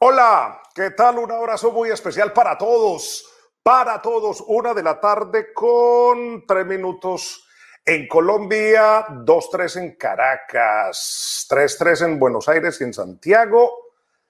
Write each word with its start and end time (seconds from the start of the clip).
Hola, 0.00 0.62
¿qué 0.76 0.92
tal? 0.92 1.18
Un 1.18 1.32
abrazo 1.32 1.72
muy 1.72 1.90
especial 1.90 2.32
para 2.32 2.56
todos, 2.56 3.28
para 3.64 4.00
todos. 4.00 4.44
Una 4.46 4.72
de 4.72 4.84
la 4.84 5.00
tarde 5.00 5.52
con 5.52 6.46
tres 6.46 6.64
minutos 6.64 7.44
en 7.84 8.06
Colombia, 8.06 9.06
dos, 9.24 9.50
tres 9.50 9.74
en 9.74 9.96
Caracas, 9.96 11.46
tres, 11.48 11.76
tres 11.76 12.02
en 12.02 12.16
Buenos 12.16 12.48
Aires 12.48 12.80
y 12.80 12.84
en 12.84 12.94
Santiago, 12.94 13.72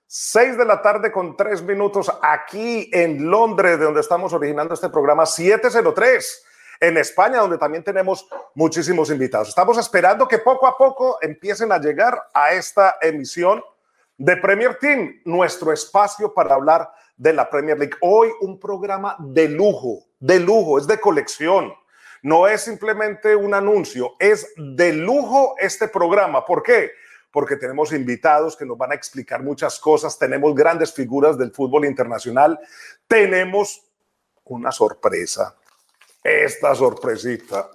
seis 0.07 0.57
de 0.57 0.65
la 0.65 0.81
tarde 0.81 1.13
con 1.13 1.37
tres 1.37 1.61
minutos 1.61 2.11
aquí 2.23 2.89
en 2.91 3.31
Londres, 3.31 3.79
de 3.79 3.85
donde 3.85 4.01
estamos 4.01 4.33
originando 4.33 4.73
este 4.73 4.89
programa, 4.89 5.27
703 5.27 6.47
en 6.81 6.97
España, 6.97 7.41
donde 7.41 7.59
también 7.59 7.85
tenemos 7.85 8.27
muchísimos 8.55 9.11
invitados. 9.11 9.51
Estamos 9.51 9.77
esperando 9.77 10.27
que 10.27 10.39
poco 10.39 10.67
a 10.67 10.79
poco 10.79 11.19
empiecen 11.21 11.73
a 11.73 11.79
llegar 11.79 12.31
a 12.33 12.53
esta 12.53 12.97
emisión 13.03 13.63
de 14.19 14.37
Premier 14.37 14.77
Team, 14.81 15.21
nuestro 15.25 15.73
espacio 15.73 16.35
para 16.35 16.57
hablar 16.57 16.93
de 17.17 17.33
la 17.33 17.49
Premier 17.49 17.79
League. 17.79 17.97
Hoy 18.01 18.29
un 18.41 18.59
programa 18.59 19.17
de 19.21 19.49
lujo, 19.49 20.07
de 20.19 20.41
lujo, 20.41 20.79
es 20.79 20.89
de 20.89 21.01
colección. 21.01 21.73
No 22.23 22.49
es 22.49 22.63
simplemente 22.63 23.37
un 23.37 23.55
anuncio, 23.55 24.17
es 24.19 24.53
de 24.57 24.93
lujo 24.93 25.55
este 25.59 25.87
programa. 25.87 26.45
¿Por 26.45 26.65
qué? 26.65 26.91
Porque 27.31 27.57
tenemos 27.57 27.93
invitados 27.93 28.57
que 28.57 28.67
nos 28.67 28.77
van 28.77 28.91
a 28.91 28.97
explicar 28.97 29.45
muchas 29.45 29.79
cosas, 29.79 30.19
tenemos 30.19 30.53
grandes 30.53 30.93
figuras 30.93 31.39
del 31.39 31.53
fútbol 31.53 31.85
internacional, 31.85 32.59
tenemos 33.07 33.85
una 34.45 34.73
sorpresa, 34.73 35.55
esta 36.25 36.75
sorpresita 36.75 37.71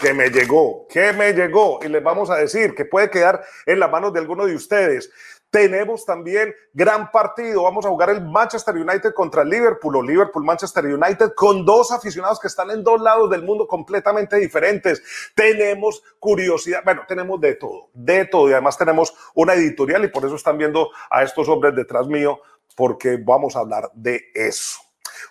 que 0.00 0.12
me 0.12 0.28
llegó, 0.28 0.86
que 0.88 1.12
me 1.12 1.32
llegó 1.32 1.80
y 1.82 1.88
les 1.88 2.02
vamos 2.02 2.30
a 2.30 2.36
decir 2.36 2.74
que 2.74 2.84
puede 2.84 3.10
quedar 3.10 3.44
en 3.64 3.80
las 3.80 3.90
manos 3.90 4.12
de 4.12 4.20
alguno 4.20 4.46
de 4.46 4.54
ustedes. 4.54 5.10
Tenemos 5.56 6.04
también 6.04 6.54
gran 6.74 7.10
partido. 7.10 7.62
Vamos 7.62 7.86
a 7.86 7.88
jugar 7.88 8.10
el 8.10 8.20
Manchester 8.20 8.74
United 8.74 9.14
contra 9.14 9.42
Liverpool 9.42 9.96
o 9.96 10.02
Liverpool-Manchester 10.02 10.84
United 10.84 11.32
con 11.34 11.64
dos 11.64 11.90
aficionados 11.92 12.38
que 12.38 12.48
están 12.48 12.70
en 12.70 12.84
dos 12.84 13.00
lados 13.00 13.30
del 13.30 13.42
mundo 13.42 13.66
completamente 13.66 14.36
diferentes. 14.36 15.02
Tenemos 15.34 16.02
curiosidad, 16.18 16.82
bueno, 16.84 17.04
tenemos 17.08 17.40
de 17.40 17.54
todo, 17.54 17.88
de 17.94 18.26
todo. 18.26 18.50
Y 18.50 18.52
además 18.52 18.76
tenemos 18.76 19.14
una 19.34 19.54
editorial 19.54 20.04
y 20.04 20.08
por 20.08 20.26
eso 20.26 20.36
están 20.36 20.58
viendo 20.58 20.90
a 21.08 21.22
estos 21.22 21.48
hombres 21.48 21.74
detrás 21.74 22.06
mío 22.06 22.38
porque 22.76 23.16
vamos 23.16 23.56
a 23.56 23.60
hablar 23.60 23.90
de 23.94 24.26
eso. 24.34 24.78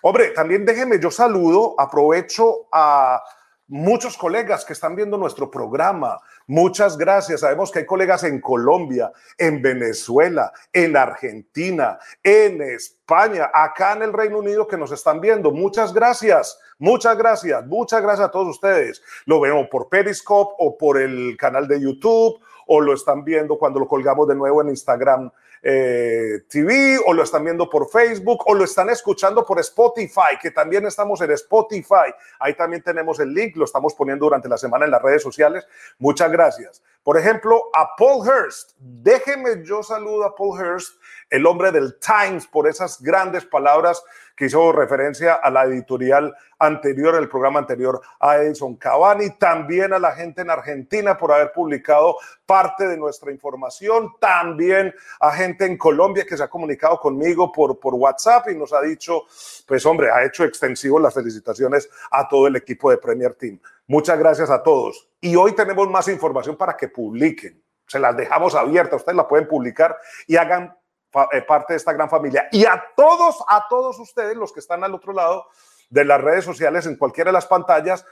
Hombre, 0.02 0.30
también 0.30 0.64
déjeme, 0.64 0.98
yo 0.98 1.12
saludo, 1.12 1.76
aprovecho 1.78 2.66
a 2.72 3.22
muchos 3.68 4.16
colegas 4.16 4.64
que 4.64 4.72
están 4.72 4.96
viendo 4.96 5.18
nuestro 5.18 5.50
programa. 5.50 6.20
Muchas 6.46 6.96
gracias. 6.96 7.40
Sabemos 7.40 7.72
que 7.72 7.80
hay 7.80 7.86
colegas 7.86 8.22
en 8.22 8.40
Colombia, 8.40 9.10
en 9.36 9.60
Venezuela, 9.60 10.52
en 10.72 10.96
Argentina, 10.96 11.98
en 12.22 12.62
España, 12.62 13.50
acá 13.52 13.94
en 13.94 14.02
el 14.02 14.12
Reino 14.12 14.38
Unido 14.38 14.68
que 14.68 14.76
nos 14.76 14.92
están 14.92 15.20
viendo. 15.20 15.50
Muchas 15.50 15.92
gracias. 15.92 16.58
Muchas 16.78 17.18
gracias. 17.18 17.66
Muchas 17.66 18.00
gracias 18.00 18.28
a 18.28 18.30
todos 18.30 18.48
ustedes. 18.48 19.02
Lo 19.24 19.40
vemos 19.40 19.66
por 19.70 19.88
Periscope 19.88 20.54
o 20.58 20.78
por 20.78 21.00
el 21.00 21.36
canal 21.36 21.66
de 21.66 21.80
YouTube 21.80 22.40
o 22.66 22.80
lo 22.80 22.94
están 22.94 23.24
viendo 23.24 23.58
cuando 23.58 23.80
lo 23.80 23.88
colgamos 23.88 24.28
de 24.28 24.34
nuevo 24.34 24.60
en 24.60 24.68
Instagram 24.68 25.30
eh, 25.62 26.42
TV 26.48 26.98
o 27.06 27.12
lo 27.12 27.22
están 27.22 27.44
viendo 27.44 27.68
por 27.68 27.88
Facebook 27.88 28.42
o 28.46 28.54
lo 28.54 28.64
están 28.64 28.90
escuchando 28.90 29.44
por 29.44 29.58
Spotify, 29.60 30.38
que 30.40 30.50
también 30.50 30.86
estamos 30.86 31.20
en 31.20 31.30
Spotify. 31.32 32.12
Ahí 32.38 32.54
también 32.54 32.82
tenemos 32.82 33.20
el 33.20 33.32
link, 33.32 33.56
lo 33.56 33.64
estamos 33.64 33.94
poniendo 33.94 34.26
durante 34.26 34.48
la 34.48 34.58
semana 34.58 34.84
en 34.84 34.90
las 34.90 35.02
redes 35.02 35.22
sociales. 35.22 35.66
Muchas 35.98 36.30
gracias. 36.30 36.82
Por 37.06 37.16
ejemplo, 37.16 37.70
a 37.72 37.94
Paul 37.96 38.26
Hurst. 38.26 38.72
Déjeme 38.80 39.62
yo 39.62 39.80
saludo 39.84 40.24
a 40.24 40.34
Paul 40.34 40.60
Hurst, 40.60 41.00
el 41.30 41.46
hombre 41.46 41.70
del 41.70 42.00
Times, 42.00 42.48
por 42.48 42.66
esas 42.66 43.00
grandes 43.00 43.44
palabras 43.44 44.02
que 44.34 44.46
hizo 44.46 44.72
referencia 44.72 45.34
a 45.34 45.48
la 45.52 45.66
editorial 45.66 46.34
anterior, 46.58 47.14
el 47.14 47.28
programa 47.28 47.60
anterior, 47.60 48.00
a 48.18 48.38
Edison 48.38 48.74
Cavani, 48.74 49.30
también 49.38 49.92
a 49.92 50.00
la 50.00 50.16
gente 50.16 50.42
en 50.42 50.50
Argentina 50.50 51.16
por 51.16 51.30
haber 51.30 51.52
publicado 51.52 52.16
parte 52.44 52.88
de 52.88 52.96
nuestra 52.96 53.30
información, 53.30 54.12
también 54.18 54.92
a 55.20 55.30
gente 55.30 55.64
en 55.64 55.78
Colombia 55.78 56.26
que 56.28 56.36
se 56.36 56.42
ha 56.42 56.48
comunicado 56.48 56.98
conmigo 56.98 57.52
por, 57.52 57.78
por 57.78 57.94
WhatsApp 57.94 58.48
y 58.48 58.56
nos 58.56 58.72
ha 58.72 58.82
dicho, 58.82 59.26
pues 59.64 59.86
hombre, 59.86 60.10
ha 60.10 60.24
hecho 60.24 60.42
extensivo 60.42 60.98
las 60.98 61.14
felicitaciones 61.14 61.88
a 62.10 62.26
todo 62.26 62.48
el 62.48 62.56
equipo 62.56 62.90
de 62.90 62.98
Premier 62.98 63.34
Team. 63.34 63.60
Muchas 63.86 64.18
gracias 64.18 64.50
a 64.50 64.62
todos. 64.62 65.08
Y 65.20 65.36
hoy 65.36 65.54
tenemos 65.54 65.88
más 65.88 66.08
información 66.08 66.56
para 66.56 66.76
que 66.76 66.88
publiquen. 66.88 67.62
Se 67.86 67.98
las 67.98 68.16
dejamos 68.16 68.54
abiertas, 68.54 69.00
ustedes 69.00 69.16
la 69.16 69.28
pueden 69.28 69.46
publicar 69.46 69.96
y 70.26 70.36
hagan 70.36 70.76
eh, 71.32 71.42
parte 71.42 71.72
de 71.72 71.76
esta 71.78 71.92
gran 71.92 72.10
familia. 72.10 72.48
Y 72.50 72.64
a 72.64 72.82
todos, 72.96 73.36
a 73.48 73.66
todos 73.70 73.98
ustedes, 73.98 74.36
los 74.36 74.52
que 74.52 74.60
están 74.60 74.82
al 74.82 74.94
otro 74.94 75.12
lado 75.12 75.46
de 75.88 76.04
las 76.04 76.20
redes 76.20 76.44
sociales, 76.44 76.86
en 76.86 76.96
cualquiera 76.96 77.28
de 77.28 77.34
las 77.34 77.46
pantallas, 77.46 78.04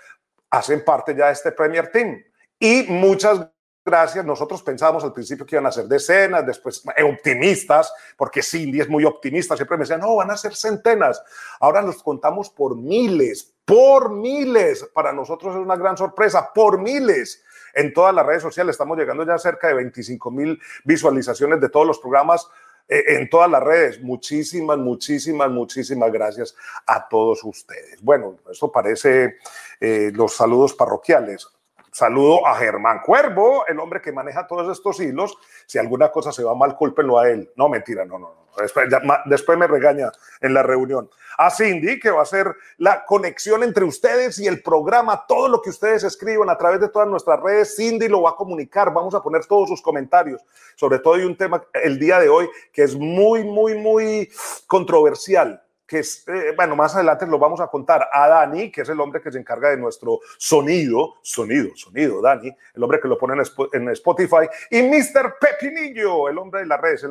hacen 0.51 0.85
parte 0.85 1.15
ya 1.15 1.27
de 1.27 1.33
este 1.33 1.53
Premier 1.53 1.91
Team. 1.91 2.23
Y 2.59 2.85
muchas 2.85 3.49
gracias. 3.85 4.25
Nosotros 4.25 4.63
pensábamos 4.63 5.05
al 5.05 5.13
principio 5.13 5.45
que 5.45 5.57
iban 5.57 5.67
a 5.67 5.73
ser 5.73 5.87
decenas, 5.87 6.47
después 6.47 6.83
eh, 6.97 7.03
optimistas, 7.03 7.93
porque 8.17 8.43
Cindy 8.43 8.81
es 8.81 8.89
muy 8.89 9.05
optimista, 9.05 9.57
siempre 9.57 9.77
me 9.77 9.83
decían, 9.83 10.01
no, 10.01 10.17
van 10.17 10.31
a 10.31 10.37
ser 10.37 10.55
centenas. 10.55 11.23
Ahora 11.61 11.83
los 11.83 12.03
contamos 12.03 12.49
por 12.49 12.77
miles, 12.77 13.54
por 13.65 14.13
miles. 14.13 14.89
Para 14.93 15.13
nosotros 15.13 15.55
es 15.55 15.61
una 15.61 15.77
gran 15.77 15.97
sorpresa, 15.97 16.51
por 16.55 16.81
miles. 16.81 17.43
En 17.75 17.93
todas 17.93 18.15
las 18.15 18.25
redes 18.25 18.43
sociales 18.43 18.75
estamos 18.75 18.97
llegando 18.97 19.25
ya 19.25 19.35
a 19.35 19.39
cerca 19.39 19.69
de 19.69 19.75
25 19.75 20.31
mil 20.31 20.61
visualizaciones 20.85 21.61
de 21.61 21.69
todos 21.69 21.87
los 21.87 21.99
programas 21.99 22.49
eh, 22.89 23.17
en 23.19 23.29
todas 23.29 23.51
las 23.51 23.63
redes. 23.63 24.01
Muchísimas, 24.03 24.79
muchísimas, 24.79 25.51
muchísimas 25.51 26.13
gracias 26.13 26.55
a 26.87 27.09
todos 27.09 27.43
ustedes. 27.45 28.01
Bueno, 28.03 28.37
eso 28.51 28.71
parece 28.71 29.37
eh, 29.81 30.13
los 30.15 30.35
saludos 30.35 30.75
parroquiales. 30.75 31.49
Saludo 31.95 32.45
a 32.45 32.57
Germán 32.57 33.03
Cuervo, 33.07 33.69
el 33.69 33.79
hombre 33.79 34.01
que 34.01 34.11
maneja 34.11 34.49
todos 34.49 34.69
estos 34.77 34.99
hilos. 34.99 35.39
Si 35.65 35.79
alguna 35.79 36.11
cosa 36.11 36.33
se 36.33 36.43
va 36.43 36.53
mal, 36.53 36.75
cúlpenlo 36.75 37.21
a 37.21 37.31
él. 37.31 37.53
No, 37.55 37.69
mentira, 37.69 38.05
no, 38.05 38.19
no, 38.19 38.35
no. 38.35 38.61
Después, 38.61 38.89
después 39.27 39.57
me 39.57 39.69
regaña 39.69 40.11
en 40.41 40.55
la 40.55 40.65
reunión. 40.65 41.09
A 41.39 41.51
Cindy, 41.51 42.01
que 42.01 42.11
va 42.11 42.23
a 42.23 42.27
ser 42.27 42.53
la 42.79 43.05
conexión 43.05 43.63
entre 43.63 43.85
ustedes 43.85 44.41
y 44.41 44.49
el 44.49 44.61
programa, 44.61 45.25
todo 45.29 45.47
lo 45.47 45.63
que 45.63 45.71
ustedes 45.71 46.03
escriban 46.03 46.51
a 46.51 46.59
través 46.59 46.81
de 46.81 46.89
todas 46.89 47.07
nuestras 47.07 47.39
redes, 47.39 47.77
Cindy 47.77 48.09
lo 48.09 48.23
va 48.23 48.31
a 48.31 48.37
comunicar. 48.37 48.93
Vamos 48.93 49.15
a 49.15 49.23
poner 49.23 49.47
todos 49.47 49.69
sus 49.69 49.81
comentarios. 49.81 50.45
Sobre 50.75 50.99
todo 50.99 51.15
hay 51.15 51.23
un 51.23 51.37
tema 51.37 51.63
el 51.75 52.01
día 52.01 52.19
de 52.19 52.29
hoy 52.29 52.51
que 52.73 52.83
es 52.83 52.97
muy, 52.97 53.45
muy, 53.45 53.79
muy 53.79 54.29
controversial 54.67 55.64
eh, 56.01 56.53
bueno, 56.57 56.77
más 56.77 56.95
adelante 56.95 57.27
lo 57.27 57.39
vamos 57.39 57.61
a 57.61 57.69
contar 57.69 58.09
a 58.13 58.29
Dani, 58.29 58.71
que 58.71 58.83
es 58.83 58.89
el 58.89 59.01
hombre 59.01 59.21
que 59.21 59.31
se 59.31 59.39
encarga 59.39 59.71
de 59.71 59.77
nuestro 59.77 60.21
sonido, 60.39 61.17
sonido, 61.23 61.71
sonido, 61.75 62.21
Dani, 62.21 62.51
el 62.75 62.83
hombre 62.83 63.01
que 63.01 63.09
lo 63.09 63.19
pone 63.19 63.35
en, 63.73 63.89
Spotify, 63.91 64.49
y 64.71 64.83
Mr. 64.83 65.37
Pepinillo, 65.41 66.29
el 66.29 66.39
hombre 66.39 66.61
de 66.61 66.67
las 66.67 66.81
redes, 66.81 67.07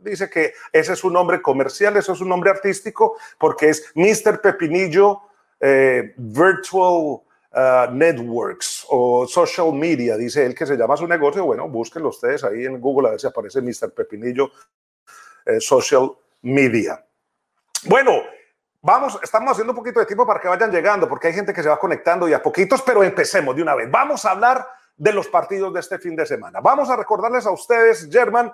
dice 0.00 0.28
que 0.28 0.54
ese 0.72 0.92
es 0.92 1.04
un 1.04 1.12
nombre 1.12 1.40
comercial, 1.42 1.96
eso 1.96 2.12
es 2.12 2.20
un 2.20 2.28
nombre 2.28 2.50
artístico, 2.50 3.16
porque 3.38 3.70
es 3.70 3.92
Mr. 3.94 4.40
Pepinillo 4.40 5.22
eh, 5.60 6.14
Virtual 6.16 7.20
uh, 7.52 7.92
Networks 7.92 8.86
o 8.88 9.26
Social 9.26 9.72
Media, 9.74 10.16
dice 10.16 10.46
él 10.46 10.54
que 10.54 10.66
se 10.66 10.76
llama 10.76 10.96
su 10.96 11.06
negocio. 11.06 11.44
Bueno, 11.44 11.68
búsquenlo 11.68 12.08
ustedes 12.08 12.44
ahí 12.44 12.64
en 12.64 12.80
Google 12.80 13.08
a 13.08 13.10
ver 13.12 13.20
si 13.20 13.26
aparece 13.26 13.60
Mr. 13.60 13.92
Pepinillo 13.92 14.50
eh, 15.44 15.60
Social 15.60 16.12
Media. 16.42 17.04
Bueno, 17.84 18.22
vamos, 18.82 19.18
estamos 19.22 19.52
haciendo 19.52 19.72
un 19.72 19.76
poquito 19.76 20.00
de 20.00 20.06
tiempo 20.06 20.26
para 20.26 20.40
que 20.40 20.48
vayan 20.48 20.70
llegando, 20.70 21.08
porque 21.08 21.28
hay 21.28 21.34
gente 21.34 21.52
que 21.52 21.62
se 21.62 21.68
va 21.68 21.78
conectando 21.78 22.28
y 22.28 22.32
a 22.32 22.42
poquitos, 22.42 22.82
pero 22.82 23.02
empecemos 23.02 23.56
de 23.56 23.62
una 23.62 23.74
vez. 23.74 23.90
Vamos 23.90 24.24
a 24.24 24.32
hablar 24.32 24.66
de 24.96 25.12
los 25.12 25.28
partidos 25.28 25.72
de 25.72 25.80
este 25.80 25.98
fin 25.98 26.14
de 26.14 26.26
semana. 26.26 26.60
Vamos 26.60 26.90
a 26.90 26.96
recordarles 26.96 27.46
a 27.46 27.50
ustedes, 27.50 28.08
German, 28.10 28.52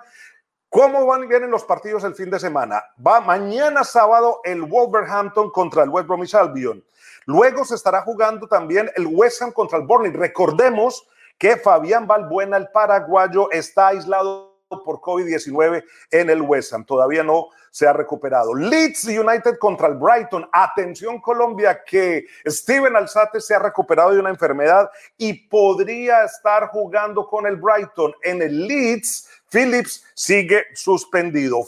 ¿Cómo 0.69 1.05
van 1.05 1.29
vienen 1.29 1.49
los 1.49 1.63
partidos 1.63 2.03
el 2.03 2.13
fin 2.13 2.29
de 2.29 2.39
semana? 2.39 2.83
Va 3.05 3.21
mañana 3.21 3.85
sábado 3.85 4.41
el 4.43 4.63
Wolverhampton 4.63 5.49
contra 5.49 5.83
el 5.83 5.89
West 5.89 6.07
Bromwich 6.07 6.35
Albion. 6.35 6.83
Luego 7.25 7.63
se 7.63 7.75
estará 7.75 8.01
jugando 8.01 8.47
también 8.47 8.91
el 8.95 9.07
West 9.07 9.41
Ham 9.41 9.53
contra 9.53 9.77
el 9.77 9.85
Burnley. 9.85 10.11
Recordemos 10.11 11.07
que 11.37 11.55
Fabián 11.55 12.05
Balbuena, 12.05 12.57
el 12.57 12.67
paraguayo, 12.69 13.49
está 13.51 13.87
aislado 13.87 14.46
por 14.69 14.99
COVID-19 14.99 15.83
en 16.11 16.29
el 16.29 16.41
West 16.41 16.73
Ham. 16.73 16.85
Todavía 16.85 17.23
no 17.23 17.47
se 17.71 17.87
ha 17.87 17.93
recuperado. 17.93 18.53
Leeds 18.53 19.05
United 19.05 19.57
contra 19.59 19.87
el 19.87 19.95
Brighton. 19.95 20.47
Atención 20.51 21.21
Colombia 21.21 21.81
que 21.85 22.25
Steven 22.45 22.95
Alzate 22.95 23.39
se 23.39 23.55
ha 23.55 23.59
recuperado 23.59 24.13
de 24.13 24.19
una 24.19 24.29
enfermedad 24.29 24.89
y 25.17 25.33
podría 25.47 26.23
estar 26.23 26.67
jugando 26.67 27.27
con 27.27 27.45
el 27.47 27.55
Brighton. 27.55 28.13
En 28.23 28.41
el 28.41 28.67
Leeds, 28.67 29.29
Phillips 29.49 30.03
sigue 30.13 30.65
suspendido. 30.73 31.65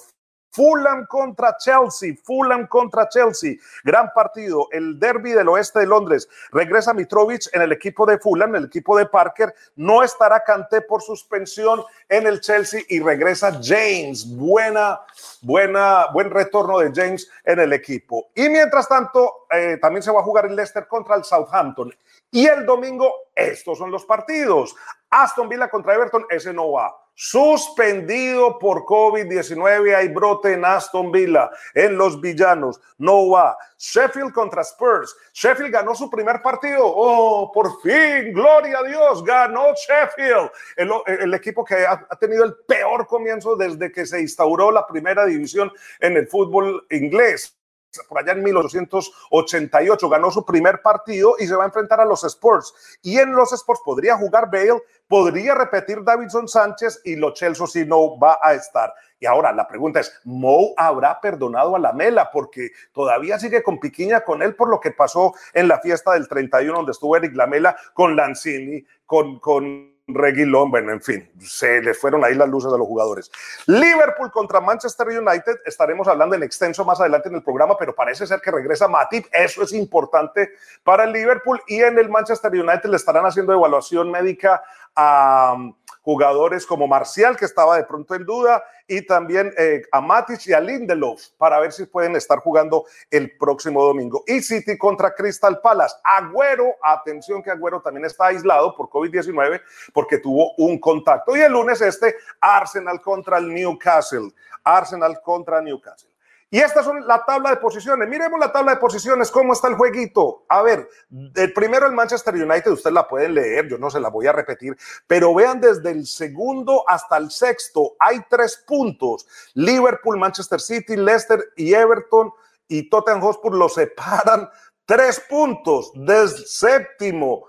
Fulham 0.52 1.06
contra 1.08 1.56
Chelsea, 1.58 2.16
Fulham 2.24 2.68
contra 2.68 3.08
Chelsea, 3.10 3.56
gran 3.84 4.12
partido, 4.14 4.68
el 4.72 5.00
derby 5.00 5.32
del 5.32 5.50
oeste 5.50 5.80
de 5.80 5.86
Londres. 5.86 6.28
Regresa 6.52 6.94
Mitrovic 6.94 7.48
en 7.54 7.62
el 7.62 7.72
equipo 7.72 8.06
de 8.06 8.18
Fulham, 8.18 8.56
el 8.56 8.66
equipo 8.66 8.98
de 8.98 9.06
Parker. 9.06 9.54
No 9.76 10.04
estará 10.04 10.42
Canté 10.42 10.82
por 10.82 11.02
suspensión 11.02 11.84
en 12.08 12.28
el 12.28 12.42
Chelsea 12.42 12.82
y 12.90 13.00
regresa 13.00 13.60
James. 13.62 14.36
Buena, 14.36 15.00
buena, 15.42 16.08
buen 16.14 16.30
retorno 16.30 16.80
de 16.80 16.92
James 16.94 17.30
en 17.44 17.60
el 17.60 17.74
equipo. 17.74 18.30
Y 18.36 18.50
mientras 18.50 18.88
tanto, 18.88 19.46
eh, 19.52 19.78
también 19.82 20.04
se 20.04 20.12
va 20.12 20.22
a 20.22 20.24
jugar 20.24 20.46
el 20.46 20.56
Leicester 20.56 20.88
contra 20.88 21.16
el 21.16 21.24
Southampton. 21.24 21.94
Y 22.32 22.46
el 22.48 22.66
domingo, 22.66 23.12
estos 23.36 23.78
son 23.78 23.92
los 23.92 24.06
partidos. 24.06 24.76
Aston 25.10 25.50
Villa 25.50 25.70
contra 25.70 25.96
Everton, 25.96 26.26
ese 26.30 26.54
no 26.54 26.72
va. 26.72 26.96
Suspendido 27.22 28.58
por 28.60 28.86
COVID-19, 28.86 29.94
hay 29.94 30.08
brote 30.08 30.54
en 30.54 30.64
Aston 30.64 31.12
Villa, 31.12 31.50
en 31.74 31.98
los 31.98 32.22
villanos, 32.22 32.80
no 32.98 33.32
va. 33.32 33.58
Sheffield 33.78 34.32
contra 34.32 34.62
Spurs. 34.62 35.14
Sheffield 35.34 35.74
ganó 35.74 35.94
su 35.94 36.10
primer 36.10 36.42
partido. 36.42 36.80
Oh, 36.82 37.52
por 37.52 37.82
fin, 37.82 38.32
gloria 38.32 38.80
a 38.80 38.84
Dios, 38.84 39.22
ganó 39.26 39.74
Sheffield. 39.74 40.50
El, 40.78 41.34
equipo 41.34 41.66
que 41.66 41.86
ha, 41.86 42.08
ha 42.10 42.16
tenido 42.16 42.46
el 42.46 42.56
peor 42.66 43.06
comienzo 43.06 43.58
desde 43.58 43.92
que 43.92 44.06
se 44.06 44.22
instauró 44.22 44.72
la 44.72 44.88
primera 44.88 45.26
división 45.26 45.70
en 46.00 46.16
el 46.16 46.26
fútbol 46.26 46.88
inglés 46.90 47.60
por 48.08 48.20
allá 48.20 48.34
en 48.34 48.44
1888 48.44 50.10
ganó 50.10 50.32
su 50.32 50.46
primer 50.46 50.82
partido 50.82 51.36
y 51.40 51.48
se 51.48 51.56
va 51.56 51.64
a 51.64 51.68
enfrentar 51.68 52.00
a 52.00 52.06
los 52.06 52.24
Sports. 52.24 53.00
Y 53.02 53.18
en 53.18 53.34
los 53.34 53.52
Sports 53.52 53.82
podría 53.84 54.16
jugar 54.18 54.50
Bale, 54.52 54.82
podría 55.10 55.56
repetir 55.56 56.04
Davidson 56.04 56.48
Sánchez 56.48 57.02
y 57.04 57.16
Lo 57.18 57.34
Chelsea 57.34 57.68
si 57.68 57.84
no 57.84 58.18
va 58.18 58.40
a 58.42 58.54
estar. 58.54 58.94
Y 59.20 59.26
ahora 59.26 59.52
la 59.52 59.68
pregunta 59.68 60.00
es, 60.00 60.18
¿Mo 60.24 60.74
habrá 60.78 61.20
perdonado 61.20 61.76
a 61.76 61.80
la 61.80 61.92
Mela? 61.92 62.30
Porque 62.32 62.70
todavía 62.94 63.38
sigue 63.40 63.64
con 63.64 63.80
piquiña 63.80 64.22
con 64.22 64.42
él 64.42 64.56
por 64.56 64.70
lo 64.70 64.80
que 64.80 64.92
pasó 64.92 65.34
en 65.54 65.68
la 65.68 65.80
fiesta 65.80 66.14
del 66.14 66.30
31 66.30 66.78
donde 66.78 66.92
estuvo 66.92 67.18
Eric 67.18 67.36
Lamela 67.36 67.76
con 67.94 68.16
Lanzini, 68.16 68.86
con... 69.06 69.40
con 69.40 70.00
Reguilón, 70.12 70.72
bueno, 70.72 70.92
en 70.92 71.02
fin, 71.02 71.30
se 71.40 71.82
les 71.82 71.98
fueron 71.98 72.26
ahí 72.26 72.34
las 72.34 72.50
luces 72.50 72.72
a 72.74 72.78
los 72.78 72.88
jugadores. 72.88 73.32
Liverpool 73.68 74.32
contra 74.32 74.60
Manchester 74.60 75.08
United, 75.08 75.60
estaremos 75.66 76.08
hablando 76.08 76.36
en 76.36 76.44
extenso 76.44 76.84
más 76.84 77.00
adelante 77.00 77.30
en 77.30 77.36
el 77.36 77.44
programa, 77.44 77.78
pero 77.78 77.94
parece 77.94 78.26
ser 78.26 78.42
que 78.42 78.52
regresa 78.52 78.88
Matip, 78.88 79.26
eso 79.32 79.62
es 79.62 79.74
importante 79.74 80.52
para 80.84 81.04
el 81.04 81.14
Liverpool 81.14 81.62
y 81.68 81.82
en 81.82 81.98
el 82.00 82.10
Manchester 82.10 82.52
United 82.52 82.90
le 82.90 82.96
estarán 82.96 83.26
haciendo 83.26 83.54
evaluación 83.54 84.10
médica 84.10 84.64
a 84.96 85.56
jugadores 86.02 86.66
como 86.66 86.88
Marcial, 86.88 87.38
que 87.38 87.46
estaba 87.46 87.78
de 87.78 87.84
pronto 87.84 88.16
en 88.16 88.26
duda, 88.26 88.64
y 88.88 89.06
también 89.06 89.54
eh, 89.58 89.84
a 89.92 90.02
Matic 90.02 90.48
y 90.48 90.54
a 90.54 90.60
Lindelof, 90.60 91.22
para 91.38 91.60
ver 91.60 91.72
si 91.72 91.86
pueden 91.86 92.16
estar 92.16 92.40
jugando 92.40 92.86
el 93.12 93.38
próximo 93.38 93.84
domingo. 93.84 94.24
Y 94.26 94.42
City 94.42 94.78
contra 94.78 95.14
Crystal 95.14 95.62
Palace. 95.62 95.96
Agüero, 96.04 96.76
atención 96.82 97.44
que 97.44 97.52
Agüero 97.52 97.82
también 97.82 98.06
está 98.06 98.28
aislado 98.28 98.76
por 98.76 98.90
COVID-19 98.90 99.62
porque 99.94 100.18
tuvo 100.18 100.54
un 100.58 100.80
contacto. 100.80 101.36
Y 101.38 101.42
el 101.42 101.52
lunes 101.52 101.80
este, 101.82 102.16
Arsenal 102.40 103.00
contra 103.02 103.38
el 103.38 103.54
Newcastle. 103.54 104.32
Arsenal 104.64 105.22
contra 105.22 105.62
Newcastle. 105.62 106.09
Y 106.52 106.60
estas 106.60 106.84
son 106.84 107.06
la 107.08 107.24
tabla 107.26 107.52
de 107.52 107.58
posiciones. 107.58 108.10
Miremos 108.10 108.40
la 108.40 108.52
tabla 108.52 108.74
de 108.74 108.82
posiciones, 108.82 109.30
cómo 109.30 109.54
está 109.54 109.68
el 109.68 109.76
jueguito. 109.76 110.46
A 110.50 110.64
ver, 110.64 110.90
el 111.36 111.54
primero 111.54 111.86
el 111.86 111.94
Manchester 111.94 112.34
United, 112.34 112.72
ustedes 112.72 112.94
la 112.94 113.08
pueden 113.08 113.36
leer, 113.36 113.68
yo 113.68 113.78
no 113.78 113.92
se 113.92 114.00
la 114.00 114.10
voy 114.10 114.26
a 114.26 114.32
repetir, 114.32 114.76
pero 115.06 115.34
vean 115.36 115.62
desde 115.62 115.92
el 115.92 116.08
segundo 116.08 116.84
hasta 116.88 117.18
el 117.18 117.30
sexto, 117.30 117.96
hay 118.00 118.22
tres 118.30 118.64
puntos. 118.66 119.28
Liverpool, 119.54 120.18
Manchester 120.18 120.60
City, 120.60 120.96
Leicester 120.96 121.54
y 121.56 121.74
Everton 121.74 122.32
y 122.68 122.90
Tottenham 122.90 123.22
Hotspur 123.22 123.56
lo 123.56 123.70
separan 123.70 124.50
tres 124.86 125.20
puntos. 125.30 125.92
Del 125.94 126.30
séptimo 126.30 127.46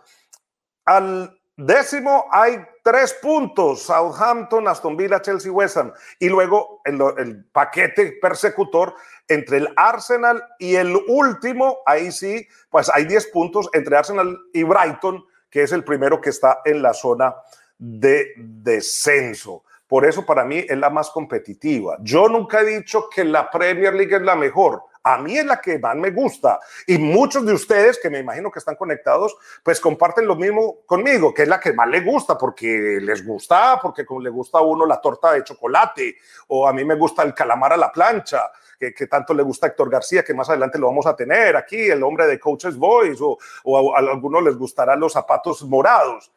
al 0.85 1.40
décimo 1.67 2.27
hay 2.31 2.59
tres 2.83 3.15
puntos, 3.21 3.83
Southampton, 3.83 4.67
Aston 4.67 4.97
Villa, 4.97 5.21
Chelsea, 5.21 5.53
West 5.53 5.77
Ham. 5.77 5.93
Y 6.19 6.29
luego 6.29 6.81
el, 6.85 7.45
paquete 7.53 8.19
persecutor 8.21 8.95
entre 9.29 9.59
el 9.59 9.69
Arsenal 9.77 10.43
y 10.59 10.75
el 10.77 10.97
último, 11.09 11.79
ahí 11.87 12.11
sí, 12.11 12.47
pues 12.71 12.91
hay 12.93 13.05
diez 13.05 13.27
puntos 13.27 13.69
entre 13.73 13.97
Arsenal 13.97 14.39
y 14.53 14.63
Brighton, 14.63 15.25
que 15.49 15.63
es 15.63 15.73
el 15.73 15.85
primero 15.85 16.21
que 16.21 16.31
está 16.31 16.61
en 16.65 16.83
la 16.83 16.95
zona 16.95 17.35
de 17.79 18.33
descenso. 18.37 19.65
Por 19.87 20.05
eso 20.05 20.25
para 20.25 20.45
mí 20.45 20.65
es 20.69 20.79
la 20.79 20.91
más 20.91 21.11
competitiva. 21.11 21.97
Yo 22.01 22.29
nunca 22.29 22.61
he 22.61 22.65
dicho 22.65 23.09
que 23.09 23.25
la 23.25 23.51
Premier 23.51 23.93
League 23.95 24.15
es 24.15 24.23
la 24.23 24.37
mejor. 24.37 24.85
A 25.03 25.19
mí 25.19 25.39
es 25.39 25.47
la 25.47 25.61
que 25.61 25.79
más 25.79 25.97
me 25.97 26.11
gusta. 26.11 26.61
Y 26.87 26.99
muchos 26.99 27.47
de 27.47 27.55
ustedes, 27.55 27.99
que 27.99 28.11
me 28.11 28.19
imagino 28.19 28.51
que 28.51 28.59
están 28.59 28.77
conectados, 28.77 29.35
pues 29.63 29.81
comparten 29.81 30.27
lo 30.27 30.37
mismo 30.37 30.81
conmigo, 30.85 31.33
que 31.33 31.43
es 31.43 31.49
la 31.49 31.59
que 31.59 31.73
más 31.73 31.89
les 31.89 32.05
gusta, 32.05 32.37
porque 32.37 32.99
les 33.01 33.25
gusta, 33.27 33.79
porque 33.81 34.05
como 34.05 34.21
le 34.21 34.31
gusta 34.31 34.59
a 34.59 34.63
uno 34.63 34.85
la 34.85 35.01
torta 35.01 35.33
de 35.33 35.45
chocolate, 35.45 36.17
o 36.49 36.69
a 36.69 36.73
mí 36.73 36.85
me 36.85 36.97
gusta 36.97 37.23
el 37.23 37.35
calamar 37.35 37.73
a 37.73 37.79
la 37.79 37.91
plancha, 37.91 38.51
que, 38.79 39.07
tanto 39.07 39.35
le 39.35 39.43
gusta 39.43 39.67
a 39.67 39.69
Héctor 39.71 39.91
García, 39.91 40.25
que 40.25 40.33
más 40.33 40.49
adelante 40.49 40.79
lo 40.79 40.87
vamos 40.87 41.07
a 41.07 41.15
tener 41.15 41.55
aquí, 41.57 41.91
el 41.91 42.03
hombre 42.03 42.27
de 42.27 42.41
Coaches 42.41 42.77
Boys, 42.77 43.21
o, 43.21 43.39
o 43.65 43.95
a, 43.95 43.99
a 43.99 44.11
algunos 44.11 44.43
les 44.43 44.57
gustarán 44.57 45.01
los 45.01 45.13
zapatos 45.13 45.63
morados. 45.65 46.33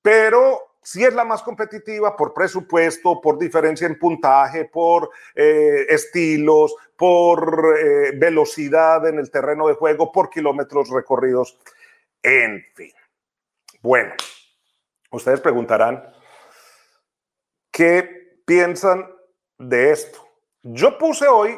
Pero 0.00 0.67
si 0.88 1.04
es 1.04 1.12
la 1.12 1.24
más 1.24 1.42
competitiva 1.42 2.16
por 2.16 2.32
presupuesto, 2.32 3.20
por 3.20 3.38
diferencia 3.38 3.86
en 3.86 3.98
puntaje, 3.98 4.64
por 4.64 5.10
eh, 5.34 5.84
estilos, 5.86 6.74
por 6.96 7.76
eh, 7.78 8.12
velocidad 8.16 9.06
en 9.06 9.18
el 9.18 9.30
terreno 9.30 9.68
de 9.68 9.74
juego, 9.74 10.10
por 10.10 10.30
kilómetros 10.30 10.88
recorridos, 10.88 11.58
en 12.22 12.64
fin. 12.74 12.90
Bueno, 13.82 14.14
ustedes 15.10 15.40
preguntarán, 15.40 16.10
¿qué 17.70 18.40
piensan 18.46 19.14
de 19.58 19.90
esto? 19.90 20.26
Yo 20.62 20.96
puse 20.96 21.28
hoy 21.28 21.54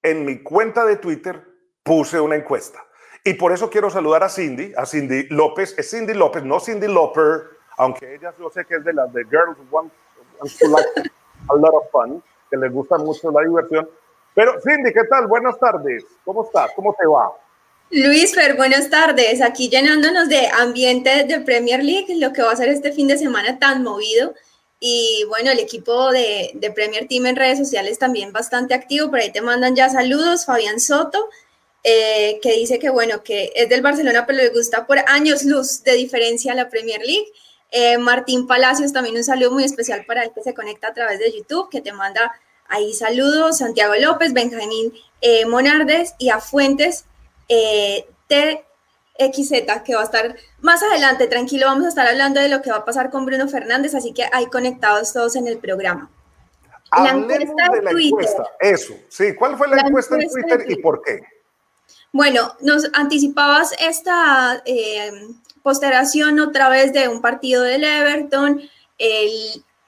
en 0.00 0.24
mi 0.24 0.44
cuenta 0.44 0.84
de 0.84 0.94
Twitter, 0.94 1.44
puse 1.82 2.20
una 2.20 2.36
encuesta. 2.36 2.86
Y 3.24 3.34
por 3.34 3.50
eso 3.50 3.68
quiero 3.68 3.90
saludar 3.90 4.22
a 4.22 4.28
Cindy, 4.28 4.72
a 4.76 4.86
Cindy 4.86 5.26
López, 5.28 5.76
es 5.76 5.90
Cindy 5.90 6.14
López, 6.14 6.44
no 6.44 6.60
Cindy 6.60 6.86
Loper, 6.86 7.57
aunque 7.78 8.14
ella 8.14 8.34
yo 8.38 8.50
sé 8.50 8.64
que 8.64 8.74
es 8.76 8.84
de 8.84 8.92
las 8.92 9.12
de 9.12 9.24
Girls 9.24 9.56
Want, 9.70 9.92
to 10.40 10.68
Like 10.68 11.10
a 11.48 11.54
Lot 11.54 11.74
of 11.74 11.90
Fun, 11.90 12.22
que 12.50 12.56
les 12.56 12.72
gusta 12.72 12.98
mucho 12.98 13.30
la 13.30 13.42
diversión. 13.42 13.88
Pero 14.34 14.60
Cindy, 14.60 14.92
¿qué 14.92 15.04
tal? 15.08 15.26
Buenas 15.26 15.58
tardes. 15.58 16.04
¿Cómo 16.24 16.44
estás? 16.44 16.70
¿Cómo 16.74 16.94
te 16.98 17.06
va? 17.06 17.32
Luis 17.90 18.34
Fer, 18.34 18.56
buenas 18.56 18.90
tardes. 18.90 19.40
Aquí 19.40 19.68
llenándonos 19.68 20.28
de 20.28 20.48
ambiente 20.48 21.24
de 21.24 21.40
Premier 21.40 21.82
League, 21.82 22.14
lo 22.16 22.32
que 22.32 22.42
va 22.42 22.52
a 22.52 22.56
ser 22.56 22.68
este 22.68 22.92
fin 22.92 23.08
de 23.08 23.16
semana 23.16 23.58
tan 23.58 23.82
movido. 23.82 24.34
Y 24.80 25.24
bueno, 25.28 25.50
el 25.50 25.58
equipo 25.58 26.12
de, 26.12 26.50
de 26.54 26.70
Premier 26.70 27.08
Team 27.08 27.26
en 27.26 27.36
redes 27.36 27.58
sociales 27.58 27.98
también 27.98 28.32
bastante 28.32 28.74
activo. 28.74 29.08
Por 29.08 29.20
ahí 29.20 29.32
te 29.32 29.40
mandan 29.40 29.74
ya 29.74 29.88
saludos. 29.88 30.44
Fabián 30.44 30.80
Soto, 30.80 31.30
eh, 31.82 32.38
que 32.42 32.52
dice 32.52 32.78
que 32.78 32.90
bueno, 32.90 33.22
que 33.22 33.52
es 33.54 33.68
del 33.68 33.82
Barcelona, 33.82 34.26
pero 34.26 34.38
le 34.38 34.50
gusta 34.50 34.86
por 34.86 34.98
años 35.06 35.44
luz 35.44 35.82
de 35.82 35.94
diferencia 35.94 36.52
a 36.52 36.56
la 36.56 36.68
Premier 36.68 37.00
League. 37.00 37.32
Eh, 37.70 37.98
Martín 37.98 38.46
Palacios, 38.46 38.92
también 38.92 39.16
un 39.16 39.24
saludo 39.24 39.50
muy 39.52 39.64
especial 39.64 40.04
para 40.06 40.24
el 40.24 40.32
que 40.32 40.42
se 40.42 40.54
conecta 40.54 40.88
a 40.88 40.94
través 40.94 41.18
de 41.18 41.32
YouTube, 41.32 41.68
que 41.70 41.80
te 41.80 41.92
manda 41.92 42.32
ahí 42.66 42.94
saludos. 42.94 43.58
Santiago 43.58 43.94
López, 44.00 44.32
Benjamín 44.32 44.92
eh, 45.20 45.44
Monardes 45.46 46.14
y 46.18 46.30
a 46.30 46.40
Fuentes 46.40 47.04
eh, 47.48 48.08
TXZ, 48.28 49.82
que 49.84 49.94
va 49.94 50.00
a 50.00 50.04
estar 50.04 50.36
más 50.60 50.82
adelante. 50.82 51.26
Tranquilo, 51.26 51.66
vamos 51.66 51.84
a 51.84 51.88
estar 51.88 52.06
hablando 52.06 52.40
de 52.40 52.48
lo 52.48 52.62
que 52.62 52.70
va 52.70 52.78
a 52.78 52.84
pasar 52.84 53.10
con 53.10 53.26
Bruno 53.26 53.48
Fernández, 53.48 53.94
así 53.94 54.14
que 54.14 54.24
ahí 54.32 54.46
conectados 54.46 55.12
todos 55.12 55.36
en 55.36 55.46
el 55.46 55.58
programa. 55.58 56.10
la 56.92 57.10
encuesta 57.10 57.68
de 57.72 57.82
la 57.82 57.90
Encuesta, 57.90 58.44
eso, 58.60 58.94
sí. 59.08 59.34
¿Cuál 59.34 59.58
fue 59.58 59.68
la, 59.68 59.82
encuesta, 59.82 60.16
en 60.16 60.28
Twitter 60.30 60.64
y 60.68 60.76
por 60.76 61.02
qué? 61.02 61.20
Bueno, 62.12 62.56
nos 62.60 62.88
anticipabas 62.94 63.74
esta 63.78 64.62
postergación 65.68 66.40
otra 66.40 66.70
vez 66.70 66.94
de 66.94 67.08
un 67.08 67.20
partido 67.20 67.62
del 67.62 67.84
Everton, 67.84 68.58
el 68.96 69.30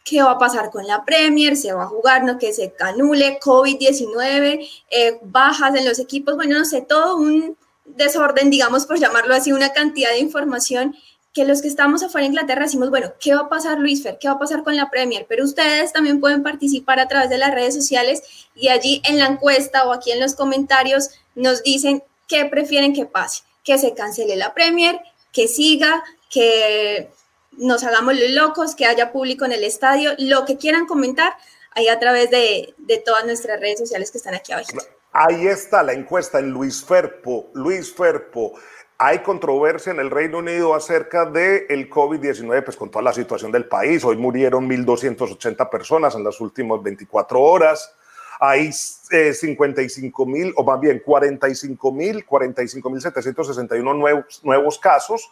qué 0.04 0.22
va 0.22 0.32
a 0.32 0.38
pasar 0.38 0.70
con 0.70 0.86
la 0.86 1.06
Premier, 1.06 1.56
se 1.56 1.72
va 1.72 1.84
a 1.84 1.86
jugar, 1.86 2.22
no 2.22 2.36
que 2.36 2.52
se 2.52 2.72
canule, 2.72 3.40
COVID-19, 3.40 4.68
eh, 4.90 5.18
bajas 5.22 5.74
en 5.74 5.86
los 5.86 5.98
equipos, 5.98 6.36
bueno, 6.36 6.58
no 6.58 6.66
sé, 6.66 6.82
todo 6.82 7.16
un 7.16 7.56
desorden, 7.86 8.50
digamos, 8.50 8.84
por 8.84 8.98
llamarlo 8.98 9.34
así, 9.34 9.54
una 9.54 9.72
cantidad 9.72 10.10
de 10.10 10.18
información 10.18 10.94
que 11.32 11.46
los 11.46 11.62
que 11.62 11.68
estamos 11.68 12.02
afuera 12.02 12.24
de 12.24 12.32
Inglaterra 12.32 12.64
decimos, 12.64 12.90
bueno, 12.90 13.14
¿qué 13.18 13.34
va 13.34 13.42
a 13.42 13.48
pasar 13.48 13.78
Luis 13.78 14.02
Fer? 14.02 14.18
¿Qué 14.20 14.28
va 14.28 14.34
a 14.34 14.38
pasar 14.38 14.64
con 14.64 14.76
la 14.76 14.90
Premier? 14.90 15.24
Pero 15.26 15.44
ustedes 15.44 15.94
también 15.94 16.20
pueden 16.20 16.42
participar 16.42 17.00
a 17.00 17.08
través 17.08 17.30
de 17.30 17.38
las 17.38 17.54
redes 17.54 17.74
sociales 17.74 18.22
y 18.54 18.68
allí 18.68 19.00
en 19.08 19.18
la 19.18 19.28
encuesta 19.28 19.86
o 19.86 19.92
aquí 19.92 20.12
en 20.12 20.20
los 20.20 20.34
comentarios 20.34 21.08
nos 21.34 21.62
dicen 21.62 22.02
qué 22.28 22.44
prefieren 22.44 22.92
que 22.92 23.06
pase, 23.06 23.44
que 23.64 23.78
se 23.78 23.94
cancele 23.94 24.36
la 24.36 24.52
Premier, 24.52 25.00
que 25.32 25.48
siga, 25.48 26.02
que 26.30 27.10
nos 27.52 27.84
hagamos 27.84 28.14
locos, 28.30 28.74
que 28.74 28.86
haya 28.86 29.12
público 29.12 29.44
en 29.44 29.52
el 29.52 29.64
estadio, 29.64 30.12
lo 30.18 30.44
que 30.44 30.56
quieran 30.56 30.86
comentar, 30.86 31.34
ahí 31.72 31.88
a 31.88 31.98
través 31.98 32.30
de, 32.30 32.74
de 32.78 32.98
todas 32.98 33.24
nuestras 33.24 33.60
redes 33.60 33.78
sociales 33.78 34.10
que 34.10 34.18
están 34.18 34.34
aquí 34.34 34.52
abajo. 34.52 34.68
Ahí 35.12 35.46
está 35.46 35.82
la 35.82 35.92
encuesta 35.92 36.38
en 36.38 36.50
Luis 36.50 36.84
Ferpo. 36.84 37.50
Luis 37.54 37.92
Ferpo, 37.92 38.54
hay 39.02 39.20
controversia 39.20 39.92
en 39.92 39.98
el 39.98 40.10
Reino 40.10 40.38
Unido 40.38 40.74
acerca 40.74 41.24
del 41.24 41.64
el 41.68 41.90
COVID-19, 41.90 42.64
pues 42.64 42.76
con 42.76 42.90
toda 42.90 43.02
la 43.02 43.12
situación 43.12 43.50
del 43.50 43.66
país. 43.66 44.04
Hoy 44.04 44.16
murieron 44.16 44.68
1.280 44.68 45.70
personas 45.70 46.14
en 46.14 46.22
las 46.22 46.40
últimas 46.40 46.82
24 46.82 47.40
horas. 47.40 47.94
Hay 48.40 48.72
55 48.72 50.22
eh, 50.22 50.26
mil, 50.26 50.54
o 50.56 50.64
más 50.64 50.80
bien 50.80 51.02
45 51.04 51.92
mil, 51.92 52.24
45 52.24 52.90
mil 52.90 53.00
761 53.00 53.94
nuevos, 53.94 54.40
nuevos 54.42 54.78
casos. 54.78 55.30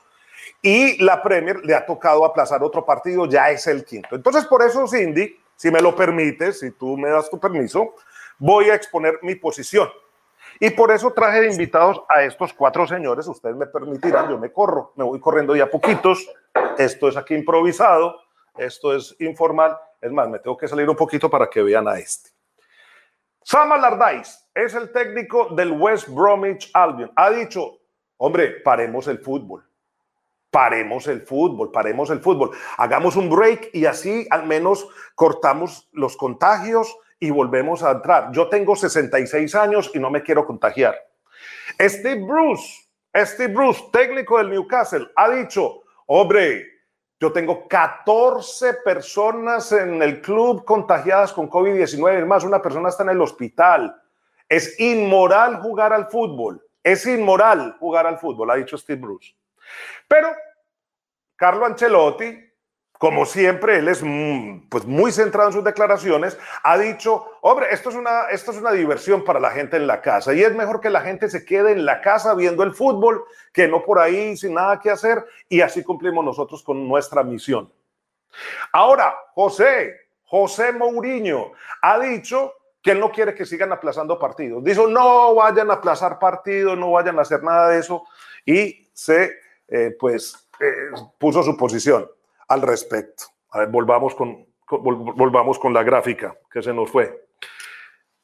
Y 0.61 1.03
la 1.03 1.23
Premier 1.23 1.65
le 1.65 1.75
ha 1.75 1.87
tocado 1.87 2.25
aplazar 2.25 2.63
otro 2.63 2.85
partido, 2.85 3.27
ya 3.27 3.51
es 3.51 3.67
el 3.67 3.85
quinto. 3.85 4.15
Entonces, 4.15 4.45
por 4.45 4.63
eso, 4.63 4.87
Cindy, 4.87 5.41
si 5.57 5.71
me 5.71 5.81
lo 5.81 5.97
permites, 5.97 6.61
si 6.61 6.71
tú 6.73 6.97
me 6.97 7.09
das 7.09 7.31
tu 7.31 7.41
permiso, 7.41 7.95
voy 8.39 8.71
a 8.71 8.75
exponer 8.75 9.19
mi 9.23 9.35
posición. 9.35 9.89
Y 10.61 10.71
por 10.71 10.91
eso 10.91 11.13
traje 11.13 11.41
de 11.41 11.53
invitados 11.53 12.03
a 12.09 12.23
estos 12.23 12.53
cuatro 12.53 12.87
señores. 12.87 13.27
Ustedes 13.27 13.57
me 13.57 13.67
permitirán, 13.67 14.29
yo 14.29 14.39
me 14.39 14.53
corro, 14.53 14.93
me 14.97 15.05
voy 15.05 15.21
corriendo 15.21 15.55
ya 15.55 15.71
poquitos. 15.71 16.29
Esto 16.77 17.09
es 17.09 17.17
aquí 17.17 17.35
improvisado, 17.35 18.21
esto 18.57 18.95
es 18.95 19.15
informal. 19.21 19.79
Es 20.01 20.13
más, 20.13 20.29
me 20.29 20.39
tengo 20.39 20.57
que 20.57 20.69
salir 20.69 20.89
un 20.89 20.97
poquito 20.97 21.31
para 21.31 21.49
que 21.49 21.63
vean 21.63 21.87
a 21.89 21.99
este. 21.99 22.31
Sam 23.51 23.73
Allardyce 23.73 24.41
es 24.55 24.75
el 24.75 24.93
técnico 24.93 25.49
del 25.55 25.73
West 25.73 26.09
Bromwich 26.09 26.71
Albion. 26.75 27.11
Ha 27.17 27.31
dicho, 27.31 27.79
hombre, 28.19 28.61
paremos 28.63 29.09
el 29.09 29.21
fútbol. 29.21 29.67
Paremos 30.51 31.07
el 31.07 31.23
fútbol, 31.23 31.73
paremos 31.73 32.11
el 32.11 32.21
fútbol. 32.21 32.51
Hagamos 32.77 33.17
un 33.17 33.31
break 33.31 33.71
y 33.73 33.87
así 33.87 34.27
al 34.29 34.45
menos 34.45 34.87
cortamos 35.15 35.89
los 35.93 36.15
contagios 36.19 36.95
y 37.19 37.31
volvemos 37.31 37.83
a 37.83 37.93
entrar. 37.93 38.33
Yo 38.33 38.51
tengo 38.51 38.77
66 38.77 39.55
años 39.55 39.91
y 39.95 39.99
no 39.99 40.11
me 40.11 40.23
quiero 40.23 40.45
contagiar. 40.45 40.99
Steve 41.81 42.21
Bruce, 42.21 42.87
Steve 43.17 43.55
Bruce, 43.55 43.83
técnico 43.91 44.37
del 44.37 44.51
Newcastle, 44.51 45.09
ha 45.17 45.31
dicho, 45.31 45.85
hombre, 46.05 46.67
yo 47.21 47.33
tengo 47.33 47.67
14 47.67 48.75
personas 48.85 49.73
en 49.73 50.01
el 50.03 50.21
club 50.21 50.65
contagiadas 50.65 51.33
con 51.33 51.51
COVID-19. 51.51 52.21
Es 52.21 52.27
más, 52.27 52.45
una 52.45 52.63
persona 52.63 52.89
está 52.89 53.03
en 53.03 53.11
el 53.11 53.21
hospital. 53.21 54.01
Es 54.49 54.79
inmoral 54.79 55.61
jugar 55.61 55.93
al 55.93 56.07
fútbol. 56.07 56.65
Es 56.83 57.07
inmoral 57.07 57.77
jugar 57.81 58.07
al 58.07 58.19
fútbol, 58.19 58.51
ha 58.51 58.55
dicho 58.55 58.79
Steve 58.79 59.01
Bruce. 59.01 59.35
Pero 60.07 60.29
Carlo 61.35 61.67
Ancelotti, 61.67 62.48
como 62.99 63.27
siempre, 63.27 63.79
él 63.79 63.89
es 63.89 64.03
mm, 64.03 64.69
pues, 64.69 64.85
muy 64.85 65.13
centrado 65.13 65.49
en 65.49 65.55
sus 65.55 65.65
declaraciones, 65.65 66.37
ha 66.65 66.77
dicho, 66.77 67.27
hombre, 67.43 67.69
esto 67.71 67.91
es, 67.91 67.95
una, 67.95 68.29
esto 68.31 68.51
es 68.51 68.59
una 68.59 68.73
diversión 68.73 69.25
para 69.25 69.39
la 69.39 69.53
gente 69.53 69.77
en 69.77 69.87
la 69.87 70.03
casa 70.03 70.35
y 70.35 70.43
es 70.43 70.53
mejor 70.55 70.81
que 70.81 70.91
la 70.91 71.01
gente 71.01 71.31
se 71.31 71.45
quede 71.45 71.73
en 71.73 71.87
la 71.87 72.01
casa 72.01 72.35
viendo 72.35 72.65
el 72.65 72.75
fútbol 72.75 73.25
que 73.53 73.69
no 73.69 73.85
por 73.85 74.01
ahí 74.01 74.37
sin 74.37 74.55
nada 74.55 74.81
que 74.81 74.91
hacer 74.91 75.25
y 75.49 75.61
así 75.61 75.85
cumplimos 75.85 76.25
nosotros 76.25 76.63
con 76.65 76.89
nuestra 76.89 77.23
misión. 77.23 77.73
Ahora, 78.73 79.15
José, 79.35 80.09
José 80.25 80.73
Mourinho 80.73 81.53
ha 81.81 82.01
dicho 82.01 82.55
que 82.83 82.91
él 82.93 83.01
no 83.01 83.13
quiere 83.13 83.35
que 83.35 83.47
sigan 83.47 83.73
aplazando 83.73 84.19
partidos. 84.19 84.63
Dijo, 84.65 84.89
no 84.89 85.37
vayan 85.37 85.71
a 85.71 85.75
aplazar 85.75 86.19
partidos, 86.19 86.77
no 86.77 86.93
vayan 86.93 87.19
a 87.19 87.23
hacer 87.23 87.43
nada 87.45 87.69
de 87.69 87.79
eso 87.79 88.05
y 88.45 88.89
se, 88.93 89.39
eh, 89.69 89.97
pues, 89.99 90.49
eh, 90.61 90.91
puso 91.19 91.45
su 91.45 91.57
posición 91.57 92.09
al 92.49 92.63
respecto. 92.63 93.25
A 93.51 93.61
ver, 93.61 93.69
volvamos 93.69 94.15
con, 94.15 94.47
volvamos 94.71 95.59
con 95.59 95.73
la 95.73 95.83
gráfica 95.83 96.37
que 96.51 96.63
se 96.63 96.73
nos 96.73 96.91
fue. 96.91 97.29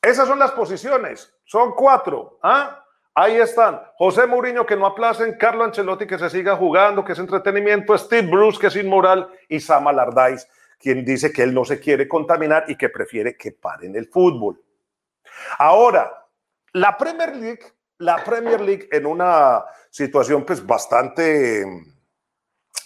Esas 0.02 0.28
son 0.28 0.38
las 0.38 0.52
posiciones, 0.52 1.32
son 1.44 1.72
cuatro. 1.72 2.38
¿ah? 2.42 2.84
Ahí 3.14 3.36
están. 3.36 3.80
José 3.96 4.26
Mourinho 4.26 4.66
que 4.66 4.76
no 4.76 4.86
aplacen, 4.86 5.38
Carlo 5.38 5.64
Ancelotti 5.64 6.06
que 6.06 6.18
se 6.18 6.28
siga 6.28 6.56
jugando, 6.56 7.04
que 7.04 7.12
es 7.12 7.18
entretenimiento, 7.18 7.96
Steve 7.96 8.28
Bruce 8.28 8.58
que 8.58 8.66
es 8.66 8.76
inmoral 8.76 9.30
y 9.48 9.60
Sam 9.60 9.88
Allardyce 9.88 10.46
quien 10.84 11.02
dice 11.02 11.32
que 11.32 11.42
él 11.42 11.54
no 11.54 11.64
se 11.64 11.80
quiere 11.80 12.06
contaminar 12.06 12.66
y 12.68 12.76
que 12.76 12.90
prefiere 12.90 13.38
que 13.38 13.52
paren 13.52 13.96
el 13.96 14.06
fútbol. 14.08 14.62
Ahora, 15.56 16.28
la 16.74 16.94
Premier 16.98 17.34
League, 17.34 17.62
la 17.98 18.22
Premier 18.22 18.60
League 18.60 18.88
en 18.92 19.06
una 19.06 19.64
situación 19.88 20.44
pues 20.44 20.64
bastante, 20.64 21.64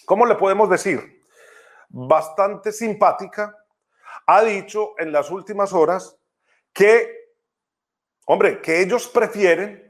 ¿cómo 0.04 0.26
le 0.26 0.36
podemos 0.36 0.70
decir? 0.70 1.17
Bastante 1.88 2.72
simpática, 2.72 3.56
ha 4.26 4.42
dicho 4.42 4.94
en 4.98 5.12
las 5.12 5.30
últimas 5.30 5.72
horas 5.72 6.16
que, 6.72 7.32
hombre, 8.26 8.60
que 8.60 8.80
ellos 8.80 9.08
prefieren 9.08 9.88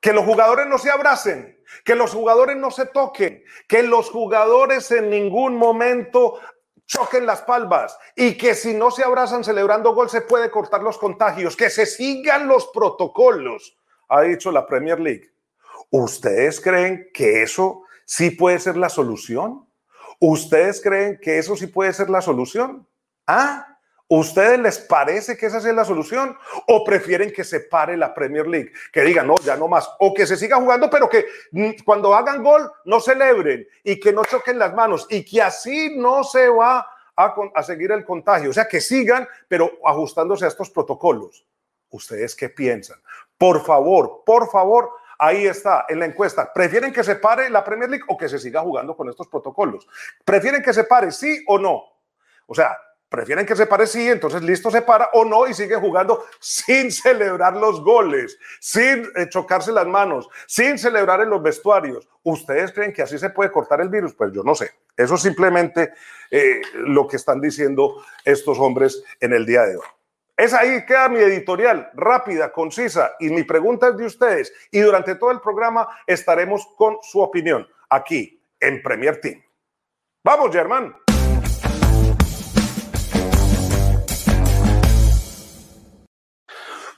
que 0.00 0.12
los 0.12 0.24
jugadores 0.24 0.66
no 0.66 0.78
se 0.78 0.90
abracen, 0.90 1.62
que 1.84 1.94
los 1.94 2.12
jugadores 2.12 2.56
no 2.56 2.70
se 2.70 2.86
toquen, 2.86 3.44
que 3.68 3.82
los 3.82 4.10
jugadores 4.10 4.90
en 4.90 5.10
ningún 5.10 5.56
momento 5.56 6.40
choquen 6.86 7.24
las 7.24 7.42
palmas 7.42 7.96
y 8.16 8.36
que 8.36 8.54
si 8.54 8.74
no 8.74 8.90
se 8.90 9.04
abrazan 9.04 9.44
celebrando 9.44 9.94
gol 9.94 10.10
se 10.10 10.22
puede 10.22 10.50
cortar 10.50 10.82
los 10.82 10.98
contagios, 10.98 11.56
que 11.56 11.70
se 11.70 11.86
sigan 11.86 12.48
los 12.48 12.66
protocolos, 12.68 13.78
ha 14.08 14.22
dicho 14.22 14.50
la 14.52 14.66
Premier 14.66 15.00
League. 15.00 15.32
¿Ustedes 15.90 16.60
creen 16.60 17.08
que 17.14 17.42
eso 17.42 17.84
sí 18.04 18.30
puede 18.30 18.58
ser 18.58 18.76
la 18.76 18.88
solución? 18.88 19.66
¿Ustedes 20.24 20.80
creen 20.80 21.18
que 21.20 21.36
eso 21.36 21.56
sí 21.56 21.66
puede 21.66 21.92
ser 21.92 22.08
la 22.08 22.22
solución? 22.22 22.86
¿Ah? 23.26 23.76
¿Ustedes 24.06 24.56
les 24.60 24.78
parece 24.78 25.36
que 25.36 25.46
esa 25.46 25.58
es 25.58 25.64
la 25.64 25.84
solución? 25.84 26.38
¿O 26.68 26.84
prefieren 26.84 27.32
que 27.32 27.42
se 27.42 27.58
pare 27.58 27.96
la 27.96 28.14
Premier 28.14 28.46
League? 28.46 28.70
Que 28.92 29.00
digan, 29.02 29.26
no, 29.26 29.34
ya 29.44 29.56
no 29.56 29.66
más. 29.66 29.90
O 29.98 30.14
que 30.14 30.24
se 30.24 30.36
siga 30.36 30.58
jugando, 30.58 30.88
pero 30.88 31.08
que 31.08 31.26
mm, 31.50 31.70
cuando 31.84 32.14
hagan 32.14 32.40
gol 32.40 32.70
no 32.84 33.00
celebren 33.00 33.66
y 33.82 33.98
que 33.98 34.12
no 34.12 34.24
choquen 34.24 34.60
las 34.60 34.72
manos 34.74 35.08
y 35.10 35.24
que 35.24 35.42
así 35.42 35.96
no 35.96 36.22
se 36.22 36.48
va 36.48 36.86
a, 37.16 37.34
a 37.56 37.62
seguir 37.64 37.90
el 37.90 38.04
contagio. 38.04 38.50
O 38.50 38.52
sea, 38.52 38.68
que 38.68 38.80
sigan, 38.80 39.26
pero 39.48 39.72
ajustándose 39.84 40.44
a 40.44 40.48
estos 40.48 40.70
protocolos. 40.70 41.44
¿Ustedes 41.90 42.36
qué 42.36 42.48
piensan? 42.48 43.02
Por 43.36 43.64
favor, 43.64 44.22
por 44.24 44.48
favor, 44.48 44.88
Ahí 45.24 45.46
está, 45.46 45.86
en 45.88 46.00
la 46.00 46.06
encuesta. 46.06 46.52
¿Prefieren 46.52 46.92
que 46.92 47.04
se 47.04 47.14
pare 47.14 47.48
la 47.48 47.62
Premier 47.62 47.88
League 47.88 48.04
o 48.08 48.16
que 48.16 48.28
se 48.28 48.40
siga 48.40 48.60
jugando 48.60 48.96
con 48.96 49.08
estos 49.08 49.28
protocolos? 49.28 49.86
¿Prefieren 50.24 50.60
que 50.60 50.72
se 50.72 50.82
pare, 50.82 51.12
sí 51.12 51.44
o 51.46 51.60
no? 51.60 51.80
O 52.46 52.52
sea, 52.56 52.76
prefieren 53.08 53.46
que 53.46 53.54
se 53.54 53.66
pare, 53.66 53.86
sí, 53.86 54.08
entonces 54.08 54.42
listo, 54.42 54.68
se 54.68 54.82
para 54.82 55.10
o 55.12 55.24
no 55.24 55.46
y 55.46 55.54
sigue 55.54 55.76
jugando 55.76 56.24
sin 56.40 56.90
celebrar 56.90 57.56
los 57.56 57.84
goles, 57.84 58.36
sin 58.58 59.04
eh, 59.14 59.28
chocarse 59.28 59.70
las 59.70 59.86
manos, 59.86 60.28
sin 60.48 60.76
celebrar 60.76 61.20
en 61.20 61.30
los 61.30 61.40
vestuarios. 61.40 62.08
¿Ustedes 62.24 62.72
creen 62.72 62.92
que 62.92 63.02
así 63.02 63.16
se 63.16 63.30
puede 63.30 63.52
cortar 63.52 63.80
el 63.80 63.90
virus? 63.90 64.14
Pues 64.14 64.32
yo 64.32 64.42
no 64.42 64.56
sé. 64.56 64.72
Eso 64.96 65.14
es 65.14 65.22
simplemente 65.22 65.92
eh, 66.32 66.62
lo 66.74 67.06
que 67.06 67.14
están 67.14 67.40
diciendo 67.40 68.04
estos 68.24 68.58
hombres 68.58 69.04
en 69.20 69.34
el 69.34 69.46
día 69.46 69.62
de 69.62 69.76
hoy. 69.76 69.86
Es 70.42 70.52
ahí 70.54 70.84
queda 70.84 71.08
mi 71.08 71.20
editorial, 71.20 71.88
rápida, 71.94 72.50
concisa, 72.50 73.14
y 73.20 73.30
mi 73.30 73.44
pregunta 73.44 73.90
es 73.90 73.96
de 73.96 74.06
ustedes. 74.06 74.52
Y 74.72 74.80
durante 74.80 75.14
todo 75.14 75.30
el 75.30 75.40
programa 75.40 75.86
estaremos 76.04 76.66
con 76.76 76.96
su 77.00 77.20
opinión 77.20 77.64
aquí 77.88 78.42
en 78.58 78.82
Premier 78.82 79.20
Team. 79.20 79.40
Vamos, 80.24 80.50
Germán. 80.50 80.96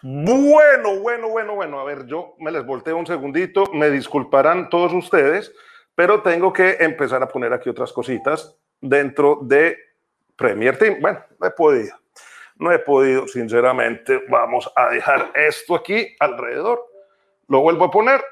Bueno, 0.00 1.00
bueno, 1.02 1.28
bueno, 1.28 1.54
bueno. 1.54 1.80
A 1.80 1.84
ver, 1.84 2.06
yo 2.06 2.36
me 2.38 2.50
les 2.50 2.64
volteo 2.64 2.96
un 2.96 3.06
segundito. 3.06 3.66
Me 3.74 3.90
disculparán 3.90 4.70
todos 4.70 4.94
ustedes, 4.94 5.52
pero 5.94 6.22
tengo 6.22 6.50
que 6.50 6.78
empezar 6.80 7.22
a 7.22 7.28
poner 7.28 7.52
aquí 7.52 7.68
otras 7.68 7.92
cositas 7.92 8.56
dentro 8.80 9.40
de 9.42 9.76
Premier 10.34 10.78
Team. 10.78 10.96
Bueno, 11.02 11.22
he 11.42 11.50
podido. 11.50 12.03
No 12.56 12.72
he 12.72 12.78
podido, 12.78 13.26
sinceramente. 13.26 14.22
Vamos 14.28 14.70
a 14.76 14.88
dejar 14.88 15.32
esto 15.34 15.74
aquí 15.74 16.14
alrededor. 16.20 16.84
Lo 17.48 17.60
vuelvo 17.60 17.86
a 17.86 17.90
poner. 17.90 18.24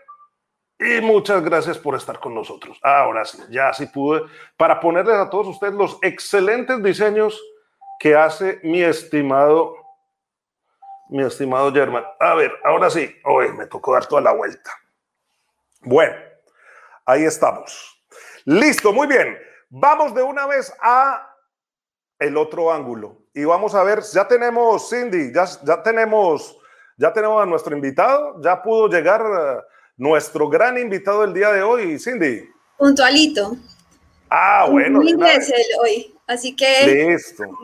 Y 0.79 1.01
muchas 1.01 1.43
gracias 1.45 1.79
por 1.79 1.95
estar 1.95 2.19
con 2.19 2.35
nosotros. 2.35 2.79
Ahora 2.83 3.25
sí, 3.25 3.39
ya 3.51 3.73
sí 3.73 3.87
pude, 3.87 4.23
para 4.57 4.81
ponerles 4.81 5.15
a 5.15 5.31
todos 5.31 5.47
ustedes 5.47 5.75
los 5.75 5.97
excelentes 6.03 6.83
diseños 6.83 7.41
que 8.01 8.17
hace 8.17 8.59
mi 8.65 8.83
estimado, 8.83 9.77
mi 11.09 11.23
estimado 11.23 11.73
German. 11.73 12.05
A 12.19 12.35
ver, 12.35 12.53
ahora 12.65 12.91
sí, 12.91 13.17
hoy 13.25 13.53
me 13.53 13.67
tocó 13.67 13.93
dar 13.93 14.07
toda 14.07 14.23
la 14.23 14.33
vuelta. 14.33 14.73
Bueno, 15.83 16.17
ahí 17.07 17.23
estamos. 17.25 18.05
Listo, 18.45 18.93
muy 18.93 19.07
bien. 19.07 19.39
Vamos 19.69 20.13
de 20.15 20.23
una 20.23 20.47
vez 20.47 20.77
a 20.81 21.33
el 22.19 22.37
otro 22.37 22.73
ángulo. 22.73 23.22
Y 23.35 23.45
vamos 23.45 23.75
a 23.75 23.83
ver, 23.83 24.03
ya 24.13 24.29
tenemos, 24.29 24.91
Cindy, 24.91 25.33
ya, 25.33 25.47
ya, 25.65 25.83
tenemos, 25.83 26.55
ya 26.99 27.13
tenemos 27.13 27.43
a 27.43 27.47
nuestro 27.47 27.75
invitado, 27.75 28.41
ya 28.43 28.63
pudo 28.63 28.89
llegar 28.89 29.23
eh, 29.23 29.61
nuestro 29.97 30.51
gran 30.51 30.77
invitado 30.77 31.23
del 31.23 31.33
día 31.33 31.51
de 31.51 31.63
hoy, 31.63 31.99
Cindy. 31.99 32.47
Puntualito. 32.77 33.57
Ah, 34.29 34.67
bueno. 34.71 34.99
Muy 34.99 35.11
inglés 35.13 35.51
hoy. 35.81 36.15
Así 36.27 36.55
que 36.55 37.17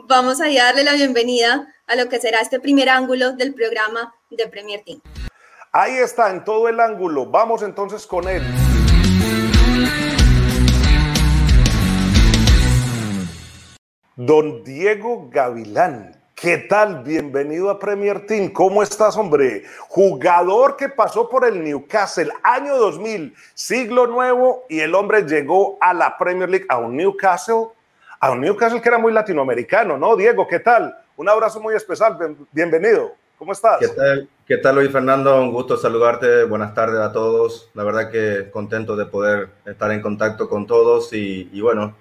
vamos 0.07 0.41
a 0.41 0.51
darle 0.51 0.83
la 0.83 0.93
bienvenida 0.93 1.67
a 1.87 1.95
lo 1.95 2.09
que 2.09 2.19
será 2.19 2.41
este 2.41 2.59
primer 2.59 2.89
ángulo 2.89 3.33
del 3.33 3.53
programa 3.53 4.13
de 4.29 4.47
Premier 4.47 4.83
Team. 4.83 5.01
Ahí 5.71 5.97
está, 5.97 6.31
en 6.31 6.43
todo 6.43 6.67
el 6.67 6.79
ángulo. 6.79 7.27
Vamos 7.27 7.61
entonces 7.61 8.07
con 8.07 8.27
él. 8.27 8.43
Don 14.21 14.65
Diego 14.65 15.29
Gavilán, 15.31 16.13
¿qué 16.35 16.57
tal? 16.57 17.03
Bienvenido 17.05 17.69
a 17.69 17.79
Premier 17.79 18.25
Team. 18.25 18.49
¿Cómo 18.51 18.83
estás, 18.83 19.15
hombre? 19.15 19.63
Jugador 19.87 20.75
que 20.75 20.89
pasó 20.89 21.29
por 21.29 21.45
el 21.45 21.63
Newcastle, 21.63 22.29
año 22.43 22.75
2000, 22.75 23.33
siglo 23.53 24.07
nuevo, 24.07 24.65
y 24.67 24.81
el 24.81 24.93
hombre 24.93 25.21
llegó 25.21 25.77
a 25.79 25.93
la 25.93 26.17
Premier 26.17 26.49
League, 26.49 26.65
a 26.67 26.79
un 26.79 26.97
Newcastle, 26.97 27.67
a 28.19 28.31
un 28.31 28.41
Newcastle 28.41 28.81
que 28.81 28.89
era 28.89 28.97
muy 28.97 29.13
latinoamericano, 29.13 29.97
¿no? 29.97 30.17
Diego, 30.17 30.45
¿qué 30.45 30.59
tal? 30.59 30.97
Un 31.15 31.29
abrazo 31.29 31.61
muy 31.61 31.73
especial, 31.73 32.17
bienvenido. 32.51 33.13
¿Cómo 33.37 33.53
estás? 33.53 33.79
¿Qué 33.79 33.87
tal, 33.87 34.27
¿Qué 34.45 34.57
tal 34.57 34.75
Luis 34.75 34.91
Fernando? 34.91 35.41
Un 35.41 35.53
gusto 35.53 35.77
saludarte. 35.77 36.43
Buenas 36.43 36.73
tardes 36.73 36.99
a 36.99 37.13
todos. 37.13 37.71
La 37.73 37.85
verdad 37.85 38.11
que 38.11 38.51
contento 38.51 38.97
de 38.97 39.05
poder 39.05 39.47
estar 39.65 39.89
en 39.93 40.01
contacto 40.01 40.49
con 40.49 40.67
todos 40.67 41.13
y, 41.13 41.49
y 41.53 41.61
bueno, 41.61 41.95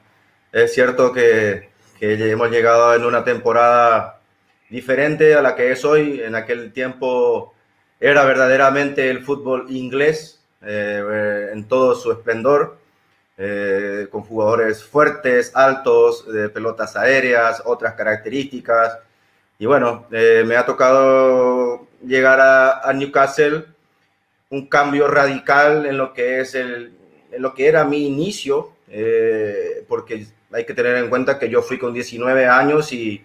es 0.50 0.74
cierto 0.74 1.12
que 1.12 1.77
que 1.98 2.30
hemos 2.30 2.50
llegado 2.50 2.94
en 2.94 3.04
una 3.04 3.24
temporada 3.24 4.20
diferente 4.68 5.34
a 5.34 5.42
la 5.42 5.54
que 5.54 5.72
es 5.72 5.84
hoy. 5.84 6.20
En 6.20 6.34
aquel 6.34 6.72
tiempo 6.72 7.54
era 8.00 8.24
verdaderamente 8.24 9.10
el 9.10 9.24
fútbol 9.24 9.66
inglés 9.70 10.40
eh, 10.62 11.50
en 11.52 11.66
todo 11.68 11.94
su 11.94 12.12
esplendor, 12.12 12.78
eh, 13.36 14.08
con 14.10 14.22
jugadores 14.22 14.82
fuertes, 14.84 15.52
altos, 15.54 16.30
de 16.32 16.48
pelotas 16.48 16.96
aéreas, 16.96 17.62
otras 17.64 17.94
características. 17.94 18.98
Y 19.58 19.66
bueno, 19.66 20.06
eh, 20.10 20.44
me 20.46 20.56
ha 20.56 20.66
tocado 20.66 21.86
llegar 22.04 22.40
a, 22.40 22.92
Newcastle, 22.92 23.64
un 24.50 24.68
cambio 24.68 25.08
radical 25.08 25.86
en 25.86 25.98
lo 25.98 26.14
que 26.14 26.40
es 26.40 26.54
el, 26.54 26.96
en 27.32 27.42
lo 27.42 27.54
que 27.54 27.66
era 27.66 27.84
mi 27.84 28.06
inicio, 28.06 28.72
porque 29.88 30.26
hay 30.52 30.64
que 30.64 30.74
tener 30.74 30.96
en 30.96 31.08
cuenta 31.08 31.38
que 31.38 31.48
yo 31.48 31.62
fui 31.62 31.78
con 31.78 31.92
19 31.92 32.46
años 32.46 32.92
y, 32.92 33.24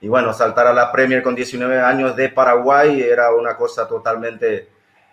y 0.00 0.08
bueno, 0.08 0.32
saltar 0.32 0.66
a 0.66 0.72
la 0.72 0.90
Premier 0.92 1.22
con 1.22 1.34
19 1.34 1.80
años 1.80 2.16
de 2.16 2.28
Paraguay 2.28 3.02
era 3.02 3.34
una 3.34 3.56
cosa 3.56 3.86
totalmente 3.86 4.68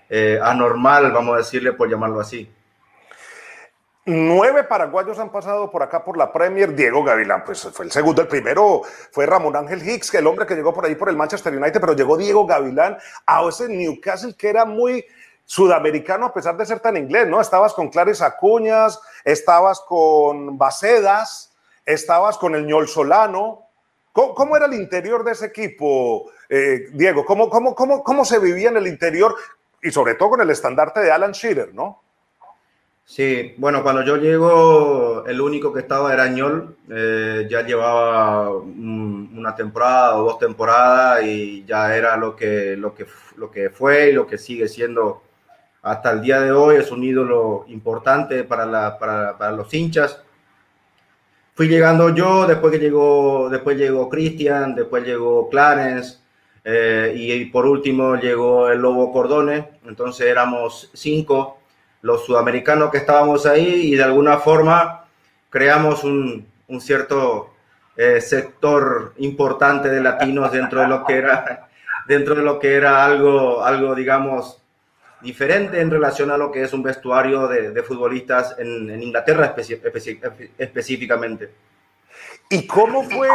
eh, 0.09 0.39
anormal, 0.41 1.11
vamos 1.11 1.35
a 1.35 1.37
decirle, 1.39 1.73
por 1.73 1.89
llamarlo 1.89 2.19
así. 2.19 2.49
Nueve 4.09 4.63
paraguayos 4.63 5.19
han 5.19 5.33
pasado 5.33 5.69
por 5.69 5.83
acá 5.83 6.05
por 6.05 6.17
la 6.17 6.31
Premier. 6.31 6.73
Diego 6.73 7.03
Gavilán, 7.03 7.43
pues 7.43 7.67
fue 7.73 7.83
el 7.83 7.91
segundo. 7.91 8.21
El 8.21 8.29
primero 8.29 8.83
fue 9.11 9.25
Ramón 9.25 9.57
Ángel 9.57 9.85
Hicks, 9.85 10.09
que 10.09 10.19
el 10.19 10.27
hombre 10.27 10.45
que 10.45 10.55
llegó 10.55 10.73
por 10.73 10.85
ahí 10.85 10.95
por 10.95 11.09
el 11.09 11.17
Manchester 11.17 11.53
United, 11.53 11.81
pero 11.81 11.93
llegó 11.93 12.15
Diego 12.15 12.45
Gavilán 12.45 12.97
a 13.25 13.45
ese 13.49 13.67
Newcastle 13.67 14.33
que 14.37 14.47
era 14.47 14.63
muy 14.63 15.03
sudamericano 15.47 16.25
a 16.25 16.33
pesar 16.33 16.57
de 16.57 16.65
ser 16.65 16.81
tan 16.81 16.97
inglés, 16.97 17.25
¿no? 17.25 17.39
Estabas 17.39 17.73
con 17.73 17.87
Clares 17.89 18.21
Acuñas, 18.21 18.99
estabas 19.23 19.79
con 19.79 20.57
Bacedas, 20.57 21.55
estabas 21.85 22.37
con 22.37 22.53
el 22.53 22.67
ñol 22.67 22.87
Solano. 22.87 23.63
¿Cómo, 24.11 24.57
era 24.57 24.65
el 24.65 24.73
interior 24.73 25.23
de 25.23 25.31
ese 25.31 25.45
equipo, 25.45 26.29
eh, 26.49 26.89
Diego? 26.91 27.23
¿Cómo, 27.23 27.49
cómo, 27.49 27.75
cómo, 27.75 28.03
cómo 28.03 28.25
se 28.25 28.39
vivía 28.39 28.69
en 28.69 28.77
el 28.77 28.87
interior 28.87 29.35
y 29.81 29.91
sobre 29.91 30.15
todo 30.15 30.31
con 30.31 30.41
el 30.41 30.49
estandarte 30.49 30.99
de 30.99 31.11
Alan 31.11 31.31
Shearer, 31.31 31.73
no? 31.73 32.01
Sí, 33.05 33.53
bueno, 33.57 33.83
cuando 33.83 34.03
yo 34.03 34.17
llego, 34.17 35.23
el 35.25 35.39
único 35.39 35.71
que 35.71 35.79
estaba 35.79 36.13
era 36.13 36.27
ñol. 36.27 36.75
Eh, 36.89 37.47
ya 37.49 37.61
llevaba 37.61 38.49
una 38.49 39.55
temporada 39.55 40.17
o 40.17 40.25
dos 40.25 40.39
temporadas 40.39 41.23
y 41.23 41.63
ya 41.63 41.95
era 41.95 42.17
lo 42.17 42.35
que, 42.35 42.75
lo, 42.75 42.93
que, 42.93 43.05
lo 43.37 43.49
que 43.49 43.69
fue 43.69 44.09
y 44.09 44.13
lo 44.13 44.27
que 44.27 44.37
sigue 44.37 44.67
siendo 44.67 45.21
hasta 45.89 46.11
el 46.11 46.21
día 46.21 46.39
de 46.41 46.51
hoy. 46.51 46.77
Es 46.77 46.91
un 46.91 47.03
ídolo 47.03 47.65
importante 47.67 48.43
para, 48.43 48.65
la, 48.65 48.97
para, 48.97 49.37
para 49.37 49.51
los 49.51 49.73
hinchas 49.73 50.21
fui 51.57 51.67
llegando 51.67 52.13
yo, 52.13 52.45
después 52.45 52.71
que 52.71 52.77
llegó, 52.77 53.49
después 53.49 53.75
llegó 53.79 54.07
Cristian, 54.09 54.75
después 54.75 55.03
llegó 55.03 55.49
Clarence, 55.49 56.19
eh, 56.63 57.13
y, 57.15 57.45
por 57.45 57.65
último 57.65 58.15
llegó 58.15 58.69
el 58.69 58.79
Lobo 58.79 59.11
Cordones, 59.11 59.65
entonces 59.87 60.27
éramos 60.27 60.91
cinco 60.93 61.57
los 62.03 62.25
sudamericanos 62.25 62.91
que 62.91 62.99
estábamos 62.99 63.47
ahí 63.47 63.91
y 63.91 63.95
de 63.95 64.03
alguna 64.03 64.37
forma 64.37 65.05
creamos 65.49 66.03
un, 66.03 66.45
un 66.67 66.79
cierto 66.79 67.55
eh, 67.95 68.21
sector 68.21 69.13
importante 69.17 69.89
de 69.89 70.01
latinos 70.01 70.51
dentro 70.51 70.81
de 70.81 70.87
lo 70.87 71.05
que 71.05 71.15
era 71.15 71.69
dentro 72.07 72.35
de 72.35 72.43
lo 72.43 72.59
que 72.59 72.75
era 72.75 73.03
algo 73.03 73.63
algo 73.63 73.95
digamos 73.95 74.61
diferente 75.21 75.79
en 75.79 75.89
relación 75.89 76.31
a 76.31 76.37
lo 76.37 76.51
que 76.51 76.63
es 76.63 76.73
un 76.73 76.83
vestuario 76.83 77.47
de, 77.47 77.83
futbolistas 77.83 78.55
en, 78.59 79.01
Inglaterra 79.01 79.55
específicamente. 80.57 81.49
¿Y 82.49 82.65
cómo 82.65 83.03
fue 83.03 83.27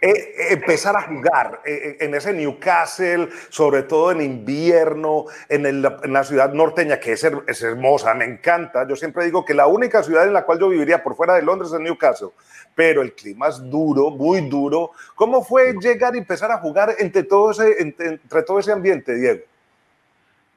eh, 0.00 0.52
empezar 0.52 0.96
a 0.96 1.02
jugar 1.02 1.60
eh, 1.66 1.98
en 2.00 2.14
ese 2.14 2.32
Newcastle, 2.32 3.28
sobre 3.50 3.82
todo 3.82 4.10
en 4.10 4.22
invierno, 4.22 5.26
en, 5.50 5.82
la 5.82 6.24
ciudad 6.24 6.50
norteña, 6.52 6.98
que 6.98 7.12
es, 7.12 7.28
es, 7.46 7.62
hermosa, 7.62 8.14
me 8.14 8.24
encanta? 8.24 8.88
Yo 8.88 8.96
siempre 8.96 9.26
digo 9.26 9.44
que 9.44 9.52
la 9.52 9.66
única 9.66 10.02
ciudad 10.02 10.26
en 10.26 10.32
la 10.32 10.46
cual 10.46 10.58
yo 10.58 10.70
viviría 10.70 11.02
por 11.02 11.14
fuera 11.14 11.34
de 11.34 11.42
Londres 11.42 11.72
es 11.74 11.80
Newcastle, 11.80 12.30
pero 12.74 13.02
el 13.02 13.12
clima 13.12 13.48
es 13.48 13.58
duro, 13.70 14.10
muy 14.10 14.40
duro. 14.48 14.92
¿Cómo 15.14 15.44
fue 15.44 15.74
llegar 15.78 16.14
y 16.14 16.18
empezar 16.18 16.50
a 16.50 16.58
jugar 16.58 16.94
entre 16.98 17.24
todo 17.24 17.50
ese, 17.50 17.82
entre 17.82 18.42
todo 18.44 18.60
ese 18.60 18.72
ambiente, 18.72 19.14
Diego? 19.14 19.42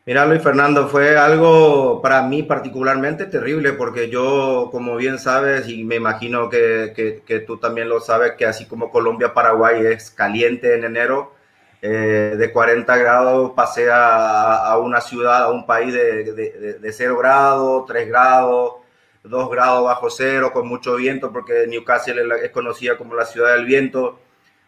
Mira, 0.08 0.24
Luis 0.28 0.44
Fernando, 0.44 0.88
fue 0.88 1.18
algo 1.18 2.00
para 2.00 2.22
mí 2.22 2.44
particularmente 2.44 3.26
terrible 3.26 3.74
porque 3.74 4.08
yo, 4.08 4.70
como 4.72 4.96
bien 4.98 5.18
sabes, 5.18 5.68
y 5.68 5.84
me 5.84 5.96
imagino 5.96 6.48
que, 6.48 6.94
que, 7.26 7.40
tú 7.40 7.58
también 7.58 7.90
lo 7.90 8.00
sabes, 8.00 8.34
que 8.34 8.46
así 8.46 8.68
como 8.68 8.92
Colombia, 8.92 9.34
Paraguay 9.34 9.84
es 9.84 10.12
caliente 10.12 10.76
en 10.76 10.84
enero, 10.84 11.34
eh, 11.82 12.36
de 12.38 12.52
40 12.54 12.96
grados 12.98 13.54
pasé 13.56 13.90
a, 13.92 14.58
a, 14.58 14.78
una 14.78 15.02
ciudad, 15.02 15.44
a 15.44 15.52
un 15.52 15.66
país 15.66 15.92
de, 15.92 16.24
de, 16.34 16.74
de 16.80 16.94
0 16.94 17.18
grados, 17.18 17.86
3 17.88 18.08
grados, 18.08 18.74
2 19.24 19.50
grados 19.50 19.86
bajo 19.86 20.10
cero, 20.12 20.52
con 20.54 20.68
mucho 20.68 20.96
viento, 20.98 21.32
porque 21.34 21.66
Newcastle 21.68 22.22
es 22.44 22.52
conocida 22.52 22.98
como 22.98 23.16
la 23.16 23.26
ciudad 23.26 23.56
del 23.56 23.66
viento. 23.66 24.20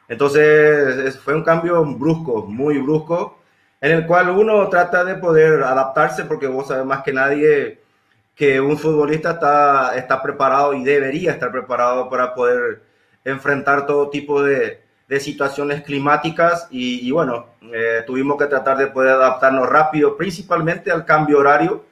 Entonces, 0.08 1.20
fue 1.20 1.36
un 1.36 1.44
cambio 1.44 1.84
brusco, 1.86 2.46
muy 2.48 2.80
brusco 2.80 3.38
en 3.82 3.92
el 3.92 4.06
cual 4.06 4.30
uno 4.30 4.68
trata 4.70 5.04
de 5.04 5.16
poder 5.16 5.64
adaptarse 5.64 6.26
porque 6.26 6.48
vos 6.48 6.68
sabes 6.68 6.86
más 6.86 7.04
que 7.04 7.14
nadie 7.14 7.80
que 8.36 8.62
un 8.62 8.78
futbolista 8.78 9.32
está, 9.32 9.96
está 9.96 10.22
preparado 10.22 10.74
y 10.74 10.84
debería 10.84 11.32
estar 11.32 11.52
preparado 11.52 12.10
para 12.10 12.36
poder 12.36 12.82
enfrentar 13.26 13.86
todo 13.88 14.10
tipo 14.10 14.44
de, 14.44 14.80
de 15.08 15.20
situaciones 15.20 15.84
climáticas. 15.84 16.68
Y, 16.70 17.10
bueno, 17.12 17.48
eh, 17.74 18.04
tuvimos 18.06 18.38
que 18.38 18.46
tratar 18.46 18.78
de 18.78 18.88
poder 18.88 19.14
adaptarnos 19.14 19.68
rápido, 19.68 20.16
principalmente 20.16 20.92
al 20.92 21.06
cambio 21.06 21.40
horario, 21.40 21.84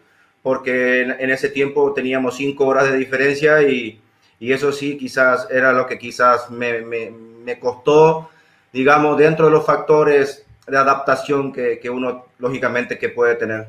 porque 0.44 1.02
en, 1.02 1.30
ese 1.32 1.50
tiempo 1.50 1.94
teníamos 1.94 2.36
cinco 2.36 2.68
horas 2.68 2.92
de 2.92 2.98
diferencia 2.98 3.64
y, 3.64 4.00
y, 4.40 4.54
eso 4.54 4.72
sí, 4.72 4.98
quizás 4.98 5.48
era 5.50 5.74
lo 5.74 5.88
que 5.88 5.98
quizás 5.98 6.52
me, 6.52 6.82
me, 6.82 7.10
me 7.10 7.60
costó, 7.60 8.30
digamos, 8.72 9.18
dentro 9.18 9.46
de 9.46 9.52
los 9.52 9.66
factores 9.66 10.45
de 10.68 10.78
adaptación 10.78 11.52
que, 11.52 11.80
que 11.80 11.90
uno 11.90 12.26
lógicamente 12.40 12.98
que 12.98 13.10
puede 13.10 13.36
tener. 13.36 13.68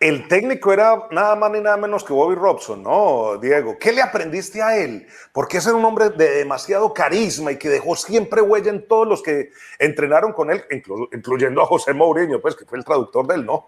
El 0.00 0.28
técnico 0.28 0.72
era 0.72 1.08
nada 1.10 1.34
más 1.34 1.50
ni 1.50 1.60
nada 1.60 1.76
menos 1.76 2.04
que 2.04 2.12
Bobby 2.12 2.36
Robson, 2.36 2.84
¿no, 2.84 3.36
Diego? 3.38 3.76
¿Qué 3.80 3.90
le 3.90 4.00
aprendiste 4.00 4.62
a 4.62 4.76
él? 4.76 5.08
Porque 5.32 5.56
es 5.56 5.66
un 5.66 5.84
hombre 5.84 6.10
de 6.10 6.30
demasiado 6.36 6.94
carisma 6.94 7.50
y 7.50 7.56
que 7.56 7.68
dejó 7.68 7.96
siempre 7.96 8.40
huella 8.40 8.70
en 8.70 8.86
todos 8.86 9.08
los 9.08 9.22
que 9.22 9.50
entrenaron 9.76 10.32
con 10.32 10.52
él, 10.52 10.62
incluyendo 11.12 11.62
a 11.62 11.66
José 11.66 11.94
Mourinho, 11.94 12.40
pues 12.40 12.54
que 12.54 12.64
fue 12.64 12.78
el 12.78 12.84
traductor 12.84 13.26
del 13.26 13.44
no. 13.44 13.66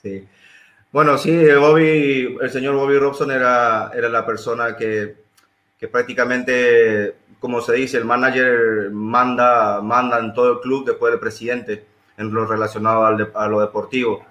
Sí. 0.00 0.28
Bueno, 0.92 1.18
sí, 1.18 1.44
Bobby, 1.54 2.38
el 2.40 2.50
señor 2.50 2.76
Bobby 2.76 2.98
Robson 2.98 3.32
era, 3.32 3.90
era 3.94 4.08
la 4.08 4.24
persona 4.24 4.76
que, 4.76 5.16
que 5.76 5.88
prácticamente 5.88 7.16
como 7.42 7.60
se 7.60 7.72
dice, 7.72 7.98
el 7.98 8.04
manager 8.04 8.92
manda, 8.92 9.80
manda 9.80 10.20
en 10.20 10.32
todo 10.32 10.52
el 10.52 10.60
club 10.60 10.86
después 10.86 11.10
del 11.10 11.18
presidente 11.18 11.84
en 12.16 12.32
lo 12.32 12.46
relacionado 12.46 13.04
a 13.04 13.48
lo 13.48 13.60
deportivo. 13.60 14.24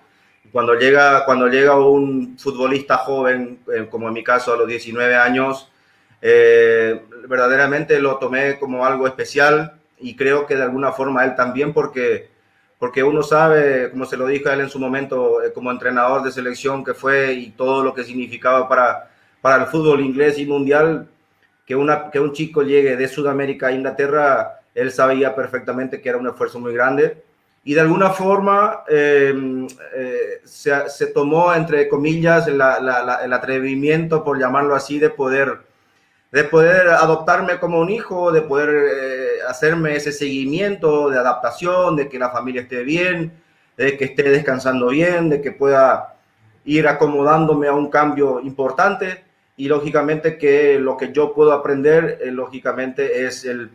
Cuando 0.50 0.76
llega, 0.76 1.26
cuando 1.26 1.50
llega 1.50 1.78
un 1.78 2.38
futbolista 2.40 3.00
joven, 3.00 3.60
eh, 3.68 3.88
como 3.92 4.08
en 4.08 4.14
mi 4.14 4.24
caso 4.24 4.54
a 4.54 4.56
los 4.56 4.66
19 4.66 5.14
años, 5.18 5.70
eh, 6.22 7.02
verdaderamente 7.28 8.00
lo 8.00 8.16
tomé 8.16 8.58
como 8.58 8.86
algo 8.86 9.06
especial 9.08 9.74
y 10.00 10.16
creo 10.16 10.46
que 10.46 10.56
de 10.56 10.64
alguna 10.64 10.94
forma 10.94 11.26
él 11.26 11.36
también 11.36 11.74
porque, 11.74 12.30
porque 12.80 13.04
uno 13.04 13.24
sabe, 13.24 13.92
como 13.92 14.06
se 14.06 14.16
lo 14.16 14.26
dijo 14.26 14.50
él 14.50 14.62
en 14.62 14.70
su 14.70 14.80
momento 14.80 15.44
eh, 15.44 15.52
como 15.52 15.70
entrenador 15.70 16.24
de 16.24 16.32
selección 16.32 16.82
que 16.82 16.94
fue 16.94 17.34
y 17.34 17.50
todo 17.50 17.84
lo 17.84 17.94
que 17.94 18.06
significaba 18.06 18.70
para, 18.70 19.12
para 19.42 19.64
el 19.64 19.70
fútbol 19.70 20.00
inglés 20.00 20.40
y 20.40 20.46
mundial, 20.46 21.10
que, 21.72 21.76
una, 21.78 22.12
que 22.12 22.20
un 22.20 22.34
chico 22.34 22.64
llegue 22.64 22.98
de 22.98 23.08
Sudamérica 23.08 23.68
a 23.68 23.72
Inglaterra, 23.72 24.60
él 24.76 24.92
sabía 24.92 25.34
perfectamente 25.34 26.02
que 26.02 26.10
era 26.10 26.18
un 26.18 26.28
esfuerzo 26.28 26.60
muy 26.60 26.74
grande. 26.74 27.24
Y 27.64 27.76
de 27.76 27.80
alguna 27.80 28.10
forma 28.10 28.84
em, 28.90 29.66
eh, 29.96 30.42
se, 30.44 30.90
se, 30.90 31.08
tomó, 31.08 31.54
entre 31.54 31.88
comillas, 31.88 32.46
el 32.48 32.60
atrevimiento, 32.62 34.22
por 34.22 34.38
llamarlo 34.38 34.76
así, 34.76 35.00
de 35.00 35.12
poder, 35.12 35.60
de 36.34 36.44
poder 36.44 36.90
adoptarme 36.90 37.58
como 37.58 37.80
un 37.80 37.90
hijo, 37.90 38.34
de 38.34 38.42
poder 38.42 38.70
eh, 38.70 39.28
hacerme 39.48 39.96
ese 39.96 40.12
seguimiento 40.12 41.10
de 41.10 41.20
adaptación, 41.20 41.96
de 41.96 42.10
que 42.10 42.20
la 42.20 42.32
familia 42.32 42.64
esté 42.64 42.84
bien, 42.84 43.32
de 43.78 43.96
que 43.96 44.04
esté 44.04 44.24
descansando 44.24 44.90
bien, 44.90 45.30
de 45.30 45.40
que 45.42 45.54
pueda 45.54 46.16
ir 46.66 46.86
acomodándome 46.86 47.70
a 47.70 47.74
un 47.74 47.90
cambio 47.90 48.42
importante 48.42 49.31
y 49.62 49.68
lógicamente 49.68 50.40
que 50.40 50.80
lo 50.80 50.98
que 50.98 51.12
yo 51.12 51.36
puedo 51.36 51.54
aprender, 51.54 52.18
eh, 52.20 52.32
lógicamente, 52.32 53.28
es 53.28 53.46
el, 53.46 53.70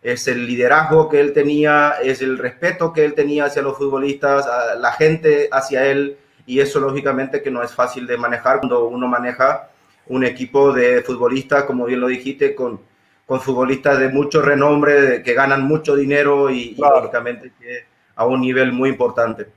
es 0.00 0.28
el 0.28 0.46
liderazgo 0.46 1.08
que 1.08 1.18
él 1.18 1.32
tenía, 1.32 1.94
es 2.00 2.22
el 2.22 2.38
respeto 2.38 2.92
que 2.92 3.04
él 3.04 3.14
tenía 3.14 3.46
hacia 3.46 3.60
los 3.60 3.76
futbolistas, 3.76 4.46
a 4.46 4.76
la 4.76 4.92
gente 4.92 5.48
hacia 5.50 5.84
él, 5.86 6.16
y 6.46 6.60
eso 6.60 6.78
lógicamente 6.78 7.42
que 7.42 7.50
no 7.50 7.60
es 7.60 7.74
fácil 7.74 8.06
de 8.06 8.16
manejar 8.16 8.60
cuando 8.60 8.86
uno 8.86 9.08
maneja 9.08 9.68
un 10.06 10.24
equipo 10.24 10.72
de 10.72 11.02
futbolistas, 11.02 11.64
como 11.64 11.86
bien 11.86 11.98
lo 11.98 12.06
dijiste, 12.06 12.54
con, 12.54 12.80
con 13.26 13.40
futbolistas 13.40 13.98
de 13.98 14.10
mucho 14.10 14.42
renombre, 14.42 15.24
que 15.24 15.34
ganan 15.34 15.64
mucho 15.64 15.96
dinero 15.96 16.50
y, 16.50 16.76
lógicamente 16.76 17.50
que 17.58 17.84
a 18.14 18.26
un 18.26 18.42
nivel 18.42 18.70
muy 18.70 18.90
importante. 18.90 19.48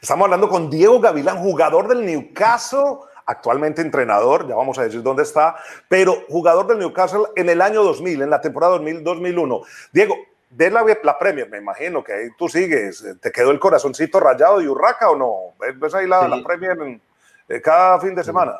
Estamos 0.00 0.26
hablando 0.26 0.48
con 0.48 0.70
Diego 0.70 1.00
Gavilán, 1.00 1.38
jugador 1.38 1.88
del 1.88 2.06
Newcastle 2.06 3.07
actualmente 3.28 3.82
entrenador, 3.82 4.48
ya 4.48 4.56
vamos 4.56 4.78
a 4.78 4.84
decir 4.84 5.02
dónde 5.02 5.22
está, 5.22 5.56
pero 5.86 6.24
jugador 6.28 6.66
del 6.66 6.78
Newcastle 6.78 7.26
en 7.36 7.48
el 7.50 7.60
año 7.60 7.84
2000, 7.84 8.22
en 8.22 8.30
la 8.30 8.40
temporada 8.40 8.72
2000, 8.72 9.04
2001. 9.04 9.60
Diego, 9.92 10.16
de 10.50 10.70
la, 10.70 10.82
la 11.02 11.18
Premier, 11.18 11.48
me 11.48 11.58
imagino 11.58 12.02
que 12.02 12.12
ahí 12.14 12.28
tú 12.38 12.48
sigues, 12.48 13.04
¿te 13.20 13.30
quedó 13.30 13.50
el 13.50 13.60
corazoncito 13.60 14.18
rayado 14.18 14.58
de 14.58 14.68
Urraca 14.68 15.10
o 15.10 15.16
no? 15.16 15.54
¿Ves 15.76 15.94
ahí 15.94 16.08
la, 16.08 16.26
la 16.26 16.42
Premier 16.42 17.00
eh, 17.48 17.60
cada 17.60 18.00
fin 18.00 18.14
de 18.14 18.24
semana? 18.24 18.54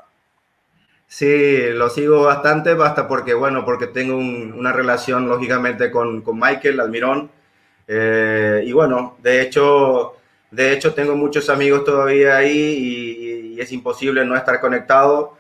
Sí, 1.06 1.70
lo 1.72 1.88
sigo 1.88 2.24
bastante, 2.24 2.74
basta 2.74 3.08
porque, 3.08 3.32
bueno, 3.32 3.64
porque 3.64 3.86
tengo 3.86 4.16
una 4.16 4.72
relación, 4.74 5.26
lógicamente, 5.26 5.90
con, 5.90 6.20
con 6.20 6.38
Michael 6.38 6.80
Almirón. 6.80 7.30
Eh, 7.86 8.62
y 8.66 8.72
bueno, 8.72 9.16
de 9.22 9.40
hecho, 9.40 10.16
de 10.50 10.72
hecho, 10.72 10.92
tengo 10.92 11.16
muchos 11.16 11.48
amigos 11.48 11.84
todavía 11.84 12.36
ahí 12.36 12.50
y, 12.52 13.27
es 13.60 13.72
imposible 13.72 14.24
no 14.24 14.36
estar 14.36 14.60
conectado. 14.60 15.36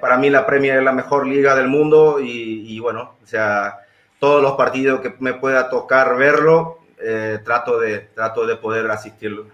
Para 0.00 0.16
mí 0.16 0.30
la 0.30 0.46
Premier 0.46 0.78
es 0.78 0.84
la 0.84 0.92
mejor 0.92 1.26
liga 1.26 1.54
del 1.54 1.68
mundo 1.68 2.18
y, 2.20 2.78
bueno, 2.80 3.14
o 3.22 3.26
sea, 3.26 3.80
todos 4.18 4.42
los 4.42 4.52
partidos 4.52 5.00
que 5.00 5.14
me 5.18 5.34
pueda 5.34 5.68
tocar 5.68 6.16
verlo, 6.16 6.78
eh, 6.98 7.38
trato, 7.44 7.78
de, 7.78 7.98
trato 7.98 8.46
de 8.46 8.56
poder 8.56 8.90
asistirlo. 8.90 9.46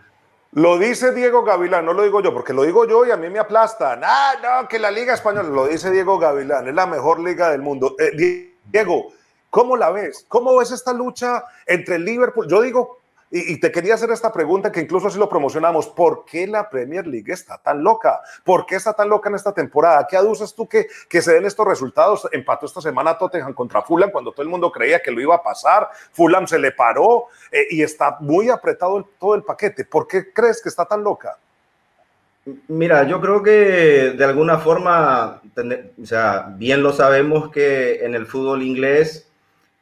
Lo 0.52 0.78
dice 0.78 1.12
Diego 1.12 1.42
Gavilán, 1.42 1.84
no 1.84 1.92
lo 1.92 2.02
digo 2.02 2.22
yo, 2.22 2.32
porque 2.32 2.52
lo 2.52 2.62
digo 2.62 2.86
yo 2.86 3.04
y 3.04 3.10
a 3.10 3.16
mí 3.16 3.28
me 3.28 3.38
aplastan. 3.38 4.00
Ah, 4.02 4.32
no, 4.42 4.68
que 4.68 4.78
la 4.78 4.90
Liga 4.90 5.12
Española, 5.12 5.48
lo 5.48 5.66
dice 5.66 5.90
Diego 5.90 6.18
Gavilán, 6.18 6.66
es 6.68 6.74
la 6.74 6.86
mejor 6.86 7.20
liga 7.20 7.50
del 7.50 7.60
mundo. 7.60 7.94
Eh, 7.98 8.52
Diego, 8.64 9.12
¿cómo 9.50 9.76
la 9.76 9.90
ves? 9.90 10.24
¿Cómo 10.28 10.56
ves 10.56 10.70
esta 10.70 10.92
lucha 10.92 11.44
entre 11.66 11.98
Liverpool? 11.98 12.48
Yo 12.48 12.62
digo, 12.62 13.00
y, 13.30 13.58
te 13.58 13.72
quería 13.72 13.94
hacer 13.94 14.10
esta 14.10 14.32
pregunta 14.32 14.70
que 14.70 14.80
incluso 14.80 15.08
así 15.08 15.18
lo 15.18 15.28
promocionamos. 15.28 15.88
¿Por 15.88 16.24
qué 16.24 16.46
la 16.46 16.70
Premier 16.70 17.06
League 17.06 17.32
está 17.32 17.58
tan 17.58 17.82
loca? 17.82 18.20
¿Por 18.44 18.66
qué 18.66 18.76
está 18.76 18.92
tan 18.92 19.08
loca 19.08 19.28
en 19.28 19.34
esta 19.34 19.52
temporada? 19.52 20.06
¿Qué 20.08 20.16
aduces 20.16 20.54
tú 20.54 20.68
que, 20.68 20.86
que 21.08 21.20
se 21.20 21.34
den 21.34 21.44
estos 21.44 21.66
resultados? 21.66 22.28
Empató 22.30 22.66
esta 22.66 22.80
semana 22.80 23.18
Tottenham 23.18 23.52
contra 23.52 23.82
Fulham 23.82 24.12
cuando 24.12 24.30
todo 24.30 24.42
el 24.42 24.48
mundo 24.48 24.70
creía 24.70 25.00
que 25.00 25.10
lo 25.10 25.20
iba 25.20 25.34
a 25.34 25.42
pasar. 25.42 25.88
Fulham 26.12 26.46
se 26.46 26.58
le 26.58 26.70
paró 26.70 27.26
eh, 27.50 27.66
y 27.70 27.82
está 27.82 28.16
muy 28.20 28.48
apretado 28.48 29.08
todo 29.18 29.34
el 29.34 29.42
paquete. 29.42 29.84
¿Por 29.84 30.06
qué 30.06 30.32
crees 30.32 30.62
que 30.62 30.68
está 30.68 30.84
tan 30.84 31.02
loca? 31.02 31.36
Mira, 32.68 33.02
yo 33.08 33.20
creo 33.20 33.42
que 33.42 34.14
de 34.16 34.24
alguna 34.24 34.58
forma, 34.58 35.42
o 36.00 36.06
sea, 36.06 36.54
bien 36.56 36.80
lo 36.80 36.92
sabemos 36.92 37.50
que 37.50 38.04
en 38.04 38.14
el 38.14 38.26
fútbol 38.26 38.62
inglés 38.62 39.25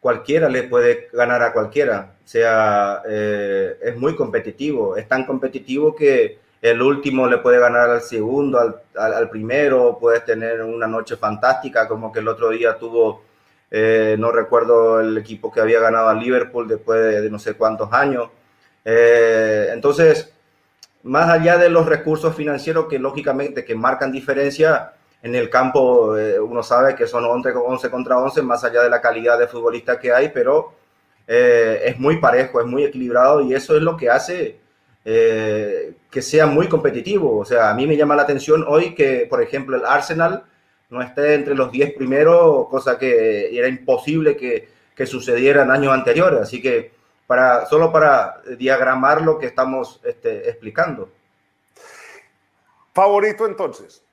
cualquiera 0.04 0.50
le 0.50 0.64
puede 0.64 1.08
ganar 1.14 1.42
a 1.42 1.50
cualquiera. 1.54 2.16
O 2.22 2.28
sea, 2.28 3.00
eh, 3.08 3.78
es 3.82 3.96
muy 3.96 4.14
competitivo. 4.14 4.98
Es 4.98 5.08
tan 5.08 5.24
competitivo 5.24 5.96
que 5.96 6.40
el 6.60 6.82
último 6.82 7.26
le 7.26 7.38
puede 7.38 7.58
ganar 7.58 7.88
al 7.88 8.02
segundo, 8.02 8.82
al, 8.94 9.30
primero. 9.30 9.96
Puedes 9.98 10.22
tener 10.26 10.60
una 10.62 10.86
noche 10.86 11.16
fantástica, 11.16 11.88
como 11.88 12.12
que 12.12 12.20
el 12.20 12.28
otro 12.28 12.50
día 12.50 12.76
tuvo, 12.76 13.22
eh, 13.70 14.16
no 14.18 14.30
recuerdo 14.30 15.00
el 15.00 15.16
equipo 15.16 15.50
que 15.50 15.62
había 15.62 15.80
ganado 15.80 16.10
a 16.10 16.14
Liverpool 16.14 16.68
después 16.68 17.22
de, 17.22 17.30
no 17.30 17.38
sé 17.38 17.54
cuántos 17.54 17.90
años. 17.90 18.28
Eh, 18.84 19.70
entonces, 19.72 20.34
más 21.04 21.30
allá 21.30 21.56
de 21.56 21.70
los 21.70 21.86
recursos 21.86 22.36
financieros 22.36 22.88
que 22.90 22.98
lógicamente 22.98 23.64
que 23.64 23.74
marcan 23.74 24.12
diferencia, 24.12 24.92
en 25.24 25.34
el 25.34 25.48
campo 25.48 26.18
eh, 26.18 26.38
uno 26.38 26.62
sabe 26.62 26.94
que 26.94 27.06
son 27.06 27.24
11, 27.24 27.52
11 27.52 27.90
contra 27.90 28.18
11, 28.18 28.42
más 28.42 28.62
allá 28.62 28.82
de 28.82 28.90
la 28.90 29.00
calidad 29.00 29.38
de 29.38 29.48
futbolista 29.48 29.98
que 29.98 30.12
hay, 30.12 30.28
pero 30.28 30.74
eh, 31.26 31.80
es 31.86 31.98
muy 31.98 32.18
parejo, 32.18 32.60
es 32.60 32.66
muy 32.66 32.84
equilibrado 32.84 33.40
y 33.40 33.54
eso 33.54 33.74
es 33.74 33.82
lo 33.82 33.96
que 33.96 34.10
hace 34.10 34.60
eh, 35.02 35.94
que 36.10 36.20
sea 36.20 36.44
muy 36.44 36.68
competitivo. 36.68 37.38
O 37.38 37.44
sea, 37.46 37.70
a 37.70 37.74
mí 37.74 37.86
me 37.86 37.96
llama 37.96 38.14
la 38.14 38.24
atención 38.24 38.66
hoy 38.68 38.94
que, 38.94 39.26
por 39.28 39.42
ejemplo, 39.42 39.78
el 39.78 39.86
Arsenal 39.86 40.44
no 40.90 41.00
esté 41.00 41.32
entre 41.32 41.54
los 41.54 41.72
10 41.72 41.94
primeros, 41.94 42.68
cosa 42.68 42.98
que 42.98 43.56
era 43.58 43.66
imposible 43.66 44.36
que, 44.36 44.68
que 44.94 45.06
sucediera 45.06 45.62
en 45.62 45.70
años 45.70 45.94
anteriores. 45.94 46.42
Así 46.42 46.60
que 46.60 46.92
para, 47.26 47.64
solo 47.64 47.90
para 47.90 48.42
diagramar 48.58 49.22
lo 49.22 49.38
que 49.38 49.46
estamos 49.46 50.02
este, 50.04 50.50
explicando. 50.50 51.08
Favorito 52.92 53.46
entonces. 53.46 54.03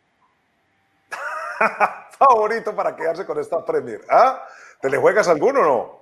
favorito 2.18 2.76
para 2.76 2.96
quedarse 2.96 3.26
con 3.26 3.40
esta 3.40 3.64
Premier. 3.66 4.02
¿Ah? 4.10 4.44
¿Te 4.82 4.90
le 4.90 4.98
juegas 4.98 5.28
alguno 5.28 5.60
o 5.60 5.64
no? 5.64 6.02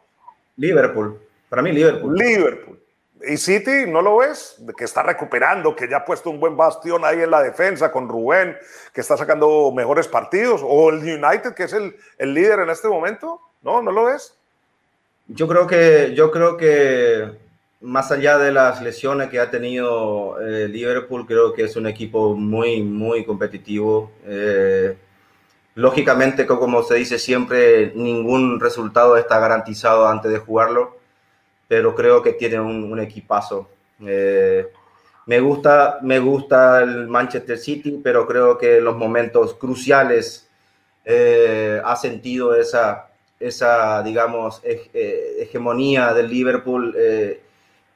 Liverpool. 0.57 1.19
Para 1.49 1.61
mí, 1.61 1.71
Liverpool. 1.71 2.15
Liverpool. 2.15 2.79
¿Y 3.27 3.35
City 3.37 3.85
no 3.85 4.01
lo 4.01 4.17
ves? 4.17 4.61
Que 4.77 4.85
está 4.85 5.03
recuperando, 5.03 5.75
que 5.75 5.89
ya 5.89 5.97
ha 5.97 6.05
puesto 6.05 6.29
un 6.29 6.39
buen 6.39 6.55
bastión 6.55 7.03
ahí 7.03 7.21
en 7.21 7.31
la 7.31 7.41
defensa 7.41 7.91
con 7.91 8.07
Rubén, 8.07 8.57
que 8.93 9.01
está 9.01 9.17
sacando 9.17 9.71
mejores 9.75 10.07
partidos. 10.07 10.61
¿O 10.63 10.89
el 10.89 10.99
United, 10.99 11.53
que 11.53 11.63
es 11.63 11.73
el, 11.73 11.95
el 12.17 12.33
líder 12.33 12.59
en 12.59 12.69
este 12.69 12.87
momento? 12.87 13.41
¿No? 13.61 13.81
¿No 13.81 13.91
lo 13.91 14.05
ves? 14.05 14.35
Yo 15.27 15.47
creo 15.47 15.67
que, 15.67 16.13
yo 16.15 16.31
creo 16.31 16.55
que 16.55 17.29
más 17.81 18.11
allá 18.11 18.37
de 18.37 18.51
las 18.51 18.81
lesiones 18.81 19.29
que 19.29 19.39
ha 19.39 19.51
tenido 19.51 20.39
eh, 20.41 20.67
Liverpool, 20.67 21.25
creo 21.25 21.53
que 21.53 21.63
es 21.63 21.75
un 21.75 21.87
equipo 21.87 22.35
muy, 22.35 22.81
muy 22.83 23.25
competitivo. 23.25 24.11
Eh, 24.25 24.97
Lógicamente, 25.79 26.45
como 26.45 26.83
se 26.83 26.95
dice 26.95 27.17
siempre, 27.17 27.93
ningún 27.95 28.59
resultado 28.59 29.15
está 29.15 29.39
garantizado 29.39 30.09
antes 30.09 30.29
de 30.29 30.39
jugarlo, 30.39 30.97
pero 31.69 31.95
creo 31.95 32.21
que 32.21 32.33
tiene 32.33 32.59
un, 32.59 32.99
equipazo. 32.99 33.69
Eh, 34.05 34.67
me, 35.25 35.39
gusta, 35.39 35.99
me 36.01 36.19
gusta 36.19 36.81
el 36.81 37.07
Manchester 37.07 37.57
City, 37.57 37.97
pero 38.03 38.27
creo 38.27 38.57
que 38.57 38.79
en 38.79 38.83
los 38.83 38.97
momentos 38.97 39.53
cruciales 39.53 40.49
eh, 41.05 41.81
ha 41.81 41.95
sentido 41.95 42.55
esa, 42.55 43.11
esa 43.39 44.03
digamos, 44.03 44.59
eh, 44.65 45.37
hegemonía 45.39 46.13
del 46.13 46.29
Liverpool. 46.29 46.93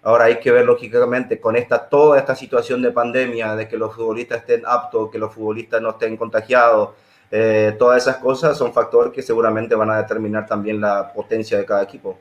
Ahora 0.03 0.25
hay 0.25 0.39
que 0.39 0.51
ver 0.51 0.65
lógicamente 0.65 1.37
con 1.37 1.57
esta, 1.57 1.89
toda 1.89 2.17
esta 2.17 2.33
situación 2.33 2.81
de 2.81 2.91
pandemia, 2.91 3.57
de 3.57 3.67
que 3.67 3.75
los 3.75 3.93
futbolistas 3.93 4.39
estén 4.39 4.63
aptos, 4.65 5.11
que 5.11 5.17
los 5.17 5.33
futbolistas 5.33 5.81
no 5.81 5.89
estén 5.89 6.15
contagiados, 6.15 6.91
eh, 7.35 7.75
todas 7.79 8.03
esas 8.03 8.17
cosas 8.17 8.55
son 8.55 8.71
factores 8.73 9.11
que 9.11 9.23
seguramente 9.23 9.73
van 9.73 9.89
a 9.89 9.97
determinar 9.97 10.45
también 10.45 10.79
la 10.79 11.11
potencia 11.11 11.57
de 11.57 11.65
cada 11.65 11.81
equipo. 11.81 12.15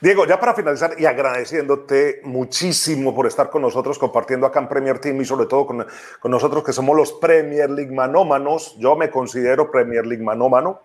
Diego, 0.00 0.26
ya 0.26 0.38
para 0.38 0.54
finalizar 0.54 0.94
y 0.96 1.06
agradeciéndote 1.06 2.20
muchísimo 2.22 3.16
por 3.16 3.26
estar 3.26 3.50
con 3.50 3.62
nosotros 3.62 3.98
compartiendo 3.98 4.46
acá 4.46 4.60
en 4.60 4.68
Premier 4.68 5.00
Team 5.00 5.20
y 5.20 5.24
sobre 5.24 5.46
todo 5.46 5.66
con, 5.66 5.84
con 6.20 6.30
nosotros 6.30 6.62
que 6.62 6.72
somos 6.72 6.96
los 6.96 7.14
Premier 7.14 7.68
League 7.68 7.92
manómanos. 7.92 8.76
Yo 8.78 8.94
me 8.94 9.10
considero 9.10 9.72
Premier 9.72 10.06
League 10.06 10.22
manómano. 10.22 10.82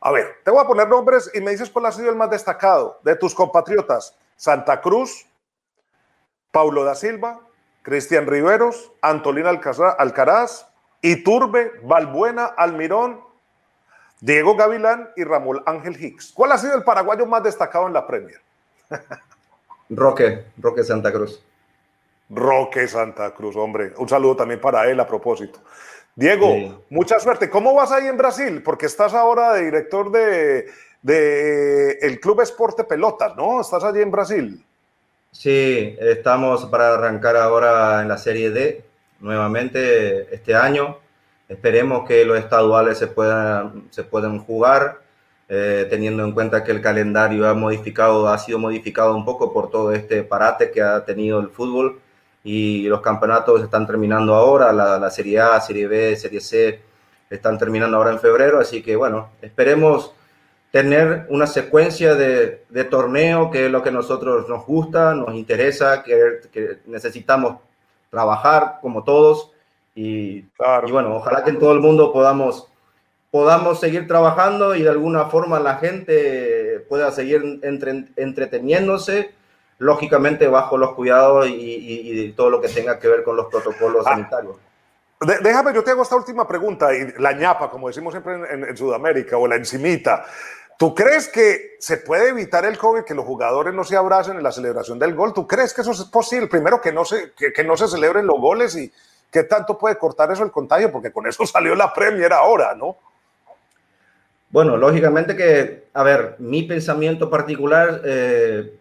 A 0.00 0.12
ver, 0.12 0.36
te 0.44 0.52
voy 0.52 0.62
a 0.62 0.68
poner 0.68 0.86
nombres 0.88 1.32
y 1.34 1.40
me 1.40 1.50
dices 1.50 1.70
cuál 1.70 1.86
ha 1.86 1.92
sido 1.92 2.08
el 2.08 2.16
más 2.16 2.30
destacado 2.30 3.00
de 3.02 3.16
tus 3.16 3.34
compatriotas. 3.34 4.16
Santa 4.36 4.80
Cruz, 4.80 5.26
Paulo 6.52 6.84
da 6.84 6.94
Silva, 6.94 7.40
Cristian 7.82 8.28
Riveros, 8.28 8.92
Antolín 9.02 9.46
Alcaraz, 9.46 10.68
Iturbe, 11.04 11.72
Balbuena, 11.82 12.46
Almirón, 12.46 13.20
Diego 14.22 14.56
Gavilán 14.56 15.10
y 15.16 15.24
Ramón 15.24 15.62
Ángel 15.66 16.02
Hicks. 16.02 16.32
¿Cuál 16.32 16.52
ha 16.52 16.58
sido 16.58 16.74
el 16.74 16.82
paraguayo 16.82 17.26
más 17.26 17.42
destacado 17.42 17.86
en 17.86 17.92
la 17.92 18.06
Premier? 18.06 18.40
Roque, 19.90 20.46
Roque 20.56 20.82
Santa 20.82 21.12
Cruz. 21.12 21.44
Roque 22.30 22.88
Santa 22.88 23.34
Cruz, 23.34 23.54
hombre. 23.54 23.92
Un 23.98 24.08
saludo 24.08 24.34
también 24.36 24.62
para 24.62 24.88
él 24.88 24.98
a 24.98 25.06
propósito. 25.06 25.60
Diego, 26.16 26.82
mucha 26.88 27.20
suerte. 27.20 27.50
¿Cómo 27.50 27.74
vas 27.74 27.92
ahí 27.92 28.06
en 28.06 28.16
Brasil? 28.16 28.62
Porque 28.62 28.86
estás 28.86 29.12
ahora 29.12 29.52
de 29.52 29.64
director 29.66 30.10
de, 30.10 30.70
de 31.02 31.98
el 32.00 32.18
Club 32.18 32.40
Esporte 32.40 32.82
Pelotas, 32.84 33.36
¿no? 33.36 33.60
Estás 33.60 33.84
allí 33.84 34.00
en 34.00 34.10
Brasil. 34.10 34.64
Sí, 35.32 35.98
estamos 36.00 36.64
para 36.64 36.94
arrancar 36.94 37.36
ahora 37.36 38.00
en 38.00 38.08
la 38.08 38.16
Serie 38.16 38.48
D 38.48 38.93
nuevamente 39.20 40.34
este 40.34 40.54
año. 40.54 40.98
Esperemos 41.48 42.06
que 42.06 42.24
los 42.24 42.38
estaduales 42.38 42.98
se 42.98 43.06
puedan, 43.06 43.84
se 43.90 44.04
puedan 44.04 44.38
jugar, 44.38 45.00
eh, 45.48 45.86
teniendo 45.90 46.24
en 46.24 46.32
cuenta 46.32 46.64
que 46.64 46.72
el 46.72 46.80
calendario 46.80 47.46
ha 47.46 47.54
modificado, 47.54 48.28
ha 48.28 48.38
sido 48.38 48.58
modificado 48.58 49.14
un 49.14 49.24
poco 49.24 49.52
por 49.52 49.70
todo 49.70 49.92
este 49.92 50.22
parate 50.22 50.70
que 50.70 50.80
ha 50.80 51.04
tenido 51.04 51.38
el 51.40 51.50
fútbol 51.50 52.00
y 52.42 52.84
los 52.88 53.00
campeonatos 53.02 53.62
están 53.62 53.86
terminando 53.86 54.34
ahora, 54.34 54.72
la, 54.72 55.10
Serie 55.10 55.40
A, 55.40 55.60
Serie 55.60 55.86
B, 55.86 56.16
Serie 56.16 56.40
C 56.40 56.80
están 57.28 57.58
terminando 57.58 57.96
ahora 57.96 58.12
en 58.12 58.20
febrero, 58.20 58.60
así 58.60 58.82
que 58.82 58.96
bueno, 58.96 59.30
esperemos 59.42 60.14
tener 60.70 61.26
una 61.28 61.46
secuencia 61.46 62.14
de, 62.14 62.64
de 62.68 62.84
torneo 62.84 63.50
que 63.50 63.66
es 63.66 63.70
lo 63.70 63.82
que 63.82 63.90
a 63.90 63.92
nosotros 63.92 64.48
nos 64.48 64.64
gusta, 64.66 65.14
nos 65.14 65.34
interesa, 65.34 66.02
que, 66.02 66.40
que 66.50 66.78
necesitamos 66.86 67.58
trabajar 68.14 68.78
como 68.80 69.02
todos 69.02 69.50
y, 69.94 70.38
y, 70.38 70.92
bueno, 70.92 71.16
ojalá 71.16 71.42
que 71.42 71.50
en 71.50 71.58
todo 71.58 71.72
el 71.72 71.80
mundo 71.80 72.12
podamos, 72.12 72.68
podamos 73.30 73.80
seguir 73.80 74.06
trabajando 74.06 74.76
y 74.76 74.82
de 74.82 74.90
alguna 74.90 75.26
forma 75.26 75.58
la 75.58 75.76
gente 75.76 76.86
pueda 76.88 77.10
seguir 77.10 77.60
entre, 77.62 78.06
entreteniéndose 78.16 79.34
lógicamente 79.78 80.46
bajo 80.46 80.78
los 80.78 80.94
cuidados 80.94 81.48
y, 81.48 82.32
todo 82.36 82.50
lo 82.50 82.60
que 82.60 82.68
tenga 82.68 82.98
que 82.98 83.08
ver 83.08 83.24
con 83.24 83.36
los 83.36 83.46
protocolos 83.46 84.06
ah, 84.06 84.10
sanitarios. 84.10 84.56
Déjame, 85.42 85.74
yo 85.74 85.82
te 85.82 85.90
hago 85.90 86.02
esta 86.02 86.16
última 86.16 86.46
pregunta, 86.46 86.94
y 86.94 87.14
la 87.18 87.32
ñapa, 87.32 87.70
como 87.70 87.88
decimos 87.88 88.12
siempre 88.12 88.34
en, 88.50 88.76
Sudamérica, 88.76 89.36
o 89.36 89.46
la 89.46 89.56
encimita. 89.56 90.24
¿Tú 90.78 90.94
crees 90.94 91.28
que 91.28 91.76
se 91.78 91.98
puede 91.98 92.30
evitar 92.30 92.64
el 92.64 92.76
COVID, 92.76 93.04
que 93.04 93.14
los 93.14 93.24
jugadores 93.24 93.72
no 93.74 93.84
se 93.84 93.96
abracen 93.96 94.36
en 94.36 94.42
la 94.42 94.52
celebración 94.52 94.98
del 94.98 95.14
gol? 95.14 95.32
¿Tú 95.32 95.46
crees 95.46 95.72
que 95.72 95.82
eso 95.82 95.92
es 95.92 96.02
posible? 96.04 96.48
Primero, 96.48 96.80
que 96.80 96.92
no 96.92 97.04
se, 97.04 97.32
que, 97.32 97.64
no 97.64 97.76
se 97.76 97.88
celebren 97.88 98.26
los 98.26 98.40
goles 98.40 98.76
y 98.76 98.92
qué 99.30 99.44
tanto 99.44 99.78
puede 99.78 99.96
cortar 99.96 100.32
eso 100.32 100.42
el 100.42 100.50
contagio, 100.50 100.90
porque 100.90 101.12
con 101.12 101.26
eso 101.26 101.46
salió 101.46 101.74
la 101.74 101.92
Premier 101.92 102.32
ahora, 102.32 102.74
¿no? 102.74 102.96
Bueno, 104.50 104.76
lógicamente 104.76 105.36
que, 105.36 105.88
a 105.94 106.02
ver, 106.02 106.36
mi 106.38 106.62
pensamiento 106.62 107.28
particular, 107.28 108.00
eh, 108.04 108.78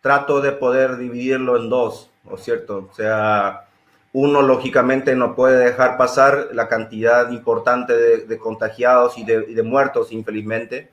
trato 0.00 0.40
de 0.40 0.52
poder 0.52 0.96
dividirlo 0.96 1.56
en 1.56 1.70
dos, 1.70 2.10
¿no 2.24 2.34
es 2.34 2.42
cierto? 2.42 2.88
O 2.90 2.94
sea, 2.94 3.68
uno 4.12 4.42
lógicamente 4.42 5.16
no 5.16 5.34
puede 5.34 5.64
dejar 5.64 5.96
pasar 5.96 6.48
la 6.52 6.68
cantidad 6.68 7.30
importante 7.30 7.96
de, 7.96 8.38
contagiados 8.38 9.16
y 9.16 9.24
de, 9.24 9.62
muertos, 9.62 10.12
infelizmente, 10.12 10.90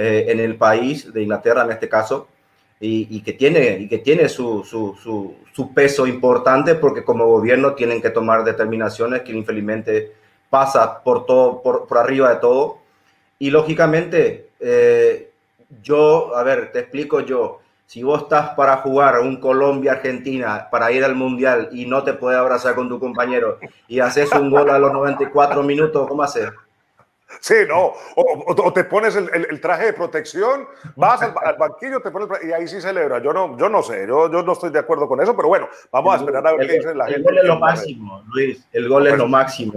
eh, 0.00 0.26
en 0.28 0.38
el 0.38 0.54
país 0.54 1.12
de 1.12 1.22
Inglaterra 1.24 1.64
en 1.64 1.72
este 1.72 1.88
caso, 1.88 2.28
y, 2.78 3.20
que 3.22 3.32
tiene, 3.32 3.78
y 3.80 3.88
que 3.88 3.98
tiene 3.98 4.28
su, 4.28 4.62
su, 4.62 4.96
su, 5.52 5.74
peso 5.74 6.06
importante 6.06 6.76
porque 6.76 7.02
como 7.02 7.26
gobierno 7.26 7.74
tienen 7.74 8.00
que 8.00 8.10
tomar 8.10 8.44
determinaciones 8.44 9.22
que 9.22 9.32
infelizmente 9.32 10.12
pasa 10.48 11.02
por, 11.02 11.26
todo, 11.26 11.60
por, 11.60 11.88
por 11.88 11.98
arriba 11.98 12.30
de 12.30 12.36
todo. 12.36 12.78
Y 13.40 13.50
lógicamente, 13.50 14.50
eh, 14.60 15.32
yo, 15.82 16.36
a 16.36 16.44
ver, 16.44 16.70
te 16.70 16.78
explico 16.78 17.18
yo, 17.18 17.58
si 17.84 18.04
vos 18.04 18.22
estás 18.22 18.50
para 18.50 18.76
jugar 18.76 19.18
un 19.18 19.40
Colombia-Argentina, 19.40 20.68
para 20.70 20.92
ir 20.92 21.02
al 21.02 21.16
Mundial 21.16 21.70
y 21.72 21.86
no 21.86 22.04
te 22.04 22.12
puedes 22.12 22.38
abrazar 22.38 22.76
con 22.76 22.88
tu 22.88 23.00
compañero 23.00 23.58
y 23.88 23.98
haces 23.98 24.30
un 24.30 24.48
gol 24.48 24.70
a 24.70 24.78
los 24.78 24.92
94 24.92 25.64
minutos, 25.64 26.06
¿cómo 26.06 26.22
haces? 26.22 26.50
Sí, 27.40 27.54
no, 27.68 27.92
o, 28.16 28.72
te 28.72 28.84
pones 28.84 29.14
el, 29.14 29.60
traje 29.60 29.86
de 29.86 29.92
protección, 29.92 30.66
vas 30.96 31.20
al, 31.22 31.56
banquillo 31.58 32.00
te 32.00 32.10
pones, 32.10 32.28
y 32.42 32.52
ahí 32.52 32.66
sí 32.66 32.80
celebra. 32.80 33.22
Yo 33.22 33.32
no, 33.32 33.56
yo 33.58 33.68
no 33.68 33.82
sé, 33.82 34.06
yo, 34.06 34.30
yo 34.30 34.42
no 34.42 34.52
estoy 34.52 34.70
de 34.70 34.78
acuerdo 34.78 35.06
con 35.06 35.20
eso, 35.20 35.36
pero 35.36 35.48
bueno, 35.48 35.68
vamos 35.92 36.14
a 36.14 36.16
esperar 36.18 36.46
a 36.46 36.52
ver 36.54 36.66
qué 36.66 36.72
dice 36.74 36.94
la 36.94 37.06
gente. 37.06 37.20
El 37.20 37.24
gol 37.24 37.38
es 37.38 37.44
lo 37.44 37.58
máximo, 37.58 38.24
Luis, 38.28 38.66
el 38.72 38.88
gol 38.88 39.06
es 39.06 39.18
lo 39.18 39.28
máximo. 39.28 39.74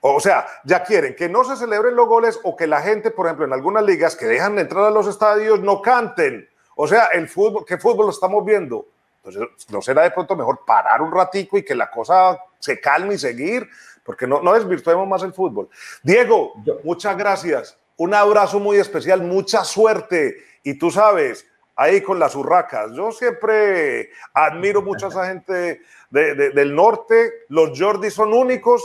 O 0.00 0.20
sea, 0.20 0.46
ya 0.64 0.82
quieren 0.82 1.14
que 1.14 1.28
no 1.28 1.44
se 1.44 1.56
celebren 1.56 1.94
los 1.94 2.08
goles 2.08 2.38
o 2.42 2.56
que 2.56 2.66
la 2.66 2.82
gente, 2.82 3.10
por 3.10 3.26
ejemplo, 3.26 3.46
en 3.46 3.52
algunas 3.52 3.84
ligas 3.84 4.16
que 4.16 4.26
dejan 4.26 4.56
de 4.56 4.62
entrar 4.62 4.84
a 4.84 4.90
los 4.90 5.06
estadios 5.06 5.60
no 5.60 5.80
canten. 5.80 6.48
O 6.74 6.88
sea, 6.88 7.06
el 7.06 7.28
fútbol, 7.28 7.64
¿qué 7.64 7.78
fútbol 7.78 8.10
estamos 8.10 8.44
viendo? 8.44 8.86
Entonces, 9.22 9.70
¿no 9.70 9.80
será 9.80 10.02
de 10.02 10.10
pronto 10.10 10.34
mejor 10.34 10.64
parar 10.66 11.00
un 11.00 11.12
ratico 11.12 11.56
y 11.56 11.64
que 11.64 11.76
la 11.76 11.88
cosa 11.88 12.36
se 12.58 12.80
calme 12.80 13.14
y 13.14 13.18
seguir? 13.18 13.68
Porque 14.04 14.26
no, 14.26 14.42
no 14.42 14.54
desvirtuemos 14.54 15.06
más 15.06 15.22
el 15.22 15.32
fútbol. 15.32 15.68
Diego, 16.02 16.54
muchas 16.84 17.16
gracias. 17.16 17.78
Un 17.96 18.14
abrazo 18.14 18.58
muy 18.58 18.78
especial, 18.78 19.22
mucha 19.22 19.64
suerte. 19.64 20.38
Y 20.64 20.78
tú 20.78 20.90
sabes, 20.90 21.46
ahí 21.76 22.00
con 22.00 22.18
las 22.18 22.34
urracas. 22.34 22.92
Yo 22.92 23.12
siempre 23.12 24.10
admiro 24.34 24.82
mucho 24.82 25.06
a 25.06 25.08
esa 25.10 25.26
gente 25.26 25.82
del 26.10 26.74
norte. 26.74 27.44
Los 27.48 27.78
Jordi 27.78 28.10
son 28.10 28.32
únicos 28.32 28.82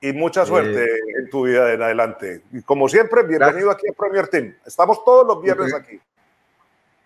y 0.00 0.12
mucha 0.12 0.46
suerte 0.46 0.86
en 1.18 1.28
tu 1.30 1.46
vida 1.46 1.72
en 1.72 1.82
adelante. 1.82 2.42
Y 2.52 2.62
como 2.62 2.88
siempre, 2.88 3.22
bienvenido 3.24 3.70
aquí 3.70 3.88
a 3.88 3.92
Premier 3.92 4.28
Team. 4.28 4.54
Estamos 4.64 5.04
todos 5.04 5.26
los 5.26 5.42
viernes 5.42 5.74
aquí. 5.74 6.00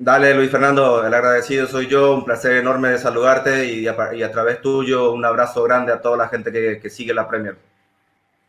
Dale, 0.05 0.35
Luis 0.35 0.51
Fernando, 0.51 1.07
el 1.07 1.15
agradecido 1.15 1.69
soy 1.69 1.87
yo, 1.87 2.15
un 2.15 2.25
placer 2.25 2.57
enorme 2.57 2.89
de 2.89 2.99
saludarte 2.99 3.67
y 3.67 3.87
a, 3.87 4.33
través 4.33 4.61
tuyo 4.61 5.13
un 5.13 5.25
abrazo 5.25 5.63
grande 5.63 5.93
a 5.93 6.01
toda 6.01 6.17
la 6.17 6.29
gente 6.29 6.51
que, 6.51 6.91
sigue 6.91 7.15
la 7.15 7.29
Premier. 7.29 7.57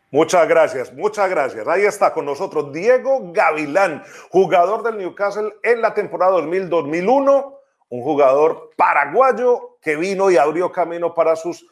Muchas 0.10 0.48
gracias, 0.48 0.92
muchas 0.92 1.30
gracias. 1.30 1.68
Ahí 1.68 1.84
está 1.84 2.12
con 2.12 2.26
nosotros 2.26 2.74
Diego 2.74 3.32
Gavilán, 3.32 4.04
jugador 4.32 4.82
del 4.82 4.98
Newcastle 4.98 5.54
en 5.62 5.80
la 5.84 5.94
temporada 5.94 6.40
2000-2001, 6.40 7.56
un 7.90 8.02
jugador 8.02 8.72
paraguayo 8.76 9.78
que 9.80 9.96
vino 9.96 10.32
y 10.32 10.38
abrió 10.38 10.72
camino 10.72 11.14
para 11.14 11.36
sus 11.36 11.68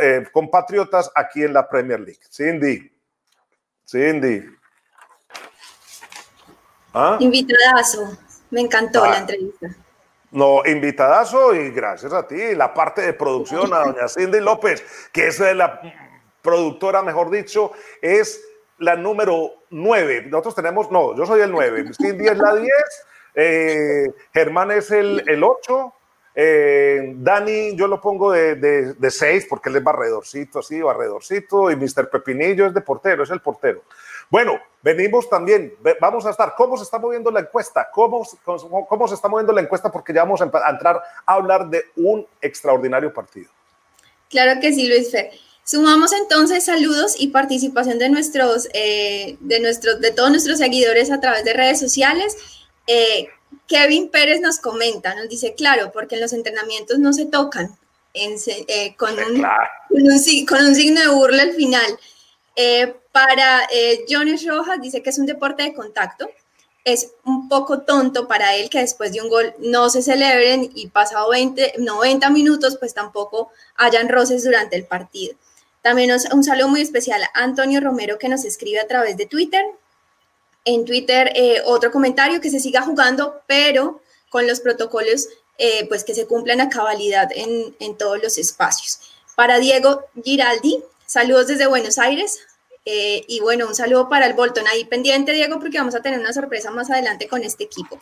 eh, 0.00 0.26
compatriotas 0.32 1.12
aquí 1.14 1.42
en 1.42 1.52
la 1.52 1.68
Premier 1.68 2.00
League. 2.00 2.20
Cindy, 2.30 2.90
Cindy. 3.84 4.42
¿Ah? 6.94 7.18
Invitadazo. 7.20 8.16
Me 8.50 8.60
encantó 8.60 9.04
la 9.06 9.18
entrevista. 9.18 9.68
No, 10.30 10.62
invitadazo 10.66 11.54
y 11.54 11.70
gracias 11.70 12.12
a 12.12 12.26
ti. 12.26 12.54
La 12.54 12.74
parte 12.74 13.02
de 13.02 13.12
producción 13.14 13.72
a 13.72 13.78
doña 13.78 14.08
Cindy 14.08 14.40
López, 14.40 14.84
que 15.12 15.28
es 15.28 15.40
la 15.40 15.80
productora, 16.42 17.02
mejor 17.02 17.30
dicho, 17.30 17.72
es 18.02 18.44
la 18.78 18.96
número 18.96 19.52
9. 19.70 20.26
Nosotros 20.28 20.54
tenemos, 20.54 20.90
no, 20.90 21.16
yo 21.16 21.24
soy 21.24 21.40
el 21.40 21.50
9. 21.50 21.92
Cindy 21.94 22.28
es 22.28 22.38
la 22.38 22.54
10. 22.54 22.70
Eh, 23.34 24.12
Germán 24.32 24.70
es 24.70 24.90
el, 24.90 25.24
el 25.26 25.42
8. 25.42 25.94
Eh, 26.34 27.14
Dani, 27.16 27.74
yo 27.74 27.88
lo 27.88 28.00
pongo 28.00 28.30
de, 28.30 28.54
de, 28.54 28.94
de 28.94 29.10
6 29.10 29.46
porque 29.48 29.70
él 29.70 29.76
es 29.76 29.82
barredorcito, 29.82 30.58
así, 30.58 30.80
barredorcito. 30.80 31.70
Y 31.70 31.76
Mr. 31.76 32.10
Pepinillo 32.10 32.66
es 32.66 32.74
de 32.74 32.80
portero, 32.82 33.22
es 33.22 33.30
el 33.30 33.40
portero. 33.40 33.82
Bueno, 34.30 34.60
venimos 34.82 35.28
también, 35.28 35.74
vamos 36.00 36.26
a 36.26 36.30
estar, 36.30 36.54
¿cómo 36.56 36.76
se 36.76 36.84
está 36.84 36.98
moviendo 36.98 37.30
la 37.30 37.40
encuesta? 37.40 37.88
¿Cómo, 37.92 38.26
cómo, 38.44 39.08
se 39.08 39.14
está 39.14 39.28
moviendo 39.28 39.52
la 39.52 39.62
encuesta? 39.62 39.90
Porque 39.90 40.12
ya 40.12 40.22
vamos 40.22 40.40
a 40.40 40.44
entrar 40.44 41.02
a 41.26 41.32
hablar 41.32 41.68
de 41.68 41.84
un 41.96 42.26
extraordinario 42.40 43.12
partido. 43.12 43.50
Claro 44.28 44.60
que 44.60 44.72
sí, 44.72 44.86
Luis 44.86 45.10
Fer. 45.10 45.30
Sumamos 45.64 46.12
entonces 46.12 46.64
saludos 46.64 47.14
y 47.18 47.28
participación 47.28 47.98
de 47.98 48.08
nuestros, 48.08 48.68
eh, 48.72 49.36
de 49.40 49.60
nuestros, 49.60 50.00
de 50.00 50.12
todos 50.12 50.30
nuestros 50.30 50.58
seguidores 50.58 51.10
a 51.10 51.20
través 51.20 51.44
de 51.44 51.52
redes 51.52 51.78
sociales. 51.78 52.36
Eh, 52.86 53.28
Kevin 53.66 54.08
Pérez 54.08 54.40
nos 54.40 54.58
comenta, 54.58 55.14
nos 55.14 55.28
dice, 55.28 55.54
claro, 55.54 55.90
porque 55.92 56.14
en 56.14 56.22
los 56.22 56.32
entrenamientos 56.32 56.98
no 56.98 57.12
se 57.12 57.26
tocan 57.26 57.76
eh, 58.14 58.94
con, 58.96 59.12
un, 59.12 59.42
con, 60.46 60.64
un, 60.64 60.74
signo 60.74 61.00
de 61.02 61.08
burla 61.08 61.42
al 61.42 61.52
final. 61.52 61.98
Para 63.18 63.66
eh, 63.72 64.04
Jones 64.08 64.46
Rojas 64.46 64.80
dice 64.80 65.02
que 65.02 65.10
es 65.10 65.18
un 65.18 65.26
deporte 65.26 65.64
de 65.64 65.74
contacto. 65.74 66.30
Es 66.84 67.14
un 67.24 67.48
poco 67.48 67.80
tonto 67.80 68.28
para 68.28 68.54
él 68.54 68.70
que 68.70 68.78
después 68.78 69.12
de 69.12 69.20
un 69.20 69.28
gol 69.28 69.54
no 69.58 69.90
se 69.90 70.02
celebren 70.02 70.70
y 70.72 70.86
pasado 70.86 71.30
20, 71.30 71.74
90 71.78 72.30
minutos 72.30 72.76
pues 72.78 72.94
tampoco 72.94 73.50
hayan 73.74 74.08
roces 74.08 74.44
durante 74.44 74.76
el 74.76 74.84
partido. 74.84 75.34
También 75.82 76.12
un 76.32 76.44
saludo 76.44 76.68
muy 76.68 76.80
especial 76.80 77.20
a 77.24 77.42
Antonio 77.42 77.80
Romero 77.80 78.20
que 78.20 78.28
nos 78.28 78.44
escribe 78.44 78.78
a 78.78 78.86
través 78.86 79.16
de 79.16 79.26
Twitter. 79.26 79.64
En 80.64 80.84
Twitter 80.84 81.32
eh, 81.34 81.60
otro 81.64 81.90
comentario 81.90 82.40
que 82.40 82.50
se 82.50 82.60
siga 82.60 82.82
jugando, 82.82 83.42
pero 83.48 84.00
con 84.30 84.46
los 84.46 84.60
protocolos 84.60 85.26
eh, 85.58 85.88
pues 85.88 86.04
que 86.04 86.14
se 86.14 86.28
cumplan 86.28 86.60
a 86.60 86.68
cabalidad 86.68 87.30
en, 87.34 87.74
en 87.80 87.98
todos 87.98 88.22
los 88.22 88.38
espacios. 88.38 89.00
Para 89.34 89.58
Diego 89.58 90.04
Giraldi, 90.22 90.84
saludos 91.04 91.48
desde 91.48 91.66
Buenos 91.66 91.98
Aires. 91.98 92.38
Eh, 92.90 93.22
y 93.28 93.40
bueno, 93.40 93.66
un 93.66 93.74
saludo 93.74 94.08
para 94.08 94.24
el 94.24 94.32
Bolton. 94.32 94.66
Ahí 94.66 94.86
pendiente, 94.86 95.32
Diego, 95.32 95.58
porque 95.60 95.76
vamos 95.76 95.94
a 95.94 96.00
tener 96.00 96.18
una 96.18 96.32
sorpresa 96.32 96.70
más 96.70 96.90
adelante 96.90 97.28
con 97.28 97.44
este 97.44 97.64
equipo. 97.64 98.00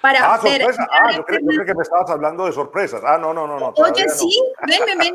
para 0.00 0.20
ah, 0.32 0.40
sorpresa. 0.40 0.88
Ah, 0.90 1.12
yo 1.14 1.22
creo, 1.26 1.40
que 1.66 1.74
me 1.74 1.82
estabas 1.82 2.08
hablando 2.08 2.46
de 2.46 2.52
sorpresas. 2.52 3.02
Ah, 3.04 3.18
no, 3.18 3.34
no, 3.34 3.46
no. 3.46 3.60
no 3.60 3.74
Oye, 3.76 4.08
sí, 4.08 4.42
ven, 4.66 4.80
ven, 4.86 4.96
ven. 4.96 5.14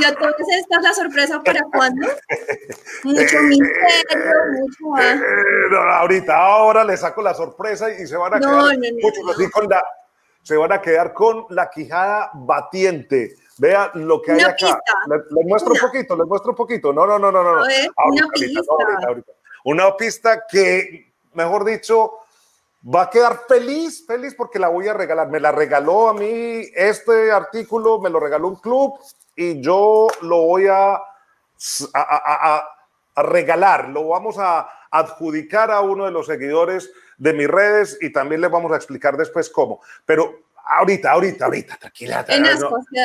Y 0.00 0.04
entonces 0.04 0.46
esta 0.58 0.78
es 0.78 0.82
la 0.82 0.92
sorpresa 0.94 1.40
para 1.44 1.60
cuándo. 1.72 2.08
Mucho 3.04 3.38
misterio, 3.42 4.34
mucho. 4.50 5.00
Eh, 5.00 5.20
no, 5.70 5.78
ahorita, 5.78 6.36
ahora 6.36 6.82
le 6.82 6.96
saco 6.96 7.22
la 7.22 7.34
sorpresa 7.34 7.88
y 7.92 8.04
se 8.04 8.16
van 8.16 8.34
a 8.34 8.40
quedar 8.40 8.76
muchos 9.00 9.50
con 9.52 9.68
la, 9.68 9.80
se 10.42 10.56
van 10.56 10.72
a 10.72 10.82
quedar 10.82 11.12
con 11.12 11.46
la 11.50 11.70
quijada 11.70 12.32
batiente. 12.34 13.36
Vea 13.58 13.90
lo 13.94 14.20
que 14.20 14.32
hay 14.32 14.40
acá. 14.40 14.80
Les 15.06 15.46
muestro 15.46 15.72
un 15.72 15.80
poquito, 15.80 16.16
les 16.16 16.26
muestro 16.26 16.50
un 16.50 16.56
poquito. 16.56 16.92
No, 16.92 17.06
no, 17.06 17.18
no, 17.18 17.32
no, 17.32 17.42
no. 17.42 17.62
una 18.06 18.28
pista. 18.32 18.62
Una 19.64 19.96
pista 19.96 20.44
que, 20.46 21.12
mejor 21.32 21.64
dicho, 21.64 22.12
va 22.94 23.02
a 23.02 23.10
quedar 23.10 23.42
feliz, 23.48 24.06
feliz 24.06 24.34
porque 24.34 24.58
la 24.58 24.68
voy 24.68 24.88
a 24.88 24.94
regalar. 24.94 25.28
Me 25.28 25.40
la 25.40 25.52
regaló 25.52 26.08
a 26.08 26.14
mí 26.14 26.62
este 26.74 27.32
artículo, 27.32 27.98
me 27.98 28.10
lo 28.10 28.20
regaló 28.20 28.48
un 28.48 28.56
club 28.56 28.94
y 29.34 29.60
yo 29.60 30.06
lo 30.22 30.42
voy 30.42 30.66
a, 30.68 30.94
a, 30.94 31.02
a, 31.94 33.22
regalar, 33.22 33.88
lo 33.88 34.08
vamos 34.08 34.36
a 34.38 34.68
adjudicar 34.90 35.70
a 35.70 35.80
uno 35.80 36.04
de 36.04 36.10
los 36.10 36.26
seguidores 36.26 36.90
de 37.18 37.32
mis 37.32 37.48
redes 37.48 37.98
y 38.00 38.12
también 38.12 38.40
les 38.40 38.50
vamos 38.50 38.72
a 38.72 38.76
explicar 38.76 39.16
después 39.16 39.50
cómo. 39.50 39.80
Pero 40.04 40.45
ahorita, 40.66 41.12
ahorita, 41.12 41.44
ahorita, 41.44 41.76
tranquila. 41.76 42.26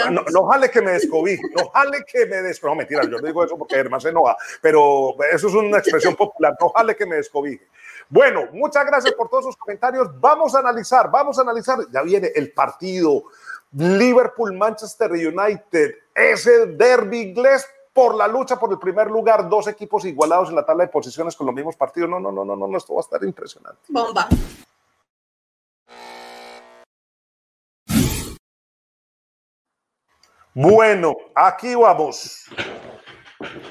No, 0.10 0.24
no, 0.32 0.48
jale 0.48 0.70
que 0.70 0.82
me 0.82 0.92
descobije, 0.92 1.42
no 1.56 1.70
jale 1.70 2.04
que 2.06 2.26
me 2.26 2.38
descobije. 2.38 2.68
No, 2.68 2.76
mentira, 2.76 3.04
yo 3.04 3.20
digo 3.20 3.44
eso 3.44 3.58
porque 3.58 3.76
Germán 3.76 4.02
se 4.02 4.10
enoja, 4.10 4.36
pero 4.62 5.16
eso 5.32 5.48
es 5.48 5.54
una 5.54 5.78
expresión 5.78 6.16
popular, 6.16 6.56
no 6.60 6.70
jale 6.70 6.96
que 6.96 7.06
me 7.06 7.18
descobije. 7.18 7.68
Bueno, 8.10 8.48
muchas 8.52 8.86
gracias 8.86 9.14
por 9.14 9.30
todos 9.30 9.46
sus 9.46 9.58
comentarios. 9.58 10.10
Vamos 10.20 10.54
a 10.54 10.60
analizar, 10.60 11.10
vamos 11.10 11.38
a 11.38 11.44
analizar. 11.44 11.80
Ya 11.94 12.02
viene 12.02 12.30
el 12.36 12.52
partido 12.52 13.24
Liverpool-Manchester 13.72 15.12
United, 15.12 15.96
ese 16.14 16.66
derby 16.68 17.22
inglés 17.22 17.66
por 17.94 18.16
la 18.16 18.28
lucha 18.28 18.58
por 18.58 18.72
el 18.72 18.80
primer 18.80 19.10
lugar, 19.10 19.48
dos 19.48 19.68
equipos 19.68 20.06
igualados 20.06 20.50
en 20.50 20.56
la 20.56 20.66
tabla 20.66 20.86
de 20.86 20.90
posiciones 20.90 21.36
con 21.36 21.46
los 21.46 21.56
mismos 21.56 21.76
partidos. 21.76 22.10
No, 22.10 22.20
no, 22.20 22.32
no, 22.32 22.44
no, 22.44 22.56
no, 22.56 22.78
esto 22.78 22.96
va 22.96 23.00
a 23.00 23.04
estar 23.04 23.24
impresionante. 23.24 23.82
Bomba. 23.90 24.28
Bueno, 30.54 31.16
aquí 31.34 31.76
vamos. 31.76 32.46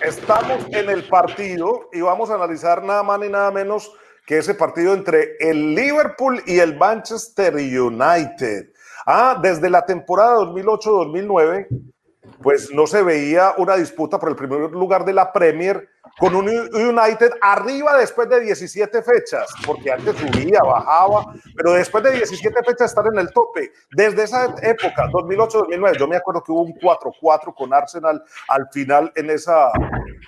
Estamos 0.02 0.64
en 0.72 0.88
el 0.88 1.06
partido 1.06 1.90
y 1.92 2.00
vamos 2.00 2.30
a 2.30 2.36
analizar 2.36 2.82
nada 2.82 3.02
más 3.02 3.20
ni 3.20 3.28
nada 3.28 3.50
menos 3.50 3.92
que 4.24 4.38
ese 4.38 4.54
partido 4.54 4.94
entre 4.94 5.36
el 5.40 5.74
Liverpool 5.74 6.42
y 6.46 6.58
el 6.58 6.78
Manchester 6.78 7.54
United. 7.54 8.72
Ah, 9.04 9.38
desde 9.42 9.68
la 9.68 9.84
temporada 9.84 10.36
2008-2009, 10.38 11.66
pues 12.42 12.70
no 12.72 12.87
se 12.87 13.02
veía 13.02 13.54
una 13.56 13.76
disputa 13.76 14.18
por 14.18 14.30
el 14.30 14.37
primer 14.37 14.70
lugar 14.70 15.04
de 15.04 15.12
la 15.12 15.33
Premier 15.33 15.88
con 16.18 16.35
un 16.35 16.48
United 16.48 17.30
arriba 17.40 17.96
después 17.96 18.28
de 18.28 18.40
17 18.40 19.02
fechas, 19.02 19.48
porque 19.66 19.92
antes 19.92 20.16
subía, 20.16 20.61
bajaba, 20.62 21.35
pero 21.56 21.72
después 21.72 22.04
de 22.04 22.12
17 22.12 22.62
fechas 22.64 22.90
estar 22.90 23.04
en 23.12 23.18
el 23.18 23.30
tope. 23.33 23.72
Desde 23.92 24.24
esa 24.24 24.54
época, 24.62 25.06
2008-2009, 25.12 25.98
yo 25.98 26.09
me 26.09 26.16
acuerdo 26.16 26.42
que 26.42 26.52
hubo 26.52 26.62
un 26.62 26.74
4-4 26.74 27.54
con 27.54 27.72
Arsenal 27.72 28.22
al 28.48 28.68
final 28.70 29.12
en 29.14 29.30
esa, 29.30 29.70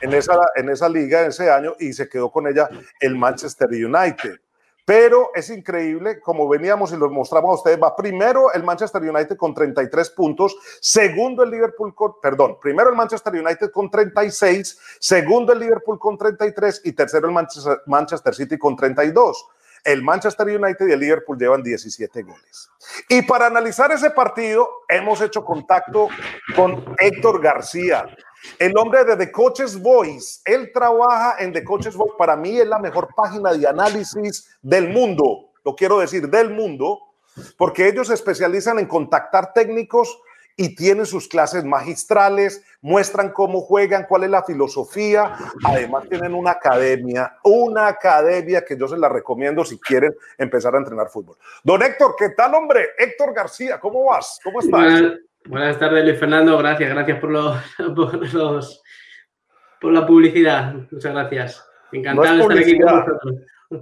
en, 0.01 0.15
esa, 0.15 0.39
en 0.57 0.71
esa 0.71 0.89
liga, 0.89 1.27
ese 1.27 1.51
año, 1.51 1.75
y 1.79 1.93
se 1.93 2.09
quedó 2.09 2.31
con 2.31 2.47
ella 2.47 2.69
el 3.01 3.17
Manchester 3.17 3.69
United. 3.69 4.41
Pero 4.85 5.31
es 5.35 5.49
increíble, 5.51 6.19
como 6.21 6.49
veníamos 6.49 6.93
y 6.93 6.97
lo 6.97 7.09
mostramos 7.09 7.51
a 7.51 7.55
ustedes, 7.55 7.81
va 7.81 7.95
primero 7.95 8.53
el 8.53 8.65
Manchester 8.65 9.01
United 9.01 9.37
con 9.37 9.55
33 9.55 10.11
puntos, 10.11 10.57
segundo 10.81 11.45
el 11.45 11.51
Liverpool 11.51 11.95
con, 11.95 12.21
perdón, 12.21 12.59
primero 12.61 12.91
el 12.91 12.97
Manchester 12.97 13.33
United 13.35 13.71
con 13.71 13.91
36, 13.91 14.79
segundo 14.99 15.53
el 15.53 15.61
Liverpool 15.61 16.01
con 16.01 16.19
33 16.19 16.83
y 16.85 16.93
tercero 16.93 17.29
el 17.29 17.33
Manchester, 17.33 17.83
Manchester 17.87 18.35
City 18.35 18.59
con 18.59 18.75
32. 18.75 19.47
El 19.85 20.03
Manchester 20.03 20.47
United 20.47 20.87
y 20.87 20.93
el 20.93 21.01
Liverpool 21.01 21.39
llevan 21.39 21.63
17 21.63 22.23
goles. 22.23 22.71
Y 23.09 23.23
para 23.23 23.47
analizar 23.47 23.91
ese 23.91 24.11
partido, 24.11 24.69
hemos 24.89 25.21
hecho 25.21 25.45
contacto 25.45 26.09
con 26.55 26.85
Héctor 26.99 27.43
García, 27.43 28.07
el 28.59 28.77
hombre 28.77 29.05
de 29.05 29.17
The 29.17 29.33
Coaches 29.33 29.81
Voice, 29.81 30.41
él 30.45 30.71
trabaja 30.73 31.37
en 31.39 31.53
The 31.53 31.65
Coaches 31.65 31.95
Voice. 31.95 32.15
Para 32.19 32.37
mí 32.37 32.59
es 32.59 32.67
la 32.67 32.79
mejor 32.79 33.09
página 33.15 33.53
de 33.53 33.67
análisis 33.67 34.49
del 34.63 34.89
mundo, 34.91 35.51
lo 35.65 35.75
quiero 35.75 35.99
decir, 35.99 36.29
del 36.29 36.51
mundo, 36.51 37.01
porque 37.57 37.89
ellos 37.89 38.09
se 38.09 38.15
especializan 38.15 38.79
en 38.79 38.87
contactar 38.87 39.53
técnicos 39.53 40.19
y 40.57 40.75
tienen 40.75 41.07
sus 41.07 41.29
clases 41.29 41.65
magistrales, 41.65 42.63
muestran 42.83 43.33
cómo 43.33 43.63
juegan, 43.63 44.07
cuál 44.09 44.25
es 44.25 44.31
la 44.31 44.43
filosofía. 44.43 45.37
Además 45.65 46.09
tienen 46.09 46.35
una 46.35 46.53
academia, 46.53 47.39
una 47.45 47.87
academia 47.89 48.65
que 48.65 48.77
yo 48.77 48.87
se 48.87 48.99
la 48.99 49.09
recomiendo 49.09 49.65
si 49.65 49.79
quieren 49.79 50.15
empezar 50.37 50.75
a 50.75 50.79
entrenar 50.79 51.09
fútbol. 51.09 51.37
Don 51.65 51.83
Héctor, 51.83 52.15
¿qué 52.19 52.31
tal, 52.31 52.55
hombre? 52.55 52.91
Héctor 52.99 53.33
García, 53.33 53.81
¿cómo 53.81 54.05
vas? 54.05 54.39
¿Cómo 54.45 54.61
estás? 54.61 55.03
Buenas 55.47 55.79
tardes, 55.79 56.05
Luis 56.05 56.19
Fernando. 56.19 56.57
Gracias, 56.59 56.91
gracias 56.91 57.19
por, 57.19 57.31
los, 57.31 57.57
por, 59.81 59.93
la 59.93 60.07
publicidad. 60.07 60.75
Muchas 60.91 61.13
gracias. 61.13 61.69
Encantado 61.93 62.49
de 62.49 62.55
estar 62.55 62.59
aquí 62.59 62.81
con 62.81 63.01
vosotros. 63.01 63.35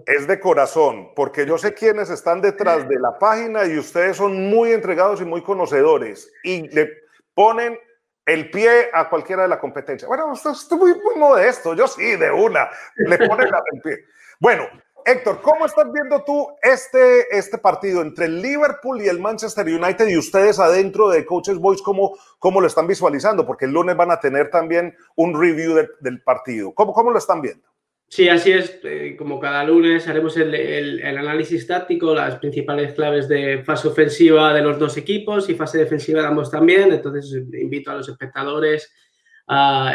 Es 0.07 0.27
de 0.29 0.38
corazón, 0.38 1.09
porque 1.16 1.44
yo 1.44 1.59
sé 1.59 1.75
quiénes 1.75 2.11
están 2.11 2.40
detrás 2.40 2.88
de 2.88 2.99
la 3.01 3.18
página 3.18 3.66
y 3.66 3.77
ustedes 3.77 4.16
son 4.16 4.49
muy 4.49 4.70
entregados 4.70 5.20
y 5.20 5.25
muy 5.25 5.42
conocedores 5.42 6.33
y 6.44 6.68
le 6.68 6.90
ponen 7.35 7.77
el 8.25 8.51
pie 8.51 8.88
a 8.92 9.09
cualquiera 9.09 9.42
de 9.42 9.49
la 9.49 9.59
competencia. 9.59 10.07
Bueno, 10.07 10.33
estoy 10.33 10.79
muy, 10.79 10.94
muy 10.94 11.16
modesto, 11.16 11.75
yo 11.75 11.88
sí, 11.88 12.14
de 12.16 12.31
una, 12.31 12.68
le 12.96 13.18
ponen 13.18 13.49
el 13.73 13.81
pie. 13.81 14.05
Bueno, 14.38 14.68
Héctor, 15.11 15.40
¿cómo 15.42 15.66
estás 15.66 15.92
viendo 15.92 16.23
tú 16.25 16.46
este, 16.62 17.37
este 17.37 17.59
partido 17.59 18.01
entre 18.01 18.27
el 18.27 18.40
Liverpool 18.40 19.03
y 19.03 19.09
el 19.09 19.18
Manchester 19.18 19.66
United 19.66 20.07
y 20.07 20.16
ustedes 20.16 20.61
adentro 20.61 21.09
de 21.09 21.27
Coaches 21.27 21.59
Boys, 21.59 21.83
cómo, 21.83 22.16
cómo 22.38 22.61
lo 22.61 22.68
están 22.68 22.87
visualizando? 22.87 23.44
Porque 23.44 23.64
el 23.64 23.73
lunes 23.73 23.96
van 23.96 24.12
a 24.12 24.20
tener 24.20 24.51
también 24.51 24.94
un 25.16 25.38
review 25.40 25.75
del, 26.01 26.23
partido. 26.23 26.73
¿Cómo, 26.75 26.92
¿Cómo 26.92 27.11
lo 27.11 27.18
están 27.18 27.42
viendo? 27.42 27.66
Sí, 28.07 28.29
así 28.29 28.53
es. 28.53 28.79
Eh, 28.85 29.16
como 29.18 29.40
cada 29.40 29.64
lunes 29.64 30.07
haremos 30.07 30.37
el, 30.37 30.55
el, 30.55 31.01
el, 31.01 31.18
análisis 31.18 31.66
táctico, 31.66 32.14
las 32.14 32.37
principales 32.37 32.92
claves 32.94 33.27
de 33.27 33.64
fase 33.64 33.88
ofensiva 33.88 34.55
de 34.55 34.62
los 34.62 34.79
dos 34.79 34.96
equipos 34.96 35.49
y 35.51 35.57
fase 35.57 35.79
defensiva 35.79 36.20
de 36.20 36.29
ambos 36.29 36.53
también. 36.53 36.92
Entonces, 36.92 37.33
invito 37.53 37.90
a 37.90 37.96
los 37.96 38.09
espectadores 38.09 38.92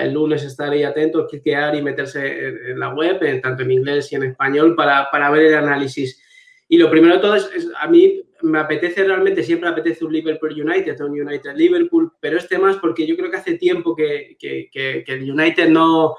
el 0.02 0.14
lunes 0.14 0.44
estaría 0.44 0.90
atento, 0.90 1.28
cliquear 1.28 1.76
y 1.76 1.82
meterse 1.82 2.48
en, 2.48 2.80
la 2.80 2.90
web, 2.90 3.24
en, 3.24 3.42
tanto 3.42 3.64
en 3.64 3.72
inglés 3.72 4.12
y 4.12 4.16
en 4.16 4.24
español, 4.24 4.76
para, 4.76 5.10
para 5.10 5.30
ver 5.32 5.44
el 5.44 5.56
análisis. 5.56 6.22
Y 6.68 6.78
lo 6.78 6.90
primero 6.90 7.16
de 7.16 7.22
todo 7.22 7.36
es, 7.36 7.50
a 7.80 7.88
mí 7.88 8.22
me 8.42 8.60
apetece 8.60 9.04
realmente, 9.04 9.44
siempre 9.44 9.70
apetece 9.70 10.04
un 10.04 10.14
Liverpool 10.14 10.52
United, 10.52 11.00
un 11.02 11.20
United 11.20 11.56
Liverpool, 11.56 12.12
pero 12.20 12.38
este 12.38 12.58
más 12.58 12.78
porque 12.78 13.08
yo 13.08 13.16
creo 13.16 13.32
que 13.32 13.38
hace 13.38 13.58
tiempo 13.58 13.96
que, 13.96 14.36
que, 14.38 14.70
que, 14.72 15.04
el 15.08 15.32
United 15.32 15.70
no, 15.70 16.16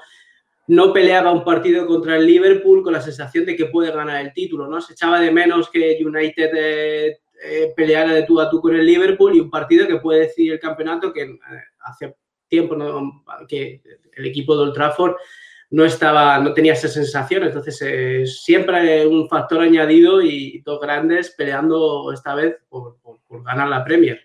no 0.67 0.91
peleaba 0.91 1.31
un 1.31 1.43
partido 1.43 1.85
contra 1.85 2.15
el 2.17 2.25
Liverpool 2.25 2.81
con 2.81 2.93
la 2.93 3.01
sensación 3.01 3.45
de 3.45 3.55
que 3.55 3.65
puede 3.65 3.91
ganar 3.91 4.21
el 4.25 4.33
título, 4.33 4.67
¿no? 4.67 4.81
Se 4.81 4.93
echaba 4.93 5.19
de 5.19 5.31
menos 5.31 5.69
que 5.69 5.99
United 6.03 6.51
eh, 6.55 7.19
eh, 7.43 7.73
peleara 7.75 8.13
de 8.13 8.23
tú 8.23 8.41
a 8.41 8.49
tú 8.49 8.59
con 8.61 8.75
el 8.75 8.85
Liverpool 8.85 9.35
y 9.35 9.39
un 9.39 9.49
partido 9.49 9.87
que 9.87 9.97
puede 9.97 10.21
decidir 10.21 10.53
el 10.53 10.59
campeonato 10.59 11.13
que 11.13 11.21
eh, 11.21 11.39
hace 11.81 12.15
tiempo 12.47 12.75
que 13.47 13.81
el 14.15 14.25
equipo 14.25 14.55
de 14.55 14.63
Old 14.63 14.73
Trafford 14.73 15.15
no 15.69 15.83
estaba, 15.83 16.39
no 16.39 16.53
tenía 16.53 16.73
esa 16.73 16.87
sensación. 16.87 17.43
Entonces, 17.43 17.81
eh, 17.81 18.25
siempre 18.25 19.05
un 19.05 19.27
factor 19.27 19.61
añadido 19.61 20.21
y 20.21 20.61
dos 20.61 20.79
grandes 20.79 21.31
peleando 21.31 22.11
esta 22.13 22.35
vez 22.35 22.57
por, 22.69 22.97
ganar 23.43 23.67
la 23.67 23.83
Premier. 23.83 24.19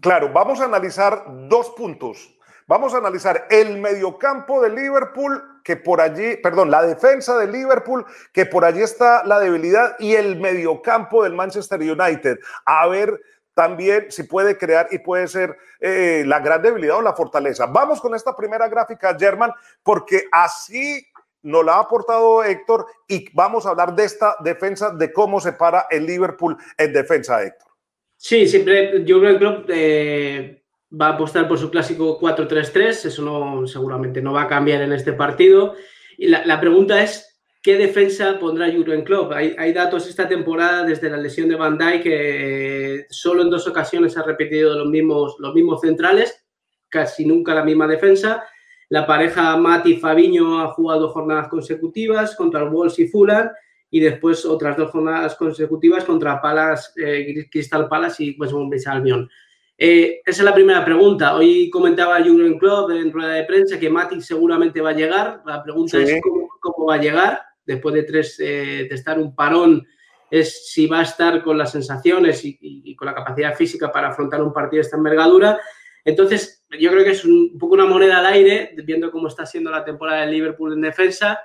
Claro, 0.00 0.30
vamos 0.32 0.60
a 0.60 0.64
analizar 0.64 1.24
dos 1.48 1.70
puntos. 1.70 2.36
Vamos 2.66 2.94
a 2.94 2.98
analizar 2.98 3.46
el 3.50 3.78
mediocampo 3.78 4.62
de 4.62 4.70
Liverpool, 4.70 5.60
que 5.64 5.76
por 5.76 6.00
allí, 6.00 6.36
perdón, 6.42 6.70
la 6.70 6.82
defensa 6.82 7.36
de 7.36 7.50
Liverpool, 7.50 8.04
que 8.32 8.46
por 8.46 8.64
allí 8.64 8.80
está 8.80 9.24
la 9.24 9.40
debilidad, 9.40 9.96
y 9.98 10.14
el 10.14 10.40
mediocampo 10.40 11.24
del 11.24 11.34
Manchester 11.34 11.80
United. 11.80 12.38
A 12.64 12.86
ver 12.86 13.20
también 13.54 14.06
si 14.10 14.24
puede 14.24 14.56
crear 14.56 14.88
y 14.90 14.98
puede 14.98 15.28
ser 15.28 15.56
eh, 15.80 16.24
la 16.26 16.40
gran 16.40 16.62
debilidad 16.62 16.98
o 16.98 17.02
la 17.02 17.14
fortaleza. 17.14 17.66
Vamos 17.66 18.00
con 18.00 18.14
esta 18.14 18.34
primera 18.34 18.68
gráfica, 18.68 19.16
German, 19.18 19.52
porque 19.82 20.24
así 20.32 21.06
nos 21.42 21.64
la 21.64 21.74
ha 21.74 21.80
aportado 21.80 22.44
Héctor 22.44 22.86
y 23.08 23.26
vamos 23.34 23.66
a 23.66 23.70
hablar 23.70 23.94
de 23.94 24.04
esta 24.04 24.36
defensa, 24.40 24.90
de 24.90 25.12
cómo 25.12 25.40
se 25.40 25.52
para 25.52 25.86
el 25.90 26.06
Liverpool 26.06 26.56
en 26.78 26.92
defensa, 26.92 27.42
Héctor. 27.42 27.68
Sí, 28.16 28.46
siempre 28.46 29.04
Jürgen 29.04 29.38
Klopp 29.38 29.68
eh, 29.68 30.62
va 31.00 31.08
a 31.08 31.12
apostar 31.14 31.48
por 31.48 31.58
su 31.58 31.70
clásico 31.70 32.20
4-3-3, 32.20 33.06
eso 33.06 33.22
no, 33.22 33.66
seguramente 33.66 34.22
no 34.22 34.32
va 34.32 34.42
a 34.42 34.48
cambiar 34.48 34.82
en 34.82 34.92
este 34.92 35.12
partido. 35.12 35.74
Y 36.16 36.28
la 36.28 36.60
pregunta 36.60 37.02
es, 37.02 37.31
¿qué 37.62 37.76
defensa 37.76 38.38
pondrá 38.38 38.70
Jurgen 38.72 39.04
Klopp? 39.04 39.32
Hay, 39.32 39.54
hay, 39.56 39.72
datos 39.72 40.08
esta 40.08 40.28
temporada 40.28 40.84
desde 40.84 41.08
la 41.08 41.16
lesión 41.16 41.48
de 41.48 41.56
Van 41.56 41.78
Dijk 41.78 42.02
que 42.02 43.06
solo 43.08 43.42
en 43.42 43.50
dos 43.50 43.66
ocasiones 43.68 44.16
ha 44.16 44.22
repetido 44.22 44.76
los 44.76 44.88
mismos, 44.88 45.36
los 45.38 45.54
mismos 45.54 45.80
centrales, 45.80 46.44
casi 46.88 47.24
nunca 47.24 47.54
la 47.54 47.64
misma 47.64 47.86
defensa. 47.86 48.44
La 48.88 49.06
pareja 49.06 49.56
Mati 49.56 49.96
Fabiño 49.96 50.60
ha 50.60 50.72
jugado 50.72 51.08
jornadas 51.08 51.48
consecutivas 51.48 52.36
contra 52.36 52.62
el 52.62 52.68
Wolves 52.68 52.98
y 52.98 53.08
Fulham 53.08 53.48
y 53.90 54.00
después 54.00 54.44
otras 54.44 54.76
dos 54.76 54.90
jornadas 54.90 55.34
consecutivas 55.36 56.04
contra 56.04 56.40
Palace, 56.40 56.90
eh, 56.96 57.48
Crystal 57.50 57.88
Palace 57.88 58.24
y 58.24 58.36
West 58.38 58.52
Bromwich 58.52 58.86
Albion. 58.86 59.30
Eh, 59.78 60.20
esa 60.24 60.42
es 60.42 60.44
la 60.44 60.54
primera 60.54 60.84
pregunta. 60.84 61.34
Hoy 61.34 61.70
comentaba 61.70 62.22
Jurgen 62.22 62.58
Klopp 62.58 62.90
en 62.90 63.12
rueda 63.12 63.34
de 63.34 63.44
prensa 63.44 63.78
que 63.78 63.90
Matic 63.90 64.20
seguramente 64.20 64.80
va 64.80 64.90
a 64.90 64.94
llegar. 64.94 65.42
La 65.46 65.62
pregunta 65.62 65.98
es 65.98 66.20
cómo, 66.60 66.86
va 66.86 66.94
a 66.94 67.00
llegar 67.00 67.40
después 67.64 67.94
de 67.94 68.02
tres 68.04 68.38
eh, 68.40 68.86
de 68.88 68.94
estar 68.94 69.18
un 69.18 69.34
parón. 69.34 69.86
Es 70.30 70.70
si 70.72 70.86
va 70.86 71.00
a 71.00 71.02
estar 71.02 71.42
con 71.42 71.58
las 71.58 71.72
sensaciones 71.72 72.40
y, 72.44 72.96
con 72.96 73.06
la 73.06 73.14
capacidad 73.14 73.54
física 73.54 73.92
para 73.92 74.08
afrontar 74.08 74.42
un 74.42 74.52
partido 74.52 74.80
de 74.80 74.86
esta 74.86 74.96
envergadura. 74.96 75.60
Entonces, 76.04 76.64
yo 76.80 76.90
creo 76.90 77.04
que 77.04 77.10
es 77.10 77.24
un, 77.24 77.58
poco 77.58 77.74
una 77.74 77.84
moneda 77.84 78.18
al 78.18 78.26
aire, 78.26 78.74
viendo 78.84 79.10
cómo 79.10 79.28
está 79.28 79.44
siendo 79.44 79.70
la 79.70 79.84
temporada 79.84 80.22
del 80.22 80.30
Liverpool 80.30 80.72
en 80.72 80.80
defensa. 80.80 81.40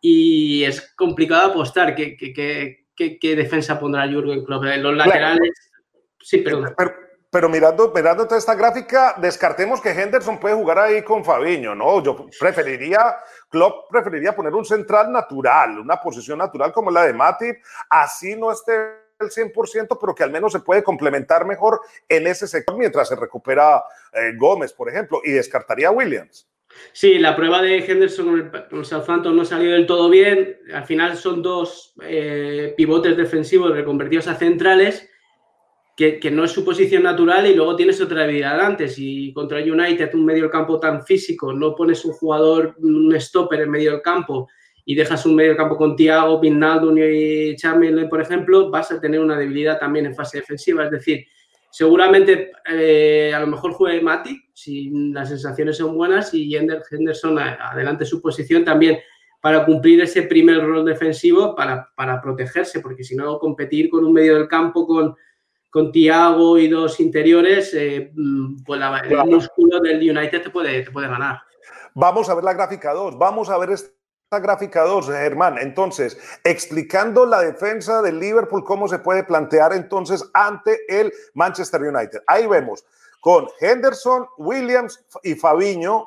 Y 0.00 0.62
es 0.62 0.94
complicado 0.94 1.50
apostar 1.50 1.96
qué, 1.96 2.16
qué, 2.16 3.36
defensa 3.36 3.80
pondrá 3.80 4.08
Jurgen 4.10 4.44
Klopp. 4.44 4.64
Los 4.64 4.96
laterales. 4.96 5.50
Sí, 6.20 6.38
pero 6.38 6.62
pero 7.30 7.48
mirando, 7.48 7.92
mirando 7.94 8.24
toda 8.24 8.38
esta 8.38 8.54
gráfica, 8.54 9.14
descartemos 9.18 9.80
que 9.80 9.90
Henderson 9.90 10.40
puede 10.40 10.54
jugar 10.54 10.78
ahí 10.78 11.02
con 11.02 11.24
Fabiño, 11.24 11.74
¿no? 11.74 12.02
Yo 12.02 12.26
preferiría, 12.38 13.16
Klopp 13.50 13.90
preferiría 13.90 14.34
poner 14.34 14.54
un 14.54 14.64
central 14.64 15.12
natural, 15.12 15.78
una 15.78 16.00
posición 16.00 16.38
natural 16.38 16.72
como 16.72 16.90
la 16.90 17.04
de 17.04 17.12
Matip, 17.12 17.58
así 17.90 18.34
no 18.34 18.50
esté 18.50 18.72
el 19.20 19.28
100%, 19.28 19.98
pero 20.00 20.14
que 20.14 20.22
al 20.22 20.30
menos 20.30 20.52
se 20.52 20.60
puede 20.60 20.82
complementar 20.82 21.44
mejor 21.44 21.80
en 22.08 22.26
ese 22.26 22.46
sector 22.46 22.76
mientras 22.78 23.08
se 23.08 23.16
recupera 23.16 23.82
eh, 24.12 24.32
Gómez, 24.36 24.72
por 24.72 24.88
ejemplo, 24.88 25.20
y 25.24 25.32
descartaría 25.32 25.88
a 25.88 25.92
Williams. 25.92 26.48
Sí, 26.92 27.18
la 27.18 27.34
prueba 27.34 27.60
de 27.60 27.78
Henderson 27.78 28.50
con 28.68 28.78
el 28.78 28.84
Southampton 28.84 29.36
no 29.36 29.44
salió 29.44 29.72
del 29.72 29.86
todo 29.86 30.08
bien. 30.08 30.58
Al 30.72 30.84
final 30.84 31.16
son 31.16 31.42
dos 31.42 31.94
eh, 32.02 32.74
pivotes 32.76 33.16
defensivos 33.16 33.72
reconvertidos 33.72 34.28
a 34.28 34.36
centrales 34.36 35.08
que, 35.98 36.30
no 36.30 36.44
es 36.44 36.52
su 36.52 36.64
posición 36.64 37.02
natural 37.02 37.48
y 37.48 37.56
luego 37.56 37.74
tienes 37.74 38.00
otra 38.00 38.20
debilidad 38.20 38.52
adelante. 38.52 38.86
Si 38.86 39.32
contra 39.32 39.58
United, 39.58 40.14
un 40.14 40.24
medio 40.24 40.42
del 40.42 40.50
campo 40.52 40.78
tan 40.78 41.02
físico, 41.02 41.52
no 41.52 41.74
pones 41.74 42.04
un 42.04 42.12
jugador, 42.12 42.76
un 42.78 43.12
stopper 43.20 43.62
en 43.62 43.70
medio 43.70 43.90
del 43.90 44.00
campo 44.00 44.48
y 44.84 44.94
dejas 44.94 45.26
un 45.26 45.34
medio 45.34 45.50
del 45.50 45.58
campo 45.58 45.76
con 45.76 45.96
Thiago, 45.96 46.40
Pinaldo 46.40 46.96
y 46.96 47.56
Chamberlain, 47.56 48.08
por 48.08 48.20
ejemplo, 48.20 48.70
vas 48.70 48.92
a 48.92 49.00
tener 49.00 49.18
una 49.18 49.36
debilidad 49.36 49.80
también 49.80 50.06
en 50.06 50.14
fase 50.14 50.38
defensiva. 50.38 50.84
Es 50.84 50.92
decir, 50.92 51.26
seguramente 51.68 52.52
eh, 52.70 53.32
a 53.34 53.40
lo 53.40 53.48
mejor 53.48 53.72
juegue 53.72 54.00
Mati, 54.00 54.40
si 54.54 54.90
las 55.10 55.30
sensaciones 55.30 55.78
son 55.78 55.96
buenas, 55.96 56.32
y 56.32 56.54
Henderson 56.54 57.40
adelante 57.40 58.04
su 58.04 58.22
posición 58.22 58.64
también 58.64 58.98
para 59.40 59.64
cumplir 59.64 60.00
ese 60.00 60.22
primer 60.22 60.64
rol 60.64 60.84
defensivo, 60.84 61.56
para, 61.56 61.88
para 61.96 62.20
protegerse, 62.20 62.78
porque 62.78 63.02
si 63.02 63.16
no, 63.16 63.40
competir 63.40 63.90
con 63.90 64.04
un 64.04 64.12
medio 64.12 64.36
del 64.36 64.46
campo 64.46 64.86
con 64.86 65.16
con 65.70 65.92
Tiago 65.92 66.58
y 66.58 66.68
dos 66.68 66.98
interiores, 67.00 67.74
eh, 67.74 68.10
mm, 68.14 68.62
pues 68.64 68.80
el 69.04 69.24
músculo 69.24 69.80
del 69.80 69.98
United 69.98 70.42
te 70.42 70.50
puede, 70.50 70.82
te 70.82 70.90
puede 70.90 71.08
ganar. 71.08 71.40
Vamos 71.94 72.28
a 72.28 72.34
ver 72.34 72.44
la 72.44 72.54
gráfica 72.54 72.92
2, 72.92 73.18
vamos 73.18 73.50
a 73.50 73.58
ver 73.58 73.70
esta 73.70 73.92
gráfica 74.40 74.82
2, 74.84 75.06
Germán. 75.06 75.58
Entonces, 75.58 76.18
explicando 76.44 77.26
la 77.26 77.40
defensa 77.40 78.02
del 78.02 78.18
Liverpool, 78.18 78.64
cómo 78.64 78.88
se 78.88 78.98
puede 78.98 79.24
plantear 79.24 79.72
entonces 79.72 80.24
ante 80.32 80.78
el 80.88 81.12
Manchester 81.34 81.82
United. 81.82 82.22
Ahí 82.26 82.46
vemos 82.46 82.84
con 83.20 83.48
Henderson, 83.60 84.26
Williams 84.38 85.04
y 85.22 85.34
Fabiño. 85.34 86.06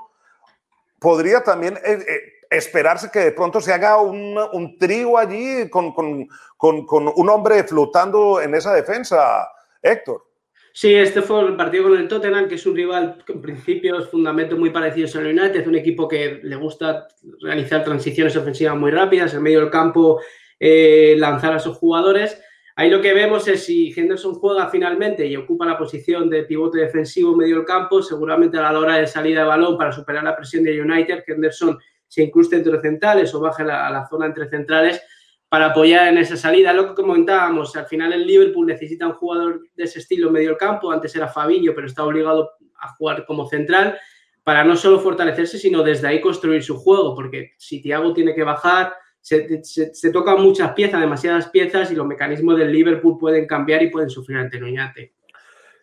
Podría 0.99 1.43
también 1.43 1.77
eh, 1.77 2.03
eh, 2.07 2.21
esperarse 2.51 3.09
que 3.11 3.19
de 3.19 3.31
pronto 3.31 3.61
se 3.61 3.71
haga 3.71 3.99
un, 4.01 4.37
un 4.51 4.77
trío 4.77 5.17
allí 5.17 5.69
con, 5.69 5.93
con, 5.93 6.27
con, 6.57 6.85
con, 6.85 7.11
un 7.15 7.29
hombre 7.29 7.63
flotando 7.63 8.41
en 8.41 8.53
esa 8.53 8.73
defensa, 8.73 9.47
Héctor. 9.81 10.25
Sí, 10.73 10.93
este 10.93 11.21
fue 11.21 11.41
el 11.41 11.55
partido 11.55 11.83
con 11.83 11.97
el 11.97 12.07
Tottenham, 12.07 12.47
que 12.47 12.55
es 12.55 12.65
un 12.65 12.75
rival 12.75 13.23
que 13.25 13.33
en 13.33 13.41
principio 13.41 13.99
es 13.99 14.09
fundamento 14.09 14.57
muy 14.57 14.69
parecido 14.69 15.07
al 15.19 15.27
United, 15.27 15.67
un 15.67 15.75
equipo 15.75 16.07
que 16.07 16.39
le 16.43 16.55
gusta 16.57 17.07
realizar 17.41 17.83
transiciones 17.83 18.35
ofensivas 18.35 18.77
muy 18.77 18.91
rápidas, 18.91 19.33
en 19.33 19.43
medio 19.43 19.61
del 19.61 19.69
campo 19.69 20.21
eh, 20.59 21.15
lanzar 21.17 21.53
a 21.53 21.59
sus 21.59 21.77
jugadores. 21.77 22.41
Ahí 22.75 22.89
lo 22.89 23.01
que 23.01 23.13
vemos 23.13 23.47
es 23.47 23.65
si 23.65 23.93
Henderson 23.95 24.35
juega 24.35 24.69
finalmente 24.69 25.25
y 25.25 25.35
ocupa 25.35 25.65
la 25.65 25.77
posición 25.77 26.29
de 26.29 26.43
pivote 26.43 26.79
defensivo 26.79 27.31
en 27.31 27.37
medio 27.37 27.55
del 27.57 27.65
campo, 27.65 28.01
seguramente 28.01 28.57
a 28.57 28.71
la 28.71 28.79
hora 28.79 28.95
de 28.95 29.07
salida 29.07 29.41
de 29.41 29.47
balón 29.47 29.77
para 29.77 29.91
superar 29.91 30.23
la 30.23 30.35
presión 30.35 30.63
de 30.63 30.81
United, 30.81 31.23
Henderson 31.27 31.77
se 32.11 32.21
incruste 32.21 32.57
entre 32.57 32.81
centrales 32.81 33.33
o 33.33 33.39
baje 33.39 33.63
a 33.63 33.89
la 33.89 34.05
zona 34.09 34.25
entre 34.25 34.49
centrales 34.49 35.01
para 35.47 35.67
apoyar 35.67 36.09
en 36.09 36.17
esa 36.17 36.35
salida. 36.35 36.73
Lo 36.73 36.89
que 36.89 36.93
comentábamos, 36.93 37.73
al 37.77 37.85
final 37.85 38.11
el 38.11 38.27
Liverpool 38.27 38.67
necesita 38.67 39.07
un 39.07 39.13
jugador 39.13 39.61
de 39.73 39.85
ese 39.85 39.99
estilo 39.99 40.29
medio 40.29 40.57
campo. 40.57 40.91
Antes 40.91 41.15
era 41.15 41.29
Fabinho, 41.29 41.73
pero 41.73 41.87
está 41.87 42.03
obligado 42.03 42.51
a 42.81 42.89
jugar 42.95 43.25
como 43.25 43.47
central 43.47 43.97
para 44.43 44.65
no 44.65 44.75
solo 44.75 44.99
fortalecerse, 44.99 45.57
sino 45.57 45.83
desde 45.83 46.09
ahí 46.09 46.19
construir 46.19 46.61
su 46.61 46.77
juego. 46.77 47.15
Porque 47.15 47.53
si 47.57 47.81
Thiago 47.81 48.13
tiene 48.13 48.35
que 48.35 48.43
bajar, 48.43 48.93
se, 49.21 50.11
tocan 50.11 50.41
muchas 50.41 50.73
piezas, 50.73 50.99
demasiadas 50.99 51.47
piezas, 51.47 51.91
y 51.91 51.95
los 51.95 52.07
mecanismos 52.07 52.57
del 52.57 52.73
Liverpool 52.73 53.17
pueden 53.17 53.47
cambiar 53.47 53.83
y 53.83 53.89
pueden 53.89 54.09
sufrir 54.09 54.37
ante 54.37 54.59
Nuñate. 54.59 55.13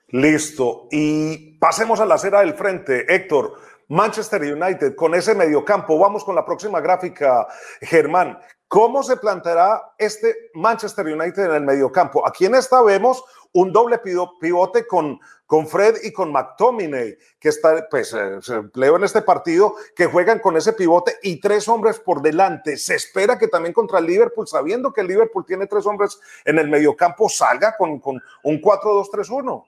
Listo. 0.09 0.89
Y 0.91 1.59
pasemos 1.59 2.01
a 2.01 2.05
la 2.05 2.17
acera 2.17 2.41
del 2.41 2.53
frente. 2.53 3.07
Héctor, 3.09 3.55
Manchester 3.89 4.43
United 4.43 4.95
con 4.95 5.15
ese 5.15 5.35
mediocampo. 5.35 5.99
Vamos 5.99 6.25
con 6.25 6.35
la 6.35 6.45
próxima 6.45 6.81
gráfica, 6.81 7.47
Germán. 7.81 8.39
¿Cómo 8.69 9.03
se 9.03 9.17
planteará 9.17 9.95
este 9.97 10.51
Manchester 10.53 11.07
United 11.07 11.43
en 11.43 11.53
el 11.53 11.63
mediocampo? 11.63 12.27
Aquí 12.27 12.45
en 12.45 12.55
esta 12.55 12.83
vemos 12.83 13.25
un 13.53 13.73
doble 13.73 13.99
pivote 13.99 14.87
con, 14.87 15.19
con 15.47 15.67
Fred 15.67 15.97
y 16.03 16.13
con 16.13 16.31
McTominay, 16.31 17.17
que 17.41 17.49
está, 17.49 17.89
pues, 17.89 18.13
eh, 18.13 18.39
se 18.43 18.57
empleó 18.57 18.97
en 18.97 19.05
este 19.05 19.23
partido, 19.23 19.75
que 19.97 20.05
juegan 20.05 20.39
con 20.41 20.59
ese 20.59 20.75
pivote 20.75 21.17
y 21.23 21.41
tres 21.41 21.67
hombres 21.67 21.99
por 21.99 22.21
delante. 22.21 22.77
Se 22.77 22.95
espera 22.95 23.39
que 23.39 23.49
también 23.49 23.73
contra 23.73 24.01
el 24.01 24.07
Liverpool, 24.07 24.47
sabiendo 24.47 24.93
que 24.93 25.01
el 25.01 25.07
Liverpool 25.07 25.47
tiene 25.47 25.67
tres 25.67 25.87
hombres 25.87 26.21
en 26.45 26.59
el 26.59 26.69
mediocampo, 26.69 27.31
salga 27.31 27.75
con, 27.77 27.99
con 28.01 28.23
un 28.43 28.61
4-2-3-1. 28.61 29.65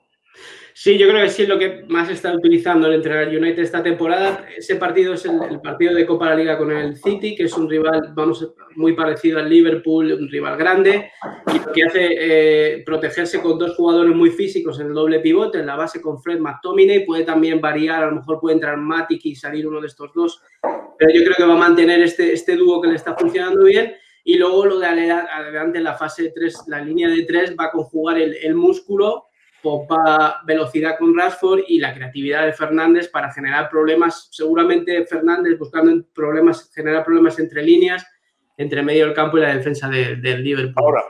Sí, 0.73 0.97
yo 0.97 1.07
creo 1.07 1.23
que 1.23 1.29
sí 1.29 1.43
es 1.43 1.49
lo 1.49 1.59
que 1.59 1.83
más 1.89 2.09
está 2.09 2.33
utilizando 2.33 2.87
el 2.87 2.95
entrenar 2.95 3.27
United 3.27 3.61
esta 3.61 3.83
temporada. 3.83 4.47
Ese 4.57 4.77
partido 4.77 5.13
es 5.13 5.25
el, 5.25 5.59
partido 5.61 5.93
de 5.93 6.05
Copa 6.05 6.25
de 6.25 6.31
la 6.31 6.37
Liga 6.37 6.57
con 6.57 6.71
el 6.71 6.95
City, 6.97 7.35
que 7.35 7.43
es 7.43 7.53
un 7.55 7.69
rival, 7.69 8.13
vamos, 8.15 8.53
muy 8.75 8.93
parecido 8.93 9.39
al 9.39 9.49
Liverpool, 9.49 10.11
un 10.13 10.29
rival 10.29 10.57
grande, 10.57 11.11
y 11.53 11.71
que 11.73 11.83
hace 11.83 12.07
eh, 12.19 12.83
protegerse 12.85 13.41
con 13.41 13.59
dos 13.59 13.75
jugadores 13.75 14.15
muy 14.15 14.31
físicos 14.31 14.79
en 14.79 14.87
el 14.87 14.93
doble 14.93 15.19
pivote, 15.19 15.59
en 15.59 15.67
la 15.67 15.75
base 15.75 16.01
con 16.01 16.19
Fred 16.19 16.39
McTominay, 16.39 17.05
puede 17.05 17.25
también 17.25 17.59
variar, 17.59 18.03
a 18.03 18.07
lo 18.07 18.15
mejor 18.15 18.39
puede 18.39 18.55
entrar 18.55 18.77
Matic 18.77 19.23
y 19.25 19.35
salir 19.35 19.67
uno 19.67 19.81
de 19.81 19.87
estos 19.87 20.11
dos, 20.15 20.41
pero 20.97 21.13
yo 21.13 21.23
creo 21.23 21.35
que 21.35 21.45
va 21.45 21.53
a 21.53 21.57
mantener 21.57 22.01
este, 22.01 22.33
este 22.33 22.55
dúo 22.55 22.81
que 22.81 22.87
le 22.87 22.95
está 22.95 23.15
funcionando 23.15 23.65
bien. 23.65 23.93
Y 24.23 24.37
luego 24.37 24.67
lo 24.67 24.79
de 24.79 24.85
adelante 24.85 25.79
en 25.79 25.83
la 25.83 25.95
fase 25.95 26.31
3, 26.33 26.65
la 26.67 26.79
línea 26.79 27.09
de 27.09 27.23
3 27.23 27.55
va 27.59 27.65
a 27.65 27.71
conjugar 27.71 28.19
el 28.19 28.53
músculo 28.53 29.30
popa 29.61 30.41
velocidad 30.45 30.97
con 30.97 31.17
Rashford 31.17 31.61
y 31.67 31.79
la 31.79 31.93
creatividad 31.93 32.45
de 32.45 32.53
Fernández 32.53 33.09
para 33.09 33.31
generar 33.31 33.69
problemas. 33.69 34.27
Seguramente 34.31 35.05
Fernández 35.05 35.57
buscando 35.57 36.03
problemas, 36.13 36.71
generar 36.73 37.03
problemas 37.03 37.37
entre 37.39 37.63
líneas, 37.63 38.05
entre 38.57 38.83
medio 38.83 39.05
del 39.05 39.15
campo 39.15 39.37
y 39.37 39.41
la 39.41 39.55
defensa 39.55 39.87
del 39.87 40.43
Liverpool. 40.43 40.83
Ahora, 40.83 41.03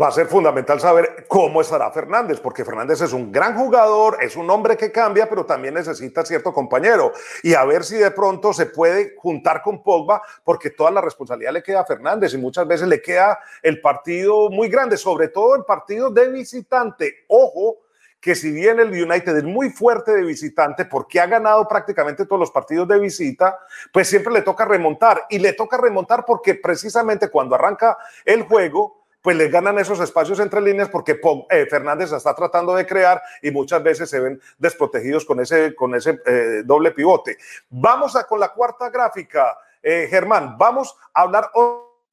va 0.00 0.08
a 0.08 0.12
ser 0.12 0.26
fundamental 0.26 0.80
saber 0.80 1.24
cómo 1.28 1.60
estará 1.60 1.90
Fernández, 1.90 2.40
porque 2.40 2.64
Fernández 2.64 3.00
es 3.00 3.12
un 3.12 3.30
gran 3.30 3.56
jugador, 3.56 4.18
es 4.20 4.36
un 4.36 4.50
hombre 4.50 4.76
que 4.76 4.90
cambia, 4.90 5.28
pero 5.28 5.46
también 5.46 5.74
necesita 5.74 6.24
cierto 6.24 6.52
compañero. 6.52 7.12
Y 7.42 7.54
a 7.54 7.64
ver 7.64 7.84
si 7.84 7.96
de 7.96 8.10
pronto 8.10 8.52
se 8.52 8.66
puede 8.66 9.14
juntar 9.16 9.62
con 9.62 9.82
Pogba, 9.82 10.22
porque 10.42 10.70
toda 10.70 10.90
la 10.90 11.00
responsabilidad 11.00 11.52
le 11.52 11.62
queda 11.62 11.80
a 11.80 11.86
Fernández 11.86 12.34
y 12.34 12.38
muchas 12.38 12.66
veces 12.66 12.88
le 12.88 13.00
queda 13.00 13.38
el 13.62 13.80
partido 13.80 14.50
muy 14.50 14.68
grande, 14.68 14.96
sobre 14.96 15.28
todo 15.28 15.54
el 15.54 15.64
partido 15.64 16.10
de 16.10 16.28
visitante. 16.28 17.24
Ojo, 17.28 17.83
que 18.24 18.34
si 18.34 18.52
bien 18.52 18.80
el 18.80 18.88
United 18.88 19.36
es 19.36 19.44
muy 19.44 19.68
fuerte 19.68 20.14
de 20.14 20.22
visitante 20.22 20.86
porque 20.86 21.20
ha 21.20 21.26
ganado 21.26 21.68
prácticamente 21.68 22.24
todos 22.24 22.40
los 22.40 22.50
partidos 22.50 22.88
de 22.88 22.98
visita, 22.98 23.58
pues 23.92 24.08
siempre 24.08 24.32
le 24.32 24.40
toca 24.40 24.64
remontar 24.64 25.26
y 25.28 25.38
le 25.38 25.52
toca 25.52 25.76
remontar 25.76 26.24
porque 26.24 26.54
precisamente 26.54 27.28
cuando 27.28 27.54
arranca 27.54 27.98
el 28.24 28.44
juego, 28.44 29.04
pues 29.20 29.36
le 29.36 29.50
ganan 29.50 29.78
esos 29.78 30.00
espacios 30.00 30.40
entre 30.40 30.62
líneas 30.62 30.88
porque 30.88 31.20
eh, 31.50 31.66
Fernández 31.68 32.12
está 32.12 32.34
tratando 32.34 32.74
de 32.74 32.86
crear 32.86 33.20
y 33.42 33.50
muchas 33.50 33.82
veces 33.82 34.08
se 34.08 34.20
ven 34.20 34.40
desprotegidos 34.56 35.26
con 35.26 35.40
ese, 35.40 35.74
con 35.74 35.94
ese 35.94 36.18
eh, 36.24 36.62
doble 36.64 36.92
pivote. 36.92 37.36
Vamos 37.68 38.16
a 38.16 38.24
con 38.24 38.40
la 38.40 38.54
cuarta 38.54 38.88
gráfica, 38.88 39.54
eh, 39.82 40.06
Germán, 40.08 40.56
vamos 40.56 40.96
a 41.12 41.20
hablar 41.20 41.50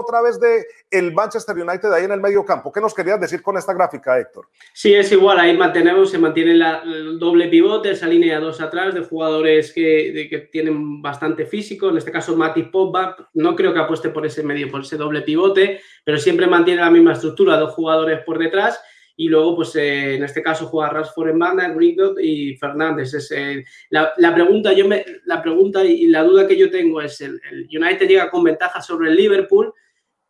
otra 0.02 0.22
vez 0.22 0.40
de 0.40 0.66
el 0.90 1.14
Manchester 1.14 1.56
United 1.56 1.92
ahí 1.92 2.06
en 2.06 2.12
el 2.12 2.20
medio 2.20 2.44
campo. 2.44 2.72
¿Qué 2.72 2.82
nos 2.82 2.94
querías 2.94 3.20
decir 3.20 3.42
con 3.42 3.58
esta 3.58 3.74
gráfica, 3.74 4.20
Héctor? 4.20 4.48
Sí, 4.74 4.94
es 4.94 5.12
igual, 5.12 5.40
ahí 5.40 5.56
mantenemos, 5.56 6.12
se 6.12 6.18
mantiene 6.18 6.54
la, 6.54 6.82
el 6.84 7.18
doble 7.18 7.48
pivote, 7.48 7.92
esa 7.92 8.08
línea 8.08 8.40
dos 8.40 8.62
atrás 8.62 8.94
de 8.94 9.02
jugadores 9.02 9.72
que, 9.74 10.28
que 10.30 10.40
tienen 10.52 11.02
bastante 11.02 11.46
físico, 11.46 11.90
en 11.90 11.98
este 11.98 12.12
caso 12.12 12.36
Mati 12.36 12.64
Pogba, 12.64 13.16
no 13.34 13.56
creo 13.56 13.74
que 13.74 13.80
apueste 13.80 14.10
por 14.10 14.26
ese 14.26 14.44
medio, 14.44 14.70
por 14.70 14.82
ese 14.82 14.98
doble 14.98 15.22
pivote, 15.22 15.82
pero 16.04 16.18
siempre 16.18 16.48
mantiene 16.48 16.82
la 16.82 16.92
misma 16.92 17.14
estructura, 17.14 17.58
dos 17.58 17.74
jugadores 17.74 18.22
por 18.26 18.38
detrás 18.38 18.80
y 19.22 19.28
luego, 19.28 19.56
pues 19.58 19.76
eh, 19.76 20.16
en 20.16 20.24
este 20.24 20.42
caso, 20.42 20.66
juega 20.66 20.90
Rashford 20.90 21.30
en 21.30 21.38
banda, 21.38 21.70
Greenwood 21.70 22.20
y 22.20 22.56
Fernández. 22.56 23.14
Es, 23.14 23.32
eh, 23.32 23.64
la, 23.92 24.14
la, 24.18 24.34
pregunta, 24.34 24.74
yo 24.74 24.88
me, 24.88 25.06
la 25.26 25.42
pregunta 25.44 25.86
y 25.86 26.08
la 26.08 26.24
duda 26.24 26.48
que 26.48 26.58
yo 26.58 26.72
tengo 26.72 27.00
es, 27.02 27.22
el, 27.22 27.40
el, 27.52 27.68
United 27.72 28.08
llega 28.08 28.32
con 28.32 28.44
ventaja 28.44 28.82
sobre 28.82 29.10
el 29.10 29.16
Liverpool, 29.16 29.72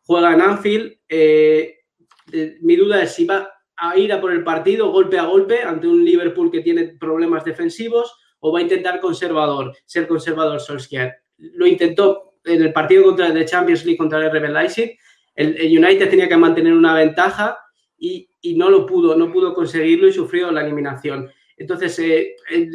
juega 0.04 0.34
en 0.34 0.40
Anfield, 0.40 0.92
eh, 1.08 1.78
mi 2.60 2.76
duda 2.76 3.02
es 3.02 3.14
si 3.14 3.24
va 3.24 3.50
a 3.76 3.96
ir 3.96 4.12
a 4.12 4.20
por 4.20 4.32
el 4.32 4.44
partido 4.44 4.90
golpe 4.90 5.18
a 5.18 5.24
golpe 5.24 5.62
ante 5.62 5.88
un 5.88 6.04
Liverpool 6.04 6.50
que 6.50 6.60
tiene 6.60 6.96
problemas 6.98 7.44
defensivos 7.44 8.14
o 8.40 8.52
va 8.52 8.60
a 8.60 8.62
intentar 8.62 9.00
conservador, 9.00 9.72
ser 9.86 10.06
conservador 10.06 10.60
Solskjaer. 10.60 11.14
Lo 11.38 11.66
intentó 11.66 12.34
en 12.44 12.62
el 12.62 12.72
partido 12.72 13.04
contra 13.04 13.28
el 13.28 13.34
de 13.34 13.44
Champions 13.44 13.84
League 13.84 13.98
contra 13.98 14.18
el 14.18 14.30
RB 14.30 14.50
Leipzig, 14.50 14.98
el, 15.34 15.56
el 15.56 15.78
United 15.78 16.10
tenía 16.10 16.28
que 16.28 16.36
mantener 16.36 16.74
una 16.74 16.94
ventaja 16.94 17.58
y, 17.96 18.28
y, 18.40 18.54
no 18.54 18.68
lo 18.68 18.84
pudo, 18.84 19.16
no 19.16 19.32
pudo 19.32 19.54
conseguirlo 19.54 20.08
y 20.08 20.12
sufrió 20.12 20.50
la 20.50 20.62
eliminación. 20.62 21.30
Entonces, 21.62 21.98
eh, 22.00 22.36
el, 22.50 22.70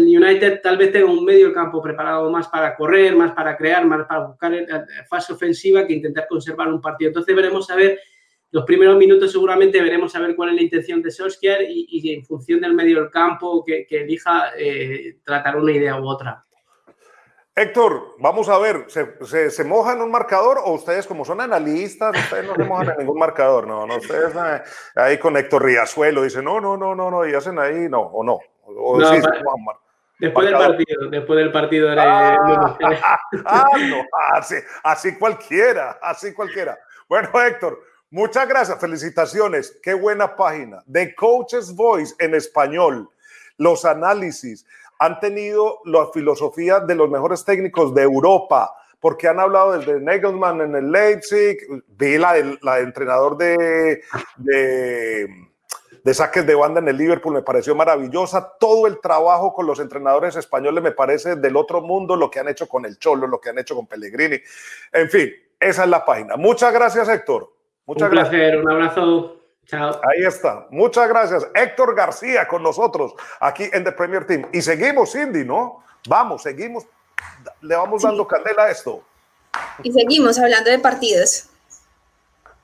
United 0.00 0.60
tal 0.62 0.76
vez 0.76 0.92
tenga 0.92 1.10
un 1.10 1.24
medio 1.24 1.52
campo 1.52 1.82
preparado 1.82 2.30
más 2.30 2.48
para 2.48 2.76
correr, 2.76 3.14
más 3.16 3.32
para 3.32 3.56
crear, 3.56 3.84
más 3.84 4.06
para 4.06 4.26
buscar 4.26 4.66
fase 5.08 5.32
ofensiva 5.32 5.86
que 5.86 5.94
intentar 5.94 6.26
conservar 6.28 6.72
un 6.72 6.80
partido. 6.80 7.08
Entonces, 7.08 7.34
veremos 7.34 7.68
a 7.70 7.76
ver, 7.76 7.98
los 8.50 8.64
primeros 8.64 8.96
minutos 8.96 9.32
seguramente 9.32 9.82
veremos 9.82 10.14
a 10.14 10.20
ver 10.20 10.34
cuál 10.34 10.50
es 10.50 10.54
la 10.54 10.62
intención 10.62 11.02
de 11.02 11.10
Solskjaer 11.10 11.66
y, 11.68 12.12
en 12.12 12.24
función 12.24 12.60
del 12.60 12.74
medio 12.74 13.00
del 13.00 13.10
campo 13.10 13.62
que, 13.64 13.84
que 13.86 14.02
elija, 14.02 14.52
eh, 14.56 15.18
tratar 15.22 15.56
una 15.56 15.72
idea 15.72 16.00
u 16.00 16.06
otra. 16.06 16.46
Héctor, 17.58 18.14
vamos 18.18 18.48
a 18.48 18.56
ver, 18.58 18.84
¿se, 18.86 19.16
¿se, 19.24 19.50
se, 19.50 19.64
moja 19.64 19.92
en 19.92 20.00
un 20.00 20.12
marcador 20.12 20.60
o 20.64 20.74
ustedes 20.74 21.08
como 21.08 21.24
son 21.24 21.40
analistas, 21.40 22.16
ustedes 22.16 22.44
no 22.46 22.54
se 22.54 22.62
mojan 22.62 22.90
en 22.90 22.98
ningún 22.98 23.18
marcador? 23.18 23.66
No, 23.66 23.84
no, 23.84 23.96
ustedes 23.96 24.32
eh, 24.32 24.62
ahí 24.94 25.18
con 25.18 25.36
Héctor 25.36 25.64
Riazuelo 25.64 26.22
dicen, 26.22 26.44
no, 26.44 26.60
no, 26.60 26.76
no, 26.76 26.94
no, 26.94 27.10
no, 27.10 27.26
y 27.26 27.34
hacen 27.34 27.58
ahí, 27.58 27.88
no, 27.88 28.00
o 28.00 28.22
no. 28.22 28.38
O 28.64 29.00
no 29.00 29.12
sí, 29.12 29.20
para, 29.20 29.42
después 30.20 30.46
del 30.46 30.56
partido, 30.56 31.10
después 31.10 31.38
del 31.38 31.50
partido. 31.50 31.88
Ah, 31.98 32.76
ah, 33.44 33.68
no, 33.76 34.04
así, 34.34 34.54
así 34.84 35.18
cualquiera, 35.18 35.98
así 36.00 36.32
cualquiera. 36.32 36.78
Bueno, 37.08 37.28
Héctor, 37.40 37.80
muchas 38.10 38.48
gracias, 38.48 38.78
felicitaciones, 38.78 39.80
qué 39.82 39.94
buena 39.94 40.36
página. 40.36 40.84
The 40.90 41.12
Coach's 41.16 41.74
Voice 41.74 42.14
en 42.20 42.36
español, 42.36 43.10
los 43.56 43.84
análisis 43.84 44.64
han 44.98 45.20
tenido 45.20 45.78
la 45.84 46.06
filosofía 46.12 46.80
de 46.80 46.94
los 46.94 47.08
mejores 47.08 47.44
técnicos 47.44 47.94
de 47.94 48.02
Europa, 48.02 48.74
porque 49.00 49.28
han 49.28 49.38
hablado 49.38 49.78
desde 49.78 50.00
Nagelman 50.00 50.60
en 50.60 50.74
el 50.74 50.90
Leipzig, 50.90 51.56
vi 51.86 52.18
la, 52.18 52.34
la 52.62 52.76
de 52.76 52.82
entrenador 52.82 53.36
de, 53.36 54.02
de, 54.36 55.28
de, 56.02 56.14
saques 56.14 56.44
de 56.44 56.54
banda 56.54 56.80
en 56.80 56.88
el 56.88 56.96
Liverpool, 56.96 57.34
me 57.34 57.42
pareció 57.42 57.76
maravillosa. 57.76 58.56
Todo 58.58 58.88
el 58.88 59.00
trabajo 59.00 59.52
con 59.52 59.66
los 59.66 59.78
entrenadores 59.78 60.34
españoles 60.34 60.82
me 60.82 60.90
parece 60.90 61.36
del 61.36 61.56
otro 61.56 61.80
mundo, 61.80 62.16
lo 62.16 62.28
que 62.28 62.40
han 62.40 62.48
hecho 62.48 62.68
con 62.68 62.84
el 62.84 62.98
Cholo, 62.98 63.28
lo 63.28 63.40
que 63.40 63.50
han 63.50 63.58
hecho 63.58 63.76
con 63.76 63.86
Pellegrini. 63.86 64.38
En 64.92 65.08
fin, 65.08 65.30
esa 65.60 65.84
es 65.84 65.90
la 65.90 66.04
página. 66.04 66.36
Muchas 66.36 66.72
gracias, 66.72 67.08
Héctor. 67.08 67.52
Muchas 67.86 68.08
un 68.08 68.10
placer, 68.10 68.40
gracias. 68.40 68.64
un 68.64 68.70
abrazo. 68.70 69.37
Chao. 69.68 70.00
Ahí 70.02 70.24
está. 70.24 70.66
Muchas 70.70 71.08
gracias. 71.08 71.46
Héctor 71.54 71.94
García 71.94 72.48
con 72.48 72.62
nosotros 72.62 73.12
aquí 73.38 73.68
en 73.72 73.84
The 73.84 73.92
Premier 73.92 74.26
Team. 74.26 74.48
Y 74.52 74.62
seguimos, 74.62 75.12
Cindy, 75.12 75.44
¿no? 75.44 75.84
Vamos, 76.08 76.42
seguimos. 76.42 76.86
Le 77.60 77.76
vamos 77.76 78.02
dando 78.02 78.22
sí. 78.22 78.28
candela 78.30 78.64
a 78.64 78.70
esto. 78.70 79.02
Y 79.82 79.92
seguimos 79.92 80.38
hablando 80.38 80.70
de 80.70 80.78
partidos. 80.78 81.50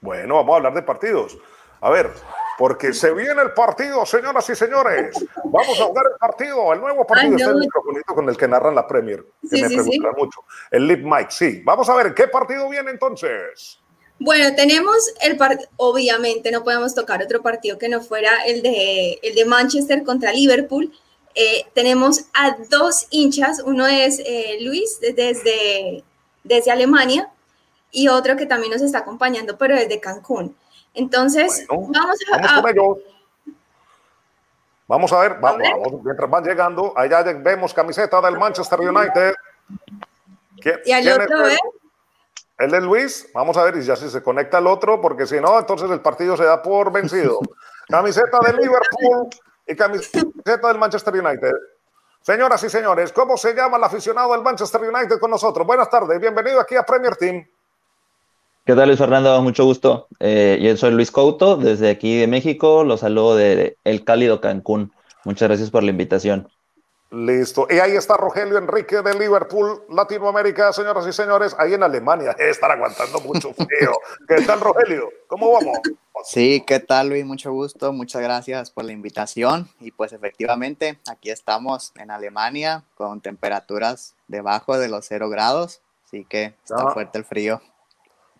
Bueno, 0.00 0.36
vamos 0.36 0.54
a 0.54 0.56
hablar 0.56 0.74
de 0.74 0.82
partidos. 0.82 1.36
A 1.80 1.90
ver, 1.90 2.10
porque 2.56 2.94
se 2.94 3.12
viene 3.12 3.42
el 3.42 3.52
partido, 3.52 4.06
señoras 4.06 4.48
y 4.48 4.54
señores. 4.54 5.14
Vamos 5.44 5.78
a 5.78 5.84
jugar 5.84 6.06
el 6.10 6.18
partido, 6.18 6.72
el 6.72 6.80
nuevo 6.80 7.06
partido. 7.06 7.26
Ay, 7.26 7.30
no. 7.30 7.36
Este 7.36 7.44
es 7.44 7.50
el 7.50 7.60
microfonito 7.60 8.14
con 8.14 8.28
el 8.30 8.36
que 8.36 8.48
narran 8.48 8.74
la 8.74 8.86
Premier. 8.86 9.24
Que 9.42 9.56
sí, 9.56 9.62
me 9.62 9.68
sí, 9.68 9.82
sí. 9.82 10.00
mucho. 10.16 10.40
El 10.70 10.86
Lip 10.86 11.04
Mike, 11.04 11.30
sí. 11.30 11.62
Vamos 11.64 11.86
a 11.90 11.94
ver, 11.96 12.14
¿qué 12.14 12.28
partido 12.28 12.68
viene 12.70 12.90
entonces? 12.90 13.80
Bueno, 14.18 14.54
tenemos 14.54 14.96
el 15.20 15.36
partido, 15.36 15.68
obviamente 15.76 16.50
no 16.50 16.62
podemos 16.62 16.94
tocar 16.94 17.22
otro 17.22 17.42
partido 17.42 17.78
que 17.78 17.88
no 17.88 18.00
fuera 18.00 18.44
el 18.46 18.62
de, 18.62 19.18
el 19.22 19.34
de 19.34 19.44
Manchester 19.44 20.04
contra 20.04 20.32
Liverpool. 20.32 20.92
Eh, 21.34 21.66
tenemos 21.74 22.26
a 22.32 22.56
dos 22.70 23.06
hinchas, 23.10 23.60
uno 23.64 23.86
es 23.86 24.20
eh, 24.24 24.58
Luis 24.60 25.00
desde, 25.00 26.04
desde 26.44 26.70
Alemania 26.70 27.28
y 27.90 28.08
otro 28.08 28.36
que 28.36 28.46
también 28.46 28.72
nos 28.72 28.82
está 28.82 28.98
acompañando, 28.98 29.58
pero 29.58 29.74
desde 29.74 29.98
Cancún. 29.98 30.56
Entonces, 30.94 31.66
bueno, 31.68 31.90
vamos 31.92 32.18
a... 32.32 32.36
Vamos, 32.36 32.62
con 32.62 32.70
ellos. 32.70 32.98
vamos 34.86 35.12
a 35.12 35.20
ver, 35.20 35.34
vamos, 35.40 35.54
a 35.54 35.56
ver. 35.56 35.70
vamos, 35.72 36.04
mientras 36.04 36.30
van 36.30 36.44
llegando, 36.44 36.92
allá 36.96 37.22
vemos 37.22 37.74
camiseta 37.74 38.20
del 38.20 38.38
Manchester 38.38 38.80
United. 38.80 39.34
¿Y 40.84 40.92
al 40.92 41.08
otro 41.08 41.46
es? 41.46 41.58
Él 42.58 42.72
es 42.72 42.82
Luis, 42.82 43.28
vamos 43.34 43.56
a 43.56 43.64
ver 43.64 43.80
ya 43.80 43.96
si 43.96 44.08
se 44.08 44.22
conecta 44.22 44.58
el 44.58 44.66
otro, 44.66 45.00
porque 45.00 45.26
si 45.26 45.40
no, 45.40 45.58
entonces 45.58 45.90
el 45.90 46.00
partido 46.00 46.36
se 46.36 46.44
da 46.44 46.62
por 46.62 46.92
vencido. 46.92 47.40
camiseta 47.88 48.38
del 48.46 48.56
Liverpool 48.56 49.28
y 49.66 49.74
camiseta 49.74 50.68
del 50.68 50.78
Manchester 50.78 51.14
United. 51.14 51.52
Señoras 52.20 52.62
y 52.64 52.70
señores, 52.70 53.12
¿cómo 53.12 53.36
se 53.36 53.54
llama 53.54 53.76
el 53.76 53.84
aficionado 53.84 54.32
del 54.32 54.42
Manchester 54.42 54.80
United 54.80 55.18
con 55.18 55.30
nosotros? 55.30 55.66
Buenas 55.66 55.90
tardes, 55.90 56.18
bienvenido 56.20 56.60
aquí 56.60 56.76
a 56.76 56.82
Premier 56.84 57.16
Team. 57.16 57.44
¿Qué 58.64 58.74
tal, 58.74 58.88
Luis 58.88 58.98
Fernando? 58.98 59.42
Mucho 59.42 59.64
gusto. 59.66 60.08
Eh, 60.20 60.58
yo 60.62 60.74
soy 60.78 60.92
Luis 60.92 61.10
Couto, 61.10 61.56
desde 61.56 61.90
aquí 61.90 62.20
de 62.20 62.26
México. 62.26 62.82
Los 62.82 63.00
saludo 63.00 63.36
de 63.36 63.76
El 63.84 64.04
Cálido 64.04 64.40
Cancún. 64.40 64.90
Muchas 65.24 65.48
gracias 65.48 65.70
por 65.70 65.82
la 65.82 65.90
invitación. 65.90 66.48
Listo. 67.14 67.68
Y 67.70 67.78
ahí 67.78 67.92
está 67.92 68.16
Rogelio 68.16 68.58
Enrique 68.58 69.00
de 69.00 69.14
Liverpool, 69.14 69.84
Latinoamérica, 69.88 70.72
señoras 70.72 71.06
y 71.06 71.12
señores, 71.12 71.54
ahí 71.58 71.72
en 71.74 71.84
Alemania. 71.84 72.34
Debe 72.36 72.50
estar 72.50 72.70
aguantando 72.70 73.20
mucho 73.20 73.54
frío. 73.54 73.92
¿Qué 74.26 74.42
tal, 74.42 74.60
Rogelio? 74.60 75.10
¿Cómo 75.28 75.52
vamos? 75.52 75.78
Sí, 76.24 76.64
¿qué 76.66 76.80
tal, 76.80 77.10
Luis? 77.10 77.24
Mucho 77.24 77.52
gusto. 77.52 77.92
Muchas 77.92 78.20
gracias 78.20 78.72
por 78.72 78.84
la 78.84 78.90
invitación. 78.90 79.68
Y 79.78 79.92
pues 79.92 80.12
efectivamente, 80.12 80.98
aquí 81.08 81.30
estamos 81.30 81.92
en 81.94 82.10
Alemania 82.10 82.82
con 82.96 83.20
temperaturas 83.20 84.16
debajo 84.26 84.76
de 84.76 84.88
los 84.88 85.06
cero 85.06 85.28
grados. 85.28 85.82
Así 86.04 86.24
que 86.24 86.54
está 86.64 86.82
no. 86.82 86.90
fuerte 86.90 87.18
el 87.18 87.24
frío. 87.24 87.60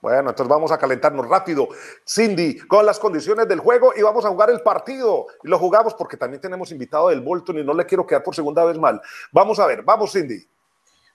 Bueno, 0.05 0.29
entonces 0.29 0.51
vamos 0.51 0.71
a 0.71 0.77
calentarnos 0.77 1.27
rápido. 1.27 1.67
Cindy, 2.07 2.59
con 2.59 2.85
las 2.85 2.99
condiciones 2.99 3.49
del 3.49 3.61
juego 3.61 3.95
y 3.97 4.03
vamos 4.03 4.23
a 4.27 4.29
jugar 4.29 4.51
el 4.51 4.61
partido. 4.61 5.29
Y 5.43 5.49
lo 5.49 5.59
jugamos 5.59 5.95
porque 5.95 6.19
también 6.19 6.43
tenemos 6.43 6.71
invitado 6.73 7.09
del 7.09 7.23
Bolton 7.23 7.59
y 7.59 7.65
no 7.65 7.73
le 7.73 7.87
quiero 7.87 8.07
quedar 8.07 8.23
por 8.23 8.35
segunda 8.35 8.63
vez 8.67 8.77
mal. 8.77 9.01
Vamos 9.33 9.59
a 9.59 9.67
ver, 9.67 9.83
vamos 9.83 10.13
Cindy. 10.13 10.47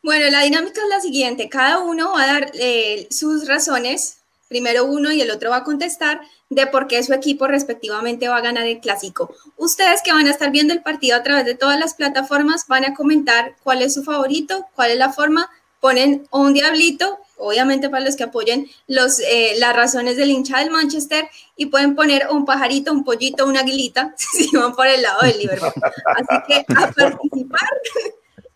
Bueno, 0.01 0.27
la 0.31 0.41
dinámica 0.41 0.81
es 0.81 0.89
la 0.89 0.99
siguiente. 1.01 1.49
Cada 1.49 1.77
uno 1.77 2.13
va 2.15 2.23
a 2.23 2.33
dar 2.33 2.51
eh, 2.55 3.07
sus 3.11 3.47
razones, 3.47 4.21
primero 4.47 4.85
uno 4.85 5.11
y 5.11 5.21
el 5.21 5.29
otro 5.29 5.51
va 5.51 5.57
a 5.57 5.63
contestar 5.63 6.21
de 6.49 6.65
por 6.65 6.87
qué 6.87 7.03
su 7.03 7.13
equipo 7.13 7.45
respectivamente 7.45 8.27
va 8.27 8.37
a 8.37 8.41
ganar 8.41 8.65
el 8.65 8.79
clásico. 8.79 9.35
Ustedes 9.55 10.01
que 10.01 10.13
van 10.13 10.25
a 10.25 10.31
estar 10.31 10.49
viendo 10.49 10.73
el 10.73 10.81
partido 10.81 11.15
a 11.15 11.21
través 11.21 11.45
de 11.45 11.53
todas 11.53 11.79
las 11.79 11.93
plataformas 11.93 12.65
van 12.67 12.85
a 12.85 12.95
comentar 12.95 13.53
cuál 13.61 13.83
es 13.83 13.93
su 13.93 14.03
favorito, 14.03 14.65
cuál 14.73 14.89
es 14.89 14.97
la 14.97 15.13
forma, 15.13 15.47
ponen 15.79 16.27
un 16.31 16.55
diablito 16.55 17.19
obviamente 17.39 17.89
para 17.89 18.05
los 18.05 18.15
que 18.15 18.23
apoyen 18.23 18.69
los, 18.87 19.19
eh, 19.19 19.53
las 19.57 19.75
razones 19.75 20.17
del 20.17 20.29
hincha 20.29 20.59
del 20.59 20.71
Manchester 20.71 21.27
y 21.55 21.67
pueden 21.67 21.95
poner 21.95 22.27
un 22.29 22.45
pajarito, 22.45 22.91
un 22.91 23.03
pollito, 23.03 23.45
una 23.45 23.61
aguilita 23.61 24.13
si 24.17 24.55
van 24.55 24.75
por 24.75 24.87
el 24.87 25.01
lado 25.01 25.21
del 25.21 25.37
Liverpool. 25.39 25.71
Así 26.05 26.43
que 26.47 26.65
a 26.75 26.91
participar 26.95 27.69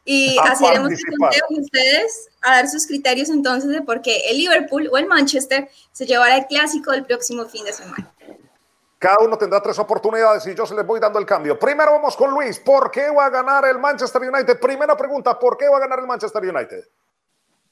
y 0.05 0.37
a 0.37 0.43
así 0.43 0.65
haremos 0.65 0.91
el 0.91 1.17
conteo 1.17 1.43
con 1.47 1.59
ustedes 1.59 2.29
a 2.41 2.55
dar 2.55 2.67
sus 2.67 2.85
criterios 2.87 3.29
entonces 3.29 3.69
de 3.69 3.81
por 3.81 4.01
qué 4.01 4.29
el 4.29 4.37
Liverpool 4.37 4.89
o 4.91 4.97
el 4.97 5.07
Manchester 5.07 5.69
se 5.91 6.05
llevará 6.05 6.37
el 6.37 6.45
clásico 6.45 6.91
del 6.91 7.05
próximo 7.05 7.45
fin 7.45 7.63
de 7.63 7.73
semana. 7.73 8.11
Cada 8.99 9.17
uno 9.19 9.37
tendrá 9.37 9.61
tres 9.61 9.77
oportunidades 9.79 10.47
y 10.47 10.55
yo 10.55 10.65
se 10.65 10.75
les 10.75 10.85
voy 10.85 10.99
dando 10.99 11.19
el 11.19 11.25
cambio. 11.25 11.59
Primero 11.59 11.91
vamos 11.91 12.15
con 12.15 12.31
Luis. 12.31 12.57
¿Por 12.59 12.89
qué 12.89 13.09
va 13.09 13.25
a 13.25 13.29
ganar 13.29 13.65
el 13.65 13.77
Manchester 13.77 14.21
United? 14.21 14.59
Primera 14.61 14.95
pregunta, 14.95 15.37
¿por 15.37 15.57
qué 15.57 15.67
va 15.67 15.75
a 15.75 15.81
ganar 15.81 15.99
el 15.99 16.07
Manchester 16.07 16.41
United? 16.41 16.85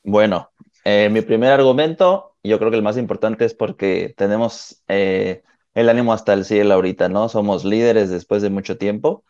Bueno, 0.03 0.51
eh, 0.84 1.10
mi 1.12 1.22
primer 1.22 1.52
argumento, 1.52 2.36
yo 2.44 2.58
creo 2.58 2.72
que 2.72 2.78
el 2.78 2.84
más 2.84 2.98
importante 2.98 3.46
es 3.46 3.54
porque 3.54 4.14
tenemos 4.18 4.84
eh, 4.88 5.44
el 5.74 5.90
ánimo 5.90 6.14
hasta 6.14 6.34
el 6.34 6.46
cielo 6.46 6.74
ahorita, 6.74 7.10
¿no? 7.10 7.30
Somos 7.30 7.64
líderes 7.66 8.10
después 8.10 8.42
de 8.42 8.50
mucho 8.50 8.78
tiempo. 8.78 9.24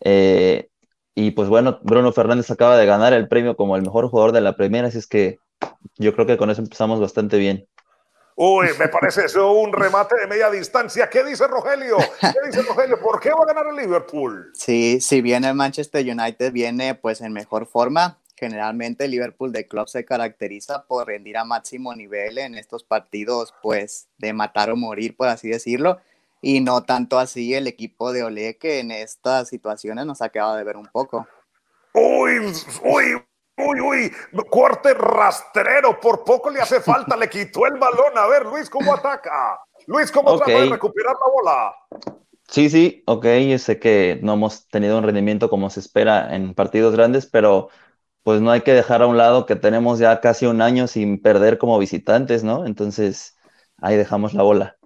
Eh, 0.00 0.68
y 1.14 1.32
pues 1.32 1.48
bueno, 1.48 1.80
Bruno 1.82 2.12
Fernández 2.12 2.50
acaba 2.50 2.76
de 2.76 2.86
ganar 2.86 3.12
el 3.12 3.28
premio 3.28 3.56
como 3.56 3.76
el 3.76 3.82
mejor 3.82 4.08
jugador 4.08 4.32
de 4.32 4.40
la 4.40 4.56
Premier, 4.56 4.84
así 4.84 4.98
es 4.98 5.06
que 5.06 5.38
yo 5.96 6.14
creo 6.14 6.26
que 6.26 6.36
con 6.36 6.50
eso 6.50 6.62
empezamos 6.62 7.00
bastante 7.00 7.38
bien. 7.38 7.66
Uy, 8.40 8.68
me 8.78 8.86
parece 8.86 9.24
eso 9.24 9.50
un 9.50 9.72
remate 9.72 10.14
de 10.16 10.28
media 10.28 10.48
distancia. 10.48 11.10
¿Qué 11.10 11.24
dice 11.24 11.48
Rogelio? 11.48 11.96
¿Qué 12.20 12.46
dice 12.46 12.62
Rogelio? 12.62 13.00
¿Por 13.00 13.18
qué 13.18 13.30
va 13.30 13.42
a 13.42 13.46
ganar 13.46 13.66
el 13.66 13.74
Liverpool? 13.74 14.52
Sí, 14.54 15.00
si 15.00 15.20
bien 15.22 15.44
el 15.44 15.56
Manchester 15.56 16.06
United 16.08 16.52
viene 16.52 16.94
pues 16.94 17.20
en 17.20 17.32
mejor 17.32 17.66
forma, 17.66 18.20
generalmente 18.38 19.04
el 19.04 19.10
Liverpool 19.10 19.52
de 19.52 19.66
club 19.66 19.88
se 19.88 20.04
caracteriza 20.04 20.84
por 20.86 21.06
rendir 21.06 21.36
a 21.36 21.44
máximo 21.44 21.94
nivel 21.94 22.38
en 22.38 22.54
estos 22.54 22.84
partidos 22.84 23.54
pues 23.62 24.08
de 24.18 24.32
matar 24.32 24.70
o 24.70 24.76
morir, 24.76 25.16
por 25.16 25.28
así 25.28 25.48
decirlo, 25.48 25.98
y 26.40 26.60
no 26.60 26.84
tanto 26.84 27.18
así 27.18 27.54
el 27.54 27.66
equipo 27.66 28.12
de 28.12 28.22
Ole 28.22 28.56
que 28.56 28.80
en 28.80 28.90
estas 28.90 29.48
situaciones 29.48 30.06
nos 30.06 30.22
ha 30.22 30.28
quedado 30.28 30.56
de 30.56 30.64
ver 30.64 30.76
un 30.76 30.86
poco. 30.86 31.26
Uy, 31.94 32.52
uy, 32.84 33.22
Uy, 33.60 33.80
uy, 33.80 34.12
corte 34.48 34.94
rastrero, 34.94 35.98
por 35.98 36.22
poco 36.22 36.48
le 36.48 36.60
hace 36.60 36.80
falta, 36.80 37.16
le 37.16 37.28
quitó 37.28 37.66
el 37.66 37.76
balón. 37.76 38.16
A 38.16 38.28
ver, 38.28 38.46
Luis, 38.46 38.70
¿cómo 38.70 38.94
ataca? 38.94 39.58
Luis, 39.86 40.12
¿cómo 40.12 40.36
trata 40.36 40.52
de 40.52 40.66
recuperar 40.66 41.14
la 41.14 41.32
bola? 41.32 41.74
Sí, 42.48 42.70
sí, 42.70 43.02
ok, 43.06 43.26
yo 43.48 43.58
sé 43.58 43.80
que 43.80 44.20
no 44.22 44.34
hemos 44.34 44.68
tenido 44.68 44.96
un 44.96 45.04
rendimiento 45.04 45.50
como 45.50 45.70
se 45.70 45.80
espera 45.80 46.34
en 46.34 46.54
partidos 46.54 46.94
grandes, 46.94 47.26
pero 47.26 47.68
pues 48.28 48.42
no 48.42 48.50
hay 48.50 48.60
que 48.60 48.74
dejar 48.74 49.00
a 49.00 49.06
un 49.06 49.16
lado 49.16 49.46
que 49.46 49.56
tenemos 49.56 49.98
ya 49.98 50.20
casi 50.20 50.44
un 50.44 50.60
año 50.60 50.86
sin 50.86 51.18
perder 51.18 51.56
como 51.56 51.78
visitantes, 51.78 52.44
¿no? 52.44 52.66
Entonces, 52.66 53.38
ahí 53.78 53.96
dejamos 53.96 54.34
la 54.34 54.42
bola. 54.42 54.76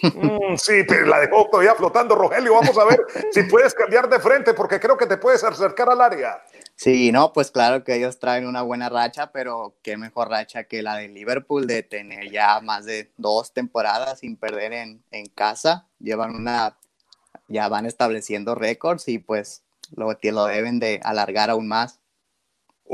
Mm, 0.00 0.56
sí, 0.56 0.86
te 0.86 1.04
la 1.04 1.20
dejó 1.20 1.50
todavía 1.50 1.74
flotando, 1.74 2.14
Rogelio. 2.14 2.54
Vamos 2.54 2.78
a 2.78 2.86
ver 2.86 2.98
si 3.30 3.42
puedes 3.42 3.74
cambiar 3.74 4.08
de 4.08 4.18
frente, 4.20 4.54
porque 4.54 4.80
creo 4.80 4.96
que 4.96 5.04
te 5.04 5.18
puedes 5.18 5.44
acercar 5.44 5.90
al 5.90 6.00
área. 6.00 6.42
Sí, 6.74 7.12
no, 7.12 7.34
pues 7.34 7.50
claro 7.50 7.84
que 7.84 7.94
ellos 7.94 8.18
traen 8.18 8.46
una 8.46 8.62
buena 8.62 8.88
racha, 8.88 9.32
pero 9.32 9.74
qué 9.82 9.98
mejor 9.98 10.30
racha 10.30 10.64
que 10.64 10.80
la 10.80 10.96
de 10.96 11.08
Liverpool 11.08 11.66
de 11.66 11.82
tener 11.82 12.30
ya 12.30 12.58
más 12.62 12.86
de 12.86 13.12
dos 13.18 13.52
temporadas 13.52 14.20
sin 14.20 14.38
perder 14.38 14.72
en, 14.72 15.04
en 15.10 15.26
casa. 15.26 15.88
Llevan 15.98 16.34
una, 16.34 16.78
ya 17.48 17.68
van 17.68 17.84
estableciendo 17.84 18.54
récords 18.54 19.08
y 19.08 19.18
pues 19.18 19.62
lo, 19.94 20.16
lo 20.22 20.46
deben 20.46 20.80
de 20.80 21.00
alargar 21.04 21.50
aún 21.50 21.68
más. 21.68 21.98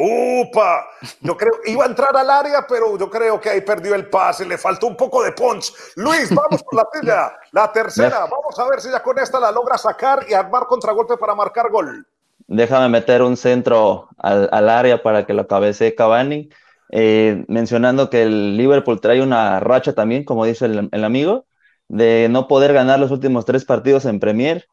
¡Upa! 0.00 0.86
Yo 1.22 1.36
creo, 1.36 1.54
iba 1.66 1.82
a 1.82 1.88
entrar 1.88 2.16
al 2.16 2.30
área, 2.30 2.64
pero 2.68 2.96
yo 2.96 3.10
creo 3.10 3.40
que 3.40 3.50
ahí 3.50 3.62
perdió 3.62 3.96
el 3.96 4.08
pase, 4.08 4.46
le 4.46 4.56
faltó 4.56 4.86
un 4.86 4.96
poco 4.96 5.24
de 5.24 5.32
punch. 5.32 5.72
Luis, 5.96 6.32
vamos 6.32 6.62
con 6.62 6.76
la 6.76 6.84
tuya, 6.92 7.32
la 7.50 7.72
tercera. 7.72 8.20
Vamos 8.20 8.56
a 8.56 8.68
ver 8.68 8.80
si 8.80 8.92
ya 8.92 9.02
con 9.02 9.18
esta 9.18 9.40
la 9.40 9.50
logra 9.50 9.76
sacar 9.76 10.24
y 10.28 10.34
armar 10.34 10.66
contragolpe 10.68 11.16
para 11.16 11.34
marcar 11.34 11.68
gol. 11.72 12.06
Déjame 12.46 12.88
meter 12.88 13.22
un 13.22 13.36
centro 13.36 14.08
al, 14.18 14.68
área 14.68 15.02
para 15.02 15.26
que 15.26 15.34
lo 15.34 15.48
cabecee 15.48 15.96
Cavani. 15.96 16.48
Eh, 16.92 17.44
mencionando 17.48 18.08
que 18.08 18.22
el 18.22 18.56
Liverpool 18.56 19.00
trae 19.00 19.20
una 19.20 19.58
racha 19.58 19.94
también, 19.94 20.22
como 20.22 20.44
dice 20.44 20.66
el 20.66 21.04
amigo, 21.04 21.44
de 21.88 22.28
no 22.30 22.46
poder 22.46 22.72
ganar 22.72 23.00
los 23.00 23.10
últimos 23.10 23.44
tres 23.44 23.64
partidos 23.64 24.04
en 24.04 24.20
Premier 24.20 24.68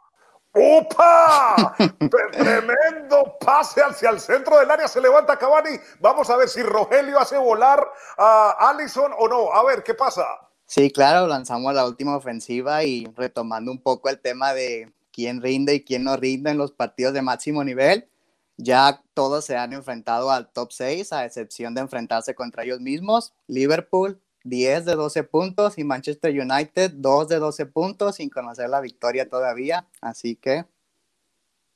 ¡Opa! 0.55 1.75
Tremendo 2.31 3.37
pase 3.41 3.81
hacia 3.81 4.09
el 4.09 4.19
centro 4.21 4.57
del 4.57 4.71
área. 4.71 4.87
Se 4.87 5.01
levanta 5.01 5.37
Cavani. 5.37 5.77
Vamos 5.99 6.29
a 6.29 6.37
ver 6.37 6.47
si 6.47 6.63
Rogelio 6.63 7.19
hace 7.19 7.37
volar 7.37 7.85
a 8.17 8.69
Allison 8.69 9.11
o 9.17 9.27
no. 9.27 9.53
A 9.53 9.63
ver, 9.65 9.83
¿qué 9.83 9.93
pasa? 9.93 10.23
Sí, 10.65 10.89
claro, 10.91 11.27
lanzamos 11.27 11.73
la 11.73 11.85
última 11.85 12.15
ofensiva 12.15 12.83
y 12.83 13.05
retomando 13.15 13.71
un 13.71 13.81
poco 13.81 14.09
el 14.09 14.19
tema 14.19 14.53
de 14.53 14.93
quién 15.11 15.41
rinde 15.41 15.75
y 15.75 15.83
quién 15.83 16.03
no 16.05 16.15
rinde 16.15 16.51
en 16.51 16.57
los 16.57 16.71
partidos 16.71 17.13
de 17.13 17.21
máximo 17.21 17.63
nivel. 17.63 18.09
Ya 18.57 19.03
todos 19.13 19.43
se 19.43 19.57
han 19.57 19.73
enfrentado 19.73 20.31
al 20.31 20.49
top 20.51 20.71
6, 20.71 21.11
a 21.11 21.25
excepción 21.25 21.75
de 21.75 21.81
enfrentarse 21.81 22.33
contra 22.33 22.63
ellos 22.63 22.79
mismos. 22.79 23.33
Liverpool, 23.47 24.21
10 24.45 24.85
de 24.85 24.95
12 24.95 25.23
puntos 25.23 25.77
y 25.77 25.83
Manchester 25.83 26.31
United 26.31 26.91
2 26.95 27.27
de 27.27 27.39
12 27.39 27.65
puntos 27.65 28.15
sin 28.15 28.29
conocer 28.29 28.69
la 28.69 28.79
victoria 28.79 29.27
todavía. 29.27 29.87
Así 30.01 30.35
que... 30.35 30.65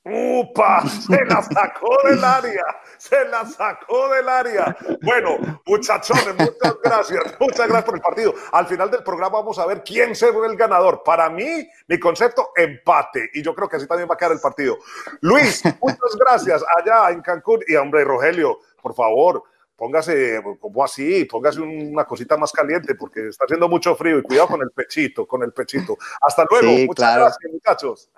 ¡Upa! 0.05 0.81
Se 0.87 1.25
la 1.25 1.41
sacó 1.41 1.97
del 2.07 2.23
área, 2.23 2.63
se 2.97 3.25
la 3.25 3.45
sacó 3.45 4.09
del 4.09 4.29
área. 4.29 4.75
Bueno, 5.01 5.61
muchachones, 5.65 6.35
muchas 6.37 6.77
gracias, 6.81 7.35
muchas 7.39 7.67
gracias 7.67 7.83
por 7.83 7.95
el 7.95 8.01
partido. 8.01 8.33
Al 8.53 8.65
final 8.65 8.89
del 8.89 9.03
programa 9.03 9.39
vamos 9.39 9.59
a 9.59 9.65
ver 9.65 9.83
quién 9.83 10.15
será 10.15 10.45
el 10.45 10.55
ganador. 10.55 11.03
Para 11.03 11.29
mí, 11.29 11.67
mi 11.87 11.99
concepto, 11.99 12.51
empate. 12.55 13.29
Y 13.33 13.43
yo 13.43 13.53
creo 13.53 13.67
que 13.67 13.75
así 13.75 13.87
también 13.87 14.09
va 14.09 14.13
a 14.13 14.17
quedar 14.17 14.31
el 14.31 14.39
partido. 14.39 14.77
Luis, 15.21 15.63
muchas 15.81 16.15
gracias 16.17 16.63
allá 16.77 17.11
en 17.11 17.21
Cancún. 17.21 17.59
Y 17.67 17.75
hombre, 17.75 18.05
Rogelio, 18.05 18.59
por 18.81 18.95
favor, 18.95 19.43
póngase 19.79 20.41
como 20.59 20.83
así, 20.83 21.23
póngase 21.23 21.61
una 21.61 22.03
cosita 22.03 22.35
más 22.35 22.51
caliente 22.51 22.95
porque 22.95 23.29
está 23.29 23.45
haciendo 23.45 23.69
mucho 23.69 23.95
frío 23.95 24.19
y 24.19 24.23
cuidado 24.23 24.49
con 24.49 24.61
el 24.61 24.71
pechito, 24.71 25.25
con 25.25 25.41
el 25.41 25.53
pechito. 25.53 25.97
Hasta 26.21 26.45
luego, 26.49 26.67
muchas 26.85 27.15
gracias 27.15 27.51
muchachos. 27.53 28.09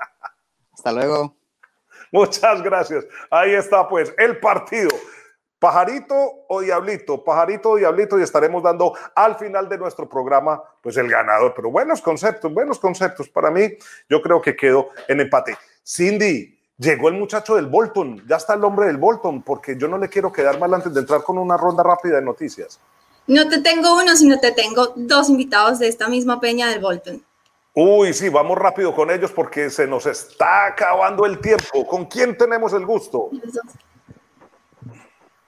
Hasta 0.74 0.91
luego. 0.91 1.36
Muchas 2.12 2.62
gracias. 2.64 3.05
Ahí 3.30 3.53
está 3.53 3.88
pues 3.88 4.14
el 4.18 4.39
partido. 4.39 4.89
Pajarito 5.59 6.16
o 6.47 6.62
Diablito, 6.62 7.24
Pajarito 7.24 7.70
o 7.70 7.76
Diablito 7.76 8.18
y 8.18 8.24
estaremos 8.24 8.64
dando 8.64 8.95
al 9.16 9.36
final 9.36 9.70
de 9.70 9.78
nuestro 9.78 10.09
programa 10.09 10.62
pues 10.82 10.97
el 10.97 11.07
ganador. 11.07 11.53
Pero 11.55 11.70
buenos 11.70 12.01
conceptos, 12.01 12.51
buenos 12.51 12.80
conceptos. 12.80 13.30
Para 13.30 13.51
mí 13.51 13.78
yo 14.09 14.24
creo 14.24 14.41
que 14.41 14.55
quedó 14.55 14.89
en 15.07 15.22
empate. 15.22 15.55
Cindy, 15.86 16.59
Llegó 16.82 17.10
el 17.10 17.16
muchacho 17.16 17.58
del 17.58 17.68
Bolton, 17.68 18.24
ya 18.28 18.38
está 18.38 18.56
el 18.56 18.64
hombre 18.64 18.88
del 18.88 18.98
Bolton, 18.98 19.44
porque 19.44 19.78
yo 19.78 19.88
no 19.88 20.00
le 20.00 20.10
quiero 20.10 20.32
quedar 20.32 20.60
mal 20.60 20.74
antes 20.74 20.92
de 20.92 21.02
entrar 21.02 21.22
con 21.22 21.38
una 21.38 21.56
ronda 21.56 21.84
rápida 21.84 22.16
de 22.16 22.24
noticias. 22.24 22.80
No 23.28 23.48
te 23.48 23.62
tengo 23.62 23.96
uno, 24.02 24.16
sino 24.16 24.40
te 24.40 24.52
tengo 24.52 24.94
dos 24.96 25.30
invitados 25.30 25.78
de 25.78 25.88
esta 25.88 26.10
misma 26.10 26.40
peña 26.40 26.70
del 26.70 26.80
Bolton. 26.80 27.24
Uy, 27.76 28.14
sí, 28.14 28.30
vamos 28.30 28.58
rápido 28.58 28.96
con 28.96 29.12
ellos 29.12 29.32
porque 29.32 29.70
se 29.70 29.86
nos 29.86 30.08
está 30.08 30.66
acabando 30.66 31.28
el 31.28 31.40
tiempo. 31.40 31.86
¿Con 31.86 32.06
quién 32.06 32.36
tenemos 32.36 32.74
el 32.74 32.84
gusto? 32.84 33.30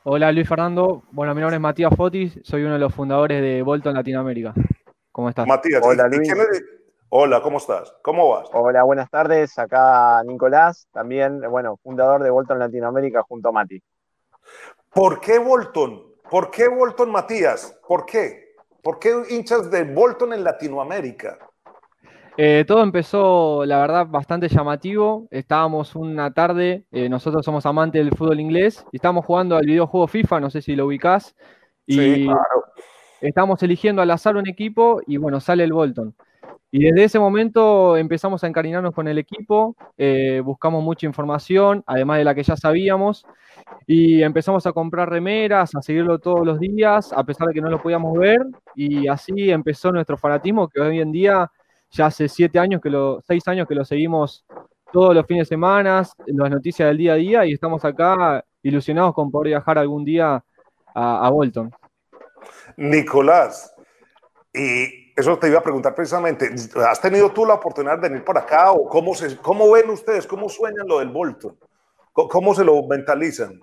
Hola 0.04 0.32
Luis 0.32 0.48
Fernando, 0.48 1.02
bueno, 1.12 1.34
mi 1.34 1.42
nombre 1.42 1.56
es 1.56 1.62
Matías 1.62 1.96
Fotis, 1.96 2.38
soy 2.44 2.62
uno 2.62 2.74
de 2.74 2.80
los 2.80 2.94
fundadores 2.94 3.42
de 3.42 3.64
Bolton 3.64 3.96
Latinoamérica. 3.96 4.54
¿Cómo 5.12 5.30
estás? 5.30 5.48
Matías, 5.48 5.82
Hola 5.84 6.08
Luis. 6.10 6.32
Hola, 7.16 7.44
¿cómo 7.44 7.60
estás? 7.60 7.96
¿Cómo 8.02 8.28
vas? 8.30 8.50
Hola, 8.54 8.82
buenas 8.82 9.08
tardes. 9.08 9.60
Acá 9.60 10.24
Nicolás, 10.24 10.88
también, 10.92 11.42
bueno, 11.42 11.78
fundador 11.84 12.24
de 12.24 12.32
Bolton 12.32 12.58
Latinoamérica 12.58 13.22
junto 13.22 13.50
a 13.50 13.52
Mati. 13.52 13.80
¿Por 14.92 15.22
qué 15.22 15.38
Bolton? 15.38 16.02
¿Por 16.28 16.50
qué 16.50 16.68
Bolton 16.68 17.12
Matías? 17.12 17.80
¿Por 17.88 18.08
qué? 18.08 18.56
¿Por 18.82 18.98
qué 18.98 19.14
hinchas 19.30 19.70
de 19.70 19.84
Bolton 19.84 20.34
en 20.34 20.44
Latinoamérica? 20.44 21.38
Eh, 22.36 22.66
todo 22.68 22.82
empezó, 22.82 23.64
la 23.64 23.78
verdad, 23.78 24.08
bastante 24.08 24.50
llamativo. 24.50 25.28
Estábamos 25.30 25.96
una 25.96 26.34
tarde, 26.34 26.86
eh, 26.92 27.10
nosotros 27.10 27.46
somos 27.46 27.64
amantes 27.68 28.04
del 28.04 28.18
fútbol 28.18 28.40
inglés, 28.40 28.84
y 28.92 28.96
estábamos 28.96 29.24
jugando 29.28 29.56
al 29.56 29.68
videojuego 29.68 30.08
FIFA, 30.08 30.40
no 30.40 30.50
sé 30.50 30.64
si 30.64 30.76
lo 30.76 30.88
ubicás. 30.88 31.36
Y 31.86 31.94
sí, 31.94 32.26
claro. 32.26 32.64
Estamos 33.22 33.62
eligiendo 33.62 34.02
al 34.02 34.10
azar 34.10 34.36
un 34.36 34.48
equipo 34.48 35.00
y 35.06 35.18
bueno, 35.18 35.40
sale 35.40 35.64
el 35.64 35.74
Bolton. 35.74 36.16
Y 36.76 36.86
desde 36.86 37.04
ese 37.04 37.20
momento 37.20 37.96
empezamos 37.98 38.44
a 38.44 38.48
encariñarnos 38.48 38.96
con 38.96 39.08
el 39.08 39.20
equipo, 39.20 39.76
eh, 39.96 40.42
buscamos 40.44 40.84
mucha 40.84 41.06
información, 41.06 41.84
además 41.86 42.18
de 42.18 42.24
la 42.24 42.34
que 42.34 42.42
ya 42.42 42.58
sabíamos, 42.58 43.28
y 43.86 44.24
empezamos 44.24 44.66
a 44.66 44.72
comprar 44.72 45.08
remeras, 45.08 45.76
a 45.76 45.84
seguirlo 45.84 46.18
todos 46.18 46.44
los 46.44 46.60
días, 46.60 47.14
a 47.14 47.24
pesar 47.26 47.48
de 47.48 47.54
que 47.54 47.62
no 47.62 47.70
lo 47.70 47.80
podíamos 47.80 48.18
ver, 48.18 48.42
y 48.74 49.08
así 49.08 49.52
empezó 49.52 49.92
nuestro 49.92 50.18
fanatismo, 50.18 50.68
que 50.68 50.82
hoy 50.82 51.00
en 51.00 51.12
día 51.12 51.52
ya 51.92 52.08
hace 52.08 52.28
siete 52.28 52.58
años, 52.58 52.82
que 52.82 52.90
lo, 52.90 53.22
seis 53.22 53.48
años 53.48 53.68
que 53.68 53.76
lo 53.76 53.86
seguimos 53.86 54.44
todos 54.92 55.14
los 55.14 55.28
fines 55.28 55.48
de 55.48 55.54
semana, 55.54 56.02
las 56.26 56.50
noticias 56.50 56.88
del 56.88 56.98
día 56.98 57.14
a 57.14 57.18
día, 57.18 57.46
y 57.46 57.54
estamos 57.54 57.86
acá 57.86 58.44
ilusionados 58.64 59.14
con 59.14 59.30
poder 59.30 59.50
viajar 59.50 59.78
algún 59.78 60.04
día 60.04 60.44
a 60.96 61.30
Bolton. 61.30 61.72
Nicolás, 62.78 63.76
y 64.52 65.03
eso 65.16 65.38
te 65.38 65.48
iba 65.48 65.60
a 65.60 65.64
preguntar 65.64 65.94
precisamente. 65.94 66.50
¿Has 66.88 67.02
tenido 67.02 67.32
tú 67.32 67.46
la 67.46 67.56
oportunidad 67.56 68.00
de 68.00 68.10
venir 68.10 68.24
por 68.24 68.38
acá 68.38 68.72
o 68.72 68.88
cómo, 68.88 69.14
se, 69.14 69.38
cómo 69.38 69.72
ven 69.72 69.90
ustedes, 69.90 70.26
cómo 70.26 70.50
sueñan 70.50 70.88
lo 70.88 71.00
del 71.00 71.10
Bolton? 71.10 71.56
¿Cómo, 72.14 72.54
se 72.54 72.64
lo 72.64 72.84
mentalizan? 72.84 73.60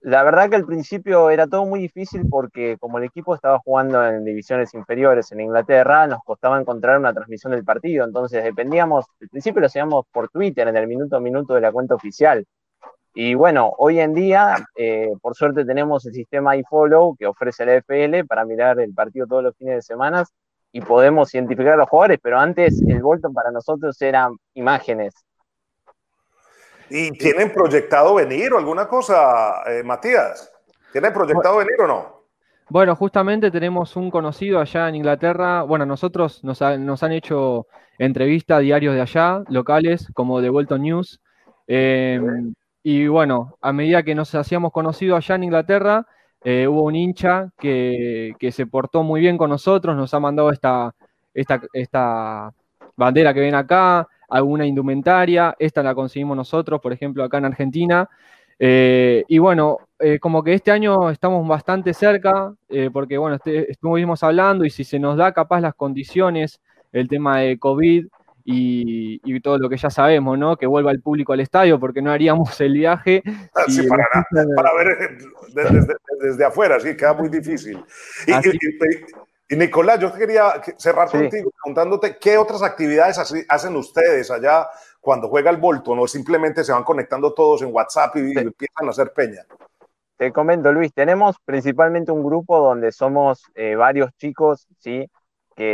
La 0.00 0.24
verdad 0.24 0.50
que 0.50 0.56
al 0.56 0.66
principio 0.66 1.30
era 1.30 1.46
todo 1.46 1.64
muy 1.64 1.78
difícil 1.78 2.22
porque 2.28 2.76
como 2.80 2.98
el 2.98 3.04
equipo 3.04 3.34
estaba 3.34 3.60
jugando 3.60 4.04
en 4.04 4.24
divisiones 4.24 4.74
inferiores 4.74 5.30
en 5.30 5.40
Inglaterra, 5.40 6.06
nos 6.08 6.22
costaba 6.24 6.58
encontrar 6.58 6.98
una 6.98 7.12
transmisión 7.12 7.52
del 7.52 7.64
partido. 7.64 8.04
Entonces 8.04 8.42
dependíamos, 8.42 9.06
al 9.20 9.28
principio 9.28 9.60
lo 9.60 9.66
hacíamos 9.66 10.06
por 10.10 10.30
Twitter 10.30 10.66
en 10.66 10.76
el 10.76 10.88
minuto 10.88 11.16
a 11.16 11.20
minuto 11.20 11.54
de 11.54 11.60
la 11.60 11.70
cuenta 11.70 11.94
oficial. 11.94 12.44
Y 13.14 13.34
bueno, 13.34 13.72
hoy 13.78 14.00
en 14.00 14.14
día, 14.14 14.54
eh, 14.76 15.10
por 15.20 15.34
suerte 15.34 15.64
tenemos 15.64 16.06
el 16.06 16.12
sistema 16.12 16.56
iFollow 16.56 17.16
que 17.16 17.26
ofrece 17.26 17.66
la 17.66 17.74
FL 17.74 18.24
para 18.24 18.44
mirar 18.44 18.80
el 18.80 18.94
partido 18.94 19.26
todos 19.26 19.42
los 19.42 19.56
fines 19.56 19.76
de 19.76 19.82
semana 19.82 20.24
y 20.72 20.80
podemos 20.80 21.34
identificar 21.34 21.74
a 21.74 21.76
los 21.76 21.88
jugadores, 21.88 22.18
pero 22.22 22.38
antes 22.38 22.80
el 22.86 23.02
Bolton 23.02 23.34
para 23.34 23.50
nosotros 23.50 24.00
eran 24.02 24.36
imágenes. 24.54 25.14
¿Y 26.88 27.12
tienen 27.12 27.52
proyectado 27.52 28.14
venir 28.14 28.52
o 28.52 28.58
alguna 28.58 28.88
cosa, 28.88 29.62
eh, 29.66 29.82
Matías? 29.82 30.52
¿Tienen 30.92 31.12
proyectado 31.12 31.58
venir 31.58 31.80
o 31.80 31.86
no? 31.86 32.20
Bueno, 32.68 32.94
justamente 32.94 33.50
tenemos 33.50 33.96
un 33.96 34.10
conocido 34.10 34.60
allá 34.60 34.88
en 34.88 34.96
Inglaterra. 34.96 35.62
Bueno, 35.62 35.86
nosotros 35.86 36.42
nos, 36.44 36.62
han 36.62 37.12
hecho 37.12 37.66
entrevistas 37.98 38.58
a 38.58 38.60
diarios 38.60 38.94
de 38.94 39.00
allá, 39.00 39.42
locales, 39.48 40.08
como 40.14 40.40
The 40.40 40.50
Bolton 40.50 40.82
News. 40.82 41.20
Em, 41.66 42.54
y 42.82 43.08
bueno, 43.08 43.56
a 43.60 43.72
medida 43.72 44.02
que 44.02 44.14
nos 44.14 44.34
hacíamos 44.34 44.72
conocidos 44.72 45.16
allá 45.16 45.34
en 45.34 45.44
Inglaterra, 45.44 46.06
eh, 46.42 46.66
hubo 46.66 46.84
un 46.84 46.96
hincha 46.96 47.50
que, 47.58 48.34
se 48.52 48.66
portó 48.66 49.02
muy 49.02 49.20
bien 49.20 49.36
con 49.36 49.50
nosotros, 49.50 49.96
nos 49.96 50.12
ha 50.14 50.20
mandado 50.20 50.50
esta, 50.50 50.94
esta, 51.34 51.60
esta 51.72 52.52
bandera 52.96 53.34
que 53.34 53.40
ven 53.40 53.54
acá, 53.54 54.06
alguna 54.28 54.66
indumentaria, 54.66 55.54
esta 55.58 55.82
la 55.82 55.94
conseguimos 55.94 56.36
nosotros, 56.36 56.80
por 56.80 56.92
ejemplo, 56.92 57.24
acá 57.24 57.38
en 57.38 57.46
Argentina. 57.46 58.08
Eh, 58.58 59.24
y 59.28 59.38
bueno, 59.38 59.78
eh, 59.98 60.18
como 60.18 60.42
que 60.42 60.54
este 60.54 60.70
año 60.70 61.10
estamos 61.10 61.46
bastante 61.46 61.94
cerca, 61.94 62.54
porque 62.92 63.18
bueno, 63.18 63.36
este, 63.36 63.70
estuvimos 63.70 64.22
hablando 64.22 64.64
y 64.64 64.70
si 64.70 64.84
se 64.84 64.98
nos 64.98 65.16
da 65.16 65.32
capaz 65.32 65.60
las 65.60 65.74
condiciones, 65.74 66.60
el 66.92 67.08
tema 67.08 67.40
de 67.40 67.58
COVID 67.58 68.06
y, 68.44 69.40
todo 69.40 69.58
lo 69.58 69.68
que 69.68 69.76
ya 69.76 69.90
sabemos, 69.90 70.38
¿no? 70.38 70.56
Que 70.56 70.66
vuelva 70.66 70.90
el 70.90 71.00
público 71.00 71.32
al 71.32 71.40
estadio, 71.40 71.78
porque 71.80 72.02
no 72.02 72.10
haríamos 72.10 72.60
el 72.60 72.74
viaje. 72.74 73.22
Ah, 73.54 73.64
sí, 73.68 73.82
para, 73.86 74.06
para, 74.54 74.74
ver 74.74 75.18
desde, 76.22 76.44
afuera, 76.44 76.78
sí, 76.78 76.96
queda 76.96 77.14
muy 77.14 77.28
difícil. 77.28 77.82
Y, 79.48 79.56
Nicolás, 79.56 79.98
yo 79.98 80.12
quería 80.12 80.62
cerrar 80.78 81.10
contigo 81.10 81.50
preguntándote 81.62 82.16
qué 82.18 82.38
otras 82.38 82.62
actividades 82.62 83.18
hacen 83.48 83.76
ustedes 83.76 84.30
allá 84.30 84.68
cuando 85.00 85.28
juega 85.28 85.50
el 85.50 85.56
Bolton 85.56 85.98
o 85.98 86.06
simplemente 86.06 86.62
se 86.62 86.72
van 86.72 86.84
conectando 86.84 87.32
todos 87.34 87.62
en 87.62 87.74
WhatsApp 87.74 88.16
y, 88.16 88.38
empiezan 88.38 88.86
a 88.86 88.90
hacer 88.90 89.12
peña? 89.12 89.44
Te 90.16 90.32
comento, 90.32 90.70
Luis, 90.72 90.92
tenemos 90.92 91.36
principalmente 91.44 92.12
un 92.12 92.22
grupo 92.22 92.58
donde 92.60 92.92
somos 92.92 93.42
eh, 93.54 93.74
varios 93.74 94.10
chicos, 94.16 94.66
¿sí? 94.78 95.10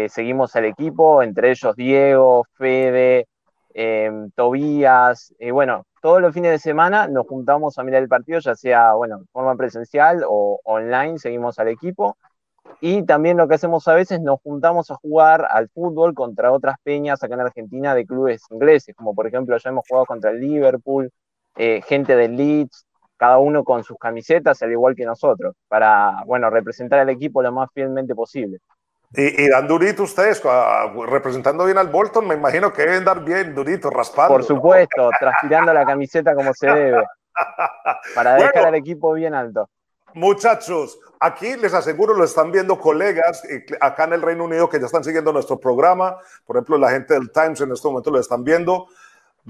Seguimos 0.08 0.56
al 0.56 0.64
equipo, 0.64 1.22
entre 1.22 1.50
ellos 1.50 1.76
Diego, 1.76 2.44
Fede, 2.54 3.28
em, 3.74 4.30
Tobías, 4.32 5.34
y 5.38 5.50
bueno, 5.50 5.84
todos 6.02 6.20
los 6.20 6.34
fines 6.34 6.50
de 6.52 6.58
semana 6.58 7.08
nos 7.08 7.26
juntamos 7.26 7.78
a 7.78 7.84
mirar 7.84 8.02
el 8.02 8.08
partido, 8.08 8.38
ya 8.40 8.54
sea, 8.54 8.94
bueno, 8.94 9.18
de 9.18 9.26
forma 9.32 9.56
presencial 9.56 10.24
o 10.26 10.60
online, 10.64 11.18
seguimos 11.18 11.58
al 11.58 11.68
equipo. 11.68 12.16
Y 12.80 13.04
también 13.04 13.36
lo 13.36 13.48
que 13.48 13.54
hacemos 13.54 13.86
a 13.88 13.94
veces, 13.94 14.20
nos 14.20 14.40
juntamos 14.40 14.90
a 14.90 14.96
jugar 14.96 15.46
al 15.50 15.68
fútbol 15.68 16.14
contra 16.14 16.52
otras 16.52 16.76
peñas 16.82 17.22
acá 17.22 17.34
en 17.34 17.40
Argentina 17.40 17.94
de 17.94 18.06
clubes 18.06 18.42
ingleses, 18.50 18.94
como 18.94 19.14
por 19.14 19.26
ejemplo 19.26 19.56
ya 19.56 19.70
hemos 19.70 19.84
jugado 19.88 20.06
contra 20.06 20.30
el 20.30 20.40
Liverpool, 20.40 21.10
eh, 21.56 21.80
gente 21.86 22.16
del 22.16 22.36
Leeds, 22.36 22.86
cada 23.16 23.38
uno 23.38 23.64
con 23.64 23.82
sus 23.82 23.96
camisetas, 23.98 24.62
al 24.62 24.72
igual 24.72 24.94
que 24.94 25.04
nosotros, 25.04 25.54
para, 25.68 26.22
bueno, 26.26 26.50
representar 26.50 27.00
al 27.00 27.08
equipo 27.08 27.42
lo 27.42 27.52
más 27.52 27.70
fielmente 27.72 28.14
posible. 28.14 28.58
Y, 29.16 29.48
dan 29.48 29.66
durito 29.66 30.02
ustedes, 30.02 30.42
representando 31.08 31.64
bien 31.64 31.78
al 31.78 31.88
Bolton, 31.88 32.26
me 32.26 32.34
imagino 32.34 32.70
que 32.70 32.82
deben 32.82 33.04
dar 33.04 33.24
bien 33.24 33.54
durito, 33.54 33.88
raspando. 33.88 34.34
Por 34.34 34.44
supuesto, 34.44 35.08
transpirando 35.18 35.72
la 35.72 35.86
camiseta 35.86 36.34
como 36.34 36.52
se 36.52 36.66
debe, 36.72 37.02
para 38.14 38.34
dejar 38.34 38.66
al 38.66 38.74
equipo 38.74 39.14
bien 39.14 39.34
alto. 39.34 39.70
Muchachos, 40.12 40.98
aquí 41.18 41.56
les 41.56 41.72
aseguro, 41.72 42.14
lo 42.14 42.24
están 42.24 42.52
viendo 42.52 42.78
colegas 42.78 43.42
acá 43.80 44.04
en 44.04 44.14
el 44.14 44.22
Reino 44.22 44.44
Unido 44.44 44.68
que 44.68 44.78
ya 44.78 44.86
están 44.86 45.04
siguiendo 45.04 45.32
nuestro 45.32 45.58
programa. 45.58 46.18
Por 46.44 46.56
ejemplo, 46.56 46.78
la 46.78 46.90
gente 46.90 47.14
del 47.14 47.30
Times 47.32 47.60
en 47.60 47.72
este 47.72 47.88
momento 47.88 48.10
lo 48.10 48.20
están 48.20 48.44
viendo. 48.44 48.86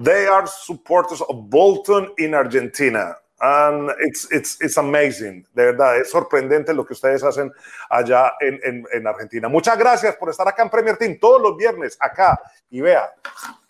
They 0.01 0.27
are 0.27 0.47
supporters 0.47 1.23
of 1.23 1.37
Bolton 1.49 2.12
in 2.19 2.35
Argentina. 2.35 3.17
And 3.39 3.91
it's, 4.01 4.30
it's, 4.32 4.59
it's 4.62 4.78
amazing. 4.78 5.47
De 5.53 5.66
verdad, 5.66 5.99
es 5.99 6.11
sorprendente 6.11 6.72
lo 6.72 6.87
que 6.87 6.95
ustedes 6.95 7.22
hacen 7.22 7.53
allá 7.91 8.32
en, 8.41 8.59
en, 8.64 8.87
en 8.93 9.07
Argentina. 9.07 9.49
Muchas 9.49 9.76
gracias 9.78 10.16
por 10.16 10.30
estar 10.30 10.49
acá 10.49 10.62
en 10.62 10.70
Premier 10.70 10.97
Team 10.97 11.18
todos 11.20 11.43
los 11.43 11.57
viernes 11.57 11.99
acá. 12.01 12.41
Y 12.70 12.80
vea, 12.80 13.12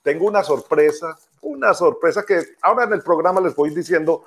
tengo 0.02 0.26
una 0.26 0.44
sorpresa, 0.44 1.16
una 1.40 1.74
sorpresa 1.74 2.24
que 2.24 2.40
ahora 2.62 2.84
en 2.84 2.92
el 2.92 3.02
programa 3.02 3.40
les 3.40 3.56
voy 3.56 3.70
diciendo 3.70 4.24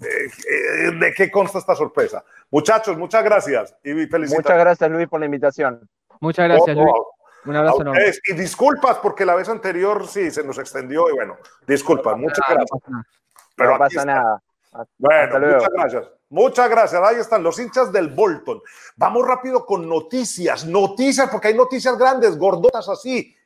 eh, 0.00 0.90
¿De 0.92 1.14
qué 1.14 1.30
consta 1.30 1.58
esta 1.58 1.74
sorpresa? 1.74 2.24
Muchachos, 2.50 2.96
muchas 2.96 3.24
gracias 3.24 3.74
y 3.82 3.92
felicitaciones. 3.92 4.36
Muchas 4.36 4.58
gracias, 4.58 4.90
Luis, 4.90 5.08
por 5.08 5.20
la 5.20 5.26
invitación. 5.26 5.88
Muchas 6.20 6.48
gracias, 6.48 6.76
Luis. 6.76 6.92
Un 7.44 7.56
abrazo 7.56 7.82
enorme. 7.82 8.02
Y 8.26 8.34
disculpas 8.34 8.98
porque 8.98 9.24
la 9.24 9.34
vez 9.34 9.48
anterior 9.48 10.06
sí 10.08 10.30
se 10.30 10.42
nos 10.42 10.58
extendió 10.58 11.08
y 11.10 11.12
bueno, 11.14 11.36
disculpas, 11.66 12.16
muchas 12.16 12.44
gracias. 12.48 12.80
no 13.56 13.78
pasa 13.78 14.04
nada. 14.04 14.42
Bueno, 14.98 15.40
muchas 15.40 15.68
gracias. 15.72 16.10
Muchas 16.28 16.68
gracias. 16.70 17.02
Ahí 17.02 17.16
están 17.16 17.42
los 17.42 17.58
hinchas 17.58 17.92
del 17.92 18.08
Bolton. 18.08 18.60
Vamos 18.96 19.26
rápido 19.26 19.64
con 19.64 19.88
noticias. 19.88 20.66
Noticias, 20.66 21.28
porque 21.30 21.48
hay 21.48 21.54
noticias 21.54 21.96
grandes, 21.96 22.36
gordotas 22.36 22.88
así. 22.88 23.36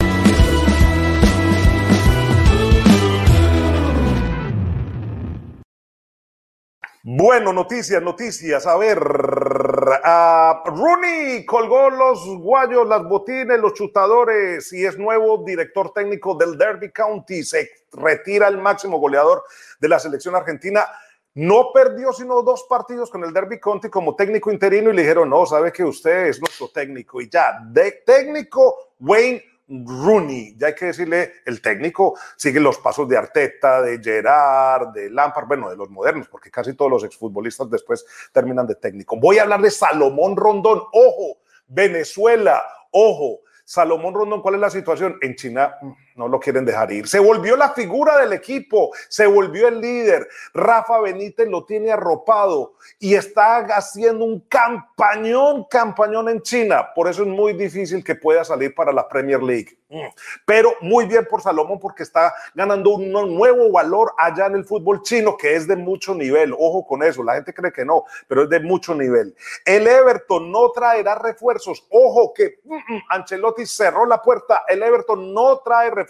Bueno, 7.03 7.55
noticias, 7.55 8.03
noticias. 8.03 8.66
A 8.66 8.76
ver, 8.76 8.99
uh, 8.99 10.70
Rooney 10.70 11.47
colgó 11.47 11.89
los 11.89 12.26
guayos, 12.39 12.87
las 12.87 13.03
botines, 13.05 13.59
los 13.59 13.72
chutadores 13.72 14.70
y 14.72 14.85
es 14.85 14.99
nuevo 14.99 15.43
director 15.43 15.95
técnico 15.95 16.35
del 16.35 16.59
Derby 16.59 16.93
County. 16.93 17.43
Se 17.43 17.70
retira 17.93 18.49
el 18.49 18.59
máximo 18.59 18.99
goleador 18.99 19.45
de 19.81 19.89
la 19.89 19.99
selección 19.99 20.37
argentina. 20.37 20.87
No 21.35 21.70
perdió 21.72 22.12
sino 22.12 22.43
dos 22.43 22.66
partidos 22.68 23.09
con 23.09 23.22
el 23.24 23.33
Derby 23.33 23.61
County 23.61 23.89
como 23.89 24.16
técnico 24.16 24.51
interino 24.51 24.91
y 24.91 24.95
le 24.95 25.03
dijeron, 25.03 25.31
no, 25.31 25.47
sabe 25.47 25.72
que 25.72 25.85
usted 25.85 26.26
es 26.26 26.41
nuestro 26.41 26.68
técnico 26.68 27.20
y 27.20 27.28
ya, 27.28 27.61
de 27.64 28.03
técnico 28.05 28.95
Wayne 28.99 29.45
Rooney, 29.70 30.57
ya 30.59 30.68
hay 30.68 30.74
que 30.74 30.87
decirle, 30.87 31.35
el 31.47 31.62
técnico 31.62 32.18
sigue 32.37 32.59
los 32.59 32.78
pasos 32.78 33.09
de 33.09 33.16
Arteta, 33.16 33.81
de 33.81 34.01
Gerard, 34.03 34.89
de 34.89 35.09
Lampard, 35.09 35.47
bueno, 35.47 35.70
de 35.70 35.76
los 35.76 35.89
modernos, 35.89 36.26
porque 36.28 36.51
casi 36.51 36.74
todos 36.74 36.91
los 36.91 37.05
exfutbolistas 37.05 37.70
después 37.70 38.05
terminan 38.33 38.66
de 38.66 38.74
técnico. 38.74 39.16
Voy 39.16 39.39
a 39.39 39.43
hablar 39.43 39.62
de 39.62 39.70
Salomón 39.70 40.37
Rondón, 40.37 40.83
ojo, 40.93 41.39
Venezuela, 41.68 42.64
ojo, 42.91 43.43
Salomón 43.64 44.14
Rondón, 44.14 44.43
¿cuál 44.43 44.57
es 44.57 44.61
la 44.61 44.70
situación? 44.70 45.16
En 45.22 45.37
China 45.37 45.76
mm, 45.81 45.93
no 46.21 46.29
lo 46.29 46.39
quieren 46.39 46.66
dejar 46.66 46.93
ir. 46.93 47.09
Se 47.09 47.18
volvió 47.18 47.57
la 47.57 47.71
figura 47.71 48.18
del 48.18 48.35
equipo, 48.35 48.91
se 49.09 49.27
volvió 49.27 49.68
el 49.68 49.81
líder. 49.81 50.29
Rafa 50.53 51.01
Benítez 51.01 51.49
lo 51.49 51.64
tiene 51.64 51.91
arropado 51.91 52.75
y 52.99 53.14
está 53.14 53.57
haciendo 53.75 54.27
un 54.27 54.41
campañón, 54.41 55.64
campañón 55.71 56.29
en 56.29 56.43
China. 56.43 56.91
Por 56.95 57.09
eso 57.09 57.23
es 57.23 57.29
muy 57.29 57.55
difícil 57.55 58.05
que 58.05 58.14
pueda 58.14 58.45
salir 58.45 58.75
para 58.75 58.93
la 58.93 59.09
Premier 59.09 59.43
League. 59.43 59.79
Mm. 59.89 60.07
Pero 60.47 60.75
muy 60.83 61.07
bien 61.07 61.27
por 61.29 61.43
Salomón 61.43 61.81
porque 61.81 62.05
está 62.05 62.33
ganando 62.55 62.91
un 62.91 63.11
nuevo 63.11 63.73
valor 63.73 64.12
allá 64.16 64.47
en 64.47 64.55
el 64.55 64.64
fútbol 64.64 65.03
chino 65.03 65.37
que 65.37 65.57
es 65.57 65.66
de 65.66 65.75
mucho 65.75 66.14
nivel. 66.14 66.53
Ojo 66.53 66.87
con 66.87 67.03
eso, 67.03 67.25
la 67.25 67.35
gente 67.35 67.53
cree 67.53 67.73
que 67.73 67.85
no, 67.85 68.05
pero 68.29 68.45
es 68.45 68.51
de 68.51 68.61
mucho 68.61 68.95
nivel. 68.95 69.35
El 69.64 69.89
Everton 69.89 70.53
no 70.53 70.71
traerá 70.71 71.16
refuerzos. 71.16 71.85
Ojo 71.91 72.33
que 72.33 72.61
mm, 72.64 72.99
Ancelotti 73.09 73.66
cerró 73.66 74.07
la 74.07 74.23
puerta. 74.23 74.62
El 74.68 74.83
Everton 74.83 75.35
no 75.35 75.59
trae 75.59 75.91
refuerzos. 75.91 76.09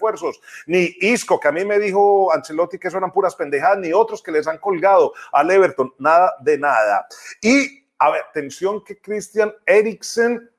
Ni 0.66 0.96
Isco, 1.00 1.38
que 1.38 1.48
a 1.48 1.52
mí 1.52 1.64
me 1.64 1.78
dijo 1.78 2.32
Ancelotti 2.32 2.78
que 2.78 2.88
eran 2.88 3.12
puras 3.12 3.34
pendejadas, 3.34 3.78
ni 3.78 3.92
otros 3.92 4.22
que 4.22 4.32
les 4.32 4.46
han 4.46 4.58
colgado 4.58 5.12
al 5.32 5.50
Everton. 5.50 5.94
Nada 5.98 6.34
de 6.40 6.58
nada. 6.58 7.06
Y, 7.40 7.80
a 7.98 8.14
atención 8.14 8.82
que 8.82 9.00
Christian 9.00 9.54
Eriksen, 9.66 10.50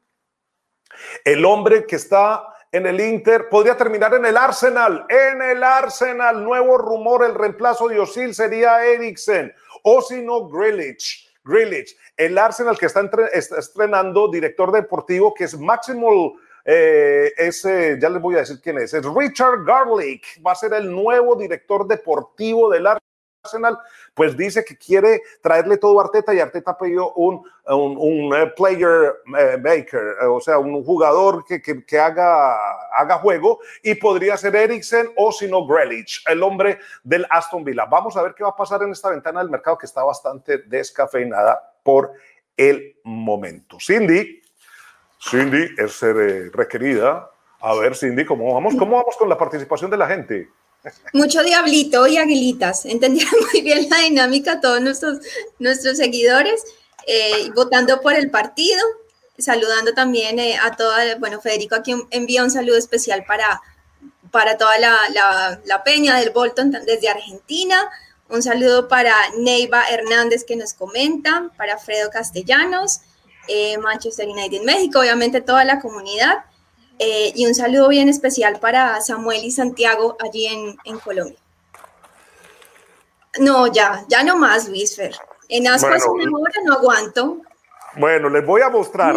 el 1.25 1.45
hombre 1.45 1.85
que 1.85 1.95
está 1.95 2.45
en 2.71 2.85
el 2.85 3.01
Inter, 3.01 3.49
podría 3.49 3.75
terminar 3.75 4.13
en 4.13 4.25
el 4.25 4.37
Arsenal, 4.37 5.05
en 5.09 5.41
el 5.41 5.63
Arsenal, 5.63 6.43
nuevo 6.43 6.77
rumor, 6.77 7.25
el 7.25 7.35
reemplazo 7.35 7.87
de 7.87 7.99
Osil 7.99 8.33
sería 8.33 8.85
Eriksen, 8.85 9.53
o 9.83 10.01
si 10.01 10.21
no, 10.21 10.47
Grealish. 10.47 11.29
Grealish, 11.43 11.97
el 12.15 12.37
Arsenal 12.37 12.77
que 12.77 12.85
está, 12.85 13.09
estrenando 13.31 14.29
director 14.29 14.71
deportivo, 14.71 15.33
que 15.33 15.45
es 15.45 15.57
Maximal 15.57 16.33
eh, 16.65 17.31
ese, 17.37 17.97
ya 17.99 18.09
les 18.09 18.21
voy 18.21 18.35
a 18.35 18.39
decir 18.39 18.59
quién 18.61 18.77
es, 18.77 18.93
es 18.93 19.03
Richard 19.05 19.63
Garlick, 19.65 20.23
va 20.45 20.51
a 20.51 20.55
ser 20.55 20.73
el 20.73 20.91
nuevo 20.91 21.35
director 21.35 21.87
deportivo 21.87 22.69
del 22.69 22.87
Arsenal, 22.87 23.79
pues 24.13 24.37
dice 24.37 24.63
que 24.63 24.77
quiere 24.77 25.21
traerle 25.41 25.77
todo 25.77 25.99
a 25.99 26.03
Arteta 26.03 26.33
y 26.33 26.39
Arteta 26.39 26.77
pidió 26.77 27.13
un, 27.13 27.43
un, 27.65 28.35
eh, 28.35 28.51
player 28.55 29.15
eh, 29.37 29.57
maker, 29.57 30.17
o 30.29 30.39
sea, 30.39 30.59
un 30.59 30.83
jugador 30.83 31.43
que, 31.45 31.61
que, 31.61 31.99
haga, 31.99 32.55
haga 32.95 33.17
juego 33.17 33.59
y 33.81 33.95
podría 33.95 34.37
ser 34.37 34.55
Eriksen 34.55 35.11
o 35.15 35.31
si 35.31 35.47
no 35.47 35.65
Grealish, 35.65 36.23
el 36.27 36.43
hombre 36.43 36.79
del 37.03 37.25
Aston 37.29 37.63
Villa. 37.63 37.85
Vamos 37.85 38.15
a 38.15 38.21
ver 38.21 38.35
qué 38.35 38.43
va 38.43 38.49
a 38.49 38.55
pasar 38.55 38.83
en 38.83 38.91
esta 38.91 39.09
ventana 39.09 39.39
del 39.39 39.49
mercado 39.49 39.77
que 39.77 39.87
está 39.87 40.03
bastante 40.03 40.59
descafeinada 40.59 41.73
por 41.83 42.13
el 42.55 42.97
momento. 43.03 43.77
Cindy. 43.79 44.40
Cindy 45.29 45.69
es 45.77 46.01
eh, 46.03 46.49
requerida. 46.51 47.29
A 47.59 47.75
ver, 47.75 47.95
Cindy, 47.95 48.25
¿cómo 48.25 48.53
vamos? 48.53 48.73
¿Cómo 48.77 48.97
vamos 48.97 49.15
con 49.17 49.29
la 49.29 49.37
participación 49.37 49.91
de 49.91 49.97
la 49.97 50.07
gente? 50.07 50.49
Mucho 51.13 51.43
diablito 51.43 52.07
y 52.07 52.17
aguilitas. 52.17 52.85
Entendieron 52.85 53.33
muy 53.51 53.61
bien 53.61 53.87
la 53.89 53.99
dinámica 53.99 54.59
todos 54.59 54.81
nuestros, 54.81 55.19
nuestros 55.59 55.97
seguidores. 55.97 56.63
eh, 57.07 57.49
votando 57.55 57.99
por 58.01 58.13
el 58.13 58.29
partido, 58.29 58.79
saludando 59.37 59.93
también 59.93 60.39
eh, 60.39 60.57
a 60.61 60.75
toda, 60.75 61.15
bueno, 61.15 61.41
Federico 61.41 61.75
aquí 61.75 61.95
envía 62.11 62.43
un 62.43 62.51
saludo 62.51 62.77
especial 62.77 63.23
para, 63.27 63.61
para 64.31 64.57
toda 64.57 64.77
la, 64.79 65.59
la, 65.65 65.83
peña 65.83 66.17
del 66.17 66.29
Bolton 66.29 66.71
desde 66.71 67.09
Argentina, 67.09 67.89
un 68.29 68.41
saludo 68.43 68.87
para 68.87 69.15
Neiva 69.37 69.83
Hernández 69.89 70.43
que 70.45 70.55
nos 70.55 70.73
comenta, 70.73 71.49
para 71.57 71.77
Fredo 71.77 72.09
Castellanos, 72.09 73.01
eh, 73.47 73.77
Manchester 73.77 74.27
United 74.27 74.63
México, 74.63 74.99
obviamente 74.99 75.41
toda 75.41 75.63
la 75.63 75.79
comunidad. 75.79 76.45
y 76.99 77.45
un 77.47 77.55
saludo 77.55 77.87
bien 77.87 78.09
especial 78.09 78.59
para 78.59 79.01
Samuel 79.01 79.43
y 79.43 79.51
Santiago 79.51 80.15
allí 80.19 80.45
en, 80.45 80.77
en 80.85 80.99
Colombia. 80.99 81.39
No, 83.39 83.67
ya, 83.67 84.05
ya 84.07 84.23
no 84.23 84.35
más, 84.35 84.67
Luis 84.67 84.95
Fer. 84.95 85.15
En 85.49 85.67
ascuas 85.67 86.05
bueno, 86.07 86.39
no 86.65 86.73
aguanto. 86.73 87.41
Bueno, 87.97 88.29
les 88.29 88.45
voy 88.45 88.61
a 88.61 88.69
mostrar 88.69 89.15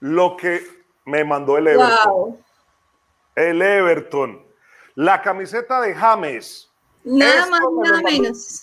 lo 0.00 0.36
que 0.36 0.62
me 1.04 1.24
mandó 1.24 1.58
el 1.58 1.68
Everton. 1.68 2.38
El 3.34 3.62
Everton. 3.62 4.46
La 4.94 5.22
camiseta 5.22 5.80
de 5.80 5.94
James. 5.94 6.70
Nada 7.04 7.46
más, 7.46 7.60
nada 7.82 8.02
menos. 8.02 8.62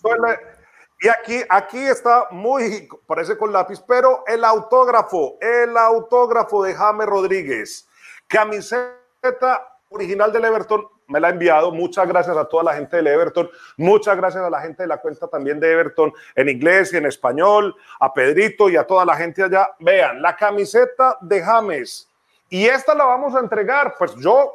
Y 1.02 1.08
aquí, 1.08 1.42
aquí 1.50 1.80
está 1.80 2.28
muy, 2.32 2.90
parece 3.08 3.38
con 3.38 3.54
lápiz, 3.54 3.80
pero 3.88 4.24
el 4.28 4.44
autógrafo, 4.44 5.38
el 5.40 5.78
autógrafo 5.78 6.64
de 6.64 6.76
James 6.76 7.08
Rodríguez. 7.08 7.88
Camiseta 8.28 9.66
original 9.90 10.32
del 10.34 10.46
Everton 10.46 10.86
me 11.08 11.22
la 11.22 11.30
ha 11.30 11.32
enviado. 11.32 11.72
Muchas 11.72 12.06
gracias 12.06 12.36
a 12.36 12.46
toda 12.46 12.64
la 12.64 12.74
gente 12.76 12.98
del 12.98 13.08
Everton. 13.08 13.50
Muchas 13.78 14.18
gracias 14.18 14.44
a 14.44 14.50
la 14.50 14.60
gente 14.62 14.84
de 14.84 14.88
la 14.88 14.98
cuenta 14.98 15.28
también 15.28 15.60
de 15.60 15.72
Everton 15.72 16.14
en 16.36 16.50
inglés 16.50 16.92
y 16.94 16.98
en 16.98 17.06
español, 17.06 17.76
a 18.00 18.14
Pedrito 18.14 18.70
y 18.70 18.76
a 18.76 18.86
toda 18.86 19.06
la 19.06 19.16
gente 19.16 19.42
allá. 19.42 19.72
Vean, 19.80 20.22
la 20.22 20.36
camiseta 20.36 21.18
de 21.22 21.42
James. 21.42 22.10
Y 22.50 22.66
esta 22.66 22.94
la 22.94 23.06
vamos 23.06 23.34
a 23.36 23.40
entregar. 23.40 23.96
Pues 23.98 24.16
yo 24.16 24.54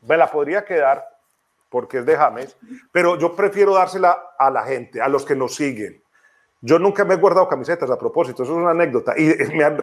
me 0.00 0.16
la 0.16 0.26
podría 0.30 0.64
quedar 0.64 1.15
porque 1.76 1.98
es 1.98 2.06
de 2.06 2.16
James, 2.16 2.56
pero 2.90 3.18
yo 3.18 3.36
prefiero 3.36 3.74
dársela 3.74 4.30
a 4.38 4.48
la 4.50 4.62
gente, 4.62 5.02
a 5.02 5.08
los 5.08 5.26
que 5.26 5.36
nos 5.36 5.54
siguen. 5.54 6.02
Yo 6.62 6.78
nunca 6.78 7.04
me 7.04 7.12
he 7.12 7.16
guardado 7.18 7.46
camisetas 7.46 7.90
a 7.90 7.98
propósito, 7.98 8.44
eso 8.44 8.52
es 8.52 8.58
una 8.58 8.70
anécdota. 8.70 9.12
Y 9.14 9.26
me 9.54 9.62
han, 9.62 9.76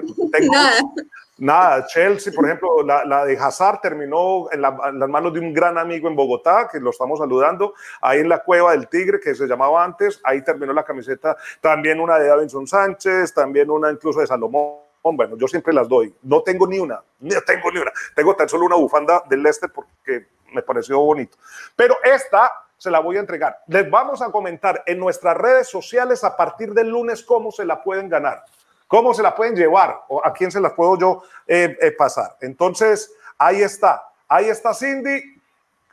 Nada, 1.37 1.85
Chelsea, 1.85 2.33
por 2.33 2.45
ejemplo, 2.45 2.81
la, 2.81 3.25
de 3.25 3.37
Hazard 3.37 3.79
terminó 3.79 4.51
en, 4.51 4.59
las 4.59 5.07
manos 5.07 5.33
de 5.33 5.39
un 5.39 5.53
gran 5.53 5.77
amigo 5.77 6.07
en 6.07 6.15
Bogotá, 6.15 6.67
que 6.71 6.79
lo 6.79 6.89
estamos 6.89 7.19
saludando, 7.19 7.75
ahí 8.01 8.21
en 8.21 8.29
la 8.29 8.39
Cueva 8.39 8.71
del 8.71 8.87
Tigre, 8.87 9.19
que 9.19 9.35
se 9.35 9.45
llamaba 9.45 9.83
antes, 9.83 10.19
ahí 10.23 10.43
terminó 10.43 10.73
la 10.73 10.83
camiseta, 10.83 11.37
también 11.61 11.99
una 11.99 12.17
de 12.17 12.25
Davinson 12.27 12.65
Sánchez, 12.65 13.35
también 13.35 13.69
una 13.69 13.91
incluso 13.91 14.19
de 14.19 14.25
Salomón. 14.25 14.79
Bueno, 15.03 15.37
yo 15.37 15.47
siempre 15.47 15.73
las 15.73 15.87
doy. 15.87 16.11
No 16.23 16.41
tengo 16.41 16.65
ni 16.65 16.79
una, 16.79 17.03
no 17.19 17.41
tengo 17.41 17.71
ni 17.71 17.77
una. 17.77 17.91
Tengo 18.15 18.35
tan 18.35 18.49
solo 18.49 18.65
una 18.65 18.77
bufanda 18.77 19.21
del 19.29 19.43
Leicester 19.43 19.69
porque 19.71 20.33
me 20.53 20.61
pareció 20.61 20.99
bonito. 20.99 21.37
Pero 21.75 21.97
esta 22.03 22.51
se 22.77 22.91
la 22.91 22.99
voy 22.99 23.15
a 23.15 23.21
entregar. 23.21 23.59
Les 23.67 23.89
vamos 23.89 24.21
a 24.21 24.29
comentar 24.29 24.83
en 24.85 24.99
nuestras 24.99 25.37
redes 25.37 25.69
sociales 25.69 26.23
a 26.23 26.35
partir 26.35 26.73
del 26.73 26.89
lunes 26.89 27.23
cómo 27.23 27.51
se 27.51 27.63
la 27.63 27.81
pueden 27.81 28.09
ganar. 28.09 28.43
¿Cómo 28.87 29.13
se 29.13 29.23
la 29.23 29.33
pueden 29.33 29.55
llevar? 29.55 30.01
¿O 30.09 30.21
a 30.23 30.33
quién 30.33 30.51
se 30.51 30.59
las 30.59 30.73
puedo 30.73 30.99
yo 30.99 31.23
eh, 31.47 31.77
eh, 31.81 31.91
pasar? 31.91 32.35
Entonces, 32.41 33.11
ahí 33.37 33.61
está. 33.61 34.03
Ahí 34.27 34.49
está 34.49 34.73
Cindy, 34.73 35.41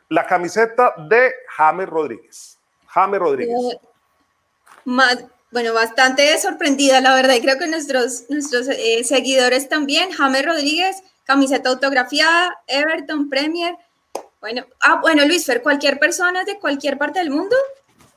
la 0.09 0.25
camiseta 0.27 0.93
de 0.97 1.33
James 1.55 1.89
Rodríguez. 1.89 2.59
James 2.87 3.19
Rodríguez. 3.19 3.57
Eh, 3.57 5.27
bueno, 5.49 5.73
bastante 5.73 6.37
sorprendida, 6.39 7.01
la 7.01 7.15
verdad. 7.15 7.35
Y 7.35 7.41
creo 7.41 7.57
que 7.57 7.67
nuestros, 7.67 8.25
nuestros 8.29 8.67
seguidores 9.07 9.69
también. 9.69 10.11
James 10.11 10.45
Rodríguez, 10.45 11.01
camiseta 11.23 11.69
autografiada, 11.69 12.59
Everton 12.67 13.29
Premier. 13.29 13.75
Bueno, 14.39 14.65
ah, 14.81 14.99
bueno, 14.99 15.23
Luis 15.25 15.45
Fer, 15.45 15.61
cualquier 15.61 15.99
persona 15.99 16.43
de 16.43 16.57
cualquier 16.59 16.97
parte 16.97 17.19
del 17.19 17.29
mundo 17.29 17.55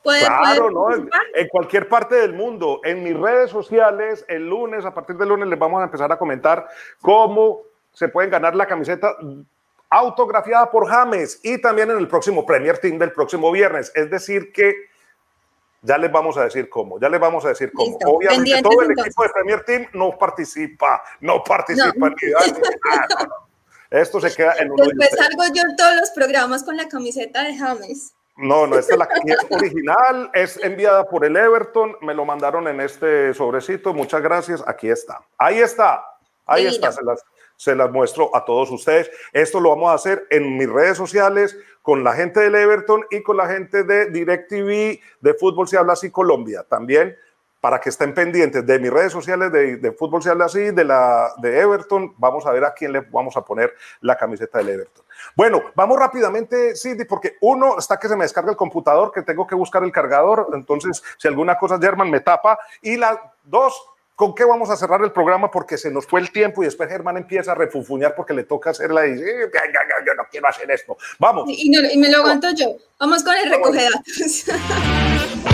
claro, 0.05 0.71
¿no? 0.71 0.93
En, 0.93 1.47
cualquier 1.49 1.87
parte 1.89 2.15
del 2.15 2.33
mundo. 2.33 2.81
En 2.83 3.03
mis 3.03 3.17
redes 3.17 3.49
sociales, 3.49 4.25
el 4.27 4.47
lunes, 4.47 4.85
a 4.85 4.93
partir 4.93 5.17
del 5.17 5.29
lunes, 5.29 5.47
les 5.47 5.59
vamos 5.59 5.81
a 5.81 5.85
empezar 5.85 6.11
a 6.11 6.17
comentar 6.17 6.67
cómo 7.01 7.61
se 7.91 8.09
pueden 8.09 8.29
ganar 8.29 8.55
la 8.55 8.67
camiseta 8.67 9.15
autografiada 9.89 10.69
por 10.69 10.87
James 10.87 11.39
y 11.43 11.61
también 11.61 11.89
en 11.91 11.97
el 11.97 12.07
próximo 12.07 12.45
Premier 12.45 12.77
Team 12.77 12.99
del 12.99 13.11
próximo 13.11 13.51
viernes. 13.51 13.91
Es 13.95 14.09
decir, 14.09 14.51
que 14.51 14.73
ya 15.81 15.97
les 15.97 16.11
vamos 16.11 16.37
a 16.37 16.43
decir 16.43 16.67
cómo, 16.69 16.99
ya 16.99 17.09
les 17.09 17.19
vamos 17.19 17.45
a 17.45 17.49
decir 17.49 17.71
cómo. 17.73 17.97
Obviamente 18.05 18.61
todo 18.61 18.81
el 18.81 18.91
equipo 18.91 19.23
de 19.23 19.29
Premier 19.29 19.63
Team 19.63 19.87
no 19.93 20.17
participa, 20.17 21.01
no 21.21 21.43
participa 21.43 22.09
Esto 23.89 24.19
se 24.19 24.33
queda 24.35 24.55
en 24.59 24.71
un 24.71 24.77
Después 24.77 25.09
salgo 25.11 25.43
yo 25.53 25.61
en 25.61 25.75
todos 25.75 25.95
los 25.95 26.09
programas 26.11 26.63
con 26.63 26.77
la 26.77 26.87
camiseta 26.87 27.43
de 27.43 27.55
James. 27.57 28.15
No, 28.37 28.67
no, 28.67 28.77
esta 28.77 28.93
es 28.93 28.99
la 28.99 29.07
camiseta 29.07 29.55
original, 29.55 30.29
es 30.33 30.61
enviada 30.61 31.05
por 31.07 31.23
el 31.23 31.37
Everton, 31.37 31.95
me 32.01 32.13
lo 32.13 32.25
mandaron 32.25 32.67
en 32.67 32.81
este 32.81 33.33
sobrecito, 33.33 33.93
muchas 33.93 34.21
gracias, 34.21 34.61
aquí 34.67 34.89
está. 34.89 35.21
Ahí 35.37 35.59
está, 35.59 36.03
ahí 36.45 36.65
está, 36.65 36.91
se 36.91 37.01
las, 37.01 37.23
se 37.55 37.75
las 37.75 37.89
muestro 37.91 38.35
a 38.35 38.43
todos 38.43 38.69
ustedes. 38.71 39.09
Esto 39.31 39.61
lo 39.61 39.69
vamos 39.69 39.89
a 39.89 39.93
hacer 39.93 40.27
en 40.31 40.57
mis 40.57 40.69
redes 40.69 40.97
sociales 40.97 41.57
con 41.81 42.03
la 42.03 42.13
gente 42.13 42.41
del 42.41 42.55
Everton 42.55 43.05
y 43.09 43.23
con 43.23 43.37
la 43.37 43.47
gente 43.47 43.83
de 43.83 44.09
DirecTV 44.11 44.99
de 45.21 45.33
Fútbol 45.35 45.67
Se 45.67 45.77
Habla 45.77 45.93
Así 45.93 46.11
Colombia. 46.11 46.65
También 46.67 47.15
para 47.65 47.79
que 47.79 47.89
estén 47.89 48.13
pendientes 48.13 48.63
de 48.63 48.77
mis 48.77 48.91
redes 48.91 49.11
sociales 49.11 49.51
de, 49.51 49.91
Fútbol 49.97 50.21
Se 50.21 50.29
Habla 50.29 50.45
Así, 50.45 50.69
de, 50.69 50.83
la, 50.83 51.33
de 51.39 51.61
Everton. 51.61 52.13
Vamos 52.19 52.45
a 52.45 52.51
ver 52.51 52.63
a 52.63 52.75
quién 52.75 52.91
le 52.91 52.99
vamos 52.99 53.35
a 53.37 53.41
poner 53.43 53.73
la 54.01 54.15
camiseta 54.15 54.59
del 54.59 54.69
Everton. 54.69 55.03
Bueno, 55.35 55.63
vamos 55.73 55.97
rápidamente, 55.97 56.75
Cindy, 56.75 57.05
porque 57.05 57.37
uno 57.41 57.79
está 57.79 57.97
que 57.97 58.07
se 58.07 58.15
me 58.15 58.23
descarga 58.23 58.51
el 58.51 58.55
computador, 58.55 59.11
que 59.11 59.23
tengo 59.23 59.47
que 59.47 59.55
buscar 59.55 59.83
el 59.83 59.91
cargador. 59.91 60.49
Entonces, 60.53 61.01
si 61.17 61.27
alguna 61.27 61.57
cosa, 61.57 61.79
German, 61.81 62.11
me 62.11 62.19
tapa. 62.19 62.59
Y 62.83 62.97
la 62.97 63.33
dos, 63.43 63.73
¿Con 64.13 64.35
qué 64.35 64.45
vamos 64.45 64.69
a 64.69 64.77
cerrar 64.77 65.01
el 65.03 65.11
programa? 65.11 65.49
Porque 65.49 65.77
se 65.77 65.89
nos 65.89 66.05
fue 66.05 66.21
el 66.21 66.31
tiempo 66.31 66.61
y 66.61 66.67
después 66.67 66.87
Germán 66.87 67.17
empieza 67.17 67.53
a 67.53 67.55
refunfuñar 67.55 68.13
porque 68.15 68.33
le 68.35 68.43
toca 68.43 68.69
hacer 68.69 68.91
la 68.91 69.07
y 69.07 69.13
dice, 69.13 69.25
yo 70.05 70.13
no 70.13 70.23
quiero 70.29 70.47
hacer 70.47 70.69
esto. 70.69 70.95
Vamos. 71.17 71.45
Y, 71.47 71.69
me 71.97 72.09
lo 72.09 72.19
aguanto 72.19 72.47
yo. 72.51 72.77
Vamos 72.99 73.23
con 73.23 73.33
el 73.35 73.49
recoge 73.49 73.89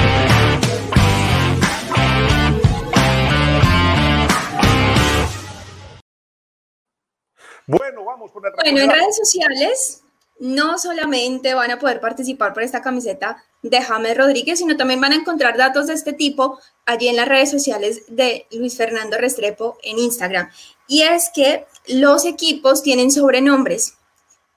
Bueno, 7.68 8.04
vamos 8.04 8.32
con 8.32 8.46
el 8.46 8.52
Bueno, 8.54 8.80
en 8.80 8.90
redes 8.90 9.18
sociales 9.18 10.02
no 10.42 10.80
solamente 10.80 11.54
van 11.54 11.70
a 11.70 11.78
poder 11.78 12.00
participar 12.00 12.54
por 12.54 12.64
esta 12.64 12.82
camiseta 12.82 13.44
de 13.62 13.80
James 13.80 14.18
Rodríguez, 14.18 14.58
sino 14.58 14.76
también 14.76 15.00
van 15.00 15.12
a 15.12 15.18
encontrar 15.18 15.56
datos 15.56 15.86
de 15.86 15.94
este 15.94 16.14
tipo 16.14 16.60
allí 16.86 17.08
en 17.08 17.16
las 17.16 17.28
redes 17.28 17.52
sociales 17.52 18.04
de 18.08 18.48
Luis 18.52 18.76
Fernando 18.76 19.18
Restrepo 19.18 19.78
en 19.84 20.00
Instagram. 20.00 20.50
Y 20.88 21.04
es 21.04 21.30
que 21.34 21.68
los 21.88 22.26
equipos 22.26 22.82
tienen 22.82 23.12
sobrenombres, 23.12 23.98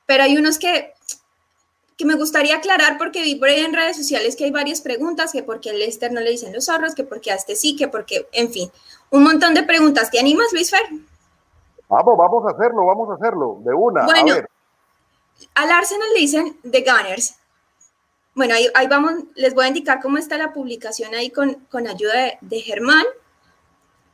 pero 0.07 0.22
hay 0.22 0.38
unos 0.38 0.59
que, 0.59 0.94
que 1.98 2.07
me 2.07 2.14
gustaría 2.14 2.57
aclarar 2.57 2.96
porque 2.96 3.22
vi 3.22 3.34
por 3.34 3.50
ahí 3.50 3.61
en 3.61 3.74
redes 3.74 3.98
sociales 3.98 4.36
que 4.36 4.44
hay 4.44 4.50
varias 4.50 4.80
preguntas, 4.80 5.32
que 5.32 5.42
por 5.42 5.61
qué 5.61 5.74
Lester 5.74 6.12
no 6.12 6.22
le 6.22 6.30
dicen 6.30 6.55
los 6.55 6.64
zorros, 6.64 6.94
que 6.94 7.05
por 7.05 7.20
qué 7.20 7.30
a 7.30 7.34
este 7.34 7.57
sí, 7.57 7.76
que 7.76 7.88
por 7.88 8.07
qué, 8.07 8.26
en 8.32 8.50
fin, 8.50 8.70
un 9.11 9.22
montón 9.22 9.52
de 9.52 9.62
preguntas. 9.64 10.11
¿Te 10.11 10.18
animas, 10.18 10.46
Luis 10.52 10.70
Fer? 10.70 10.88
Vamos, 11.89 12.16
vamos 12.16 12.45
a 12.47 12.57
hacerlo, 12.57 12.87
vamos 12.87 13.11
a 13.11 13.14
hacerlo, 13.14 13.59
de 13.61 13.74
una. 13.74 14.05
Bueno, 14.05 14.35
al 15.55 15.70
Arsenal 15.70 16.09
le 16.14 16.20
dicen 16.20 16.59
The 16.68 16.82
Gunners. 16.82 17.37
Bueno, 18.35 18.55
ahí, 18.55 18.87
vamos, 18.89 19.12
les 19.35 19.55
voy 19.55 19.66
a 19.66 19.68
indicar 19.68 20.01
cómo 20.01 20.18
está 20.18 20.37
la 20.37 20.53
publicación 20.53 21.14
ahí 21.14 21.30
con, 21.30 21.55
con 21.70 21.87
ayuda 21.87 22.32
de, 22.41 22.61
Germán. 22.61 23.05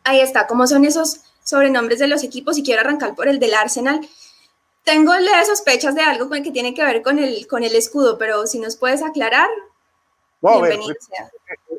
Ahí 0.05 0.21
está, 0.21 0.47
cómo 0.47 0.66
son 0.66 0.85
esos 0.85 1.23
sobrenombres 1.43 1.99
de 1.99 2.09
los 2.09 2.23
equipos 2.23 2.59
y 2.59 2.62
quiero 2.62 2.83
arrancar 2.83 3.14
por 3.14 3.29
el 3.29 3.39
del 3.39 3.55
Arsenal. 3.55 4.07
Tengo 4.85 5.12
sospechas 5.47 5.95
de 5.95 6.03
algo 6.03 6.29
que 6.29 6.51
tiene 6.51 6.75
que 6.75 6.85
ver 6.85 7.03
con 7.03 7.18
el, 7.18 7.47
con 7.47 7.64
el 7.64 7.75
escudo, 7.75 8.18
pero 8.18 8.47
si 8.47 8.59
nos 8.59 8.77
puedes 8.77 9.03
aclarar, 9.03 9.49
bienvenido 10.43 10.95
sea 11.01 11.31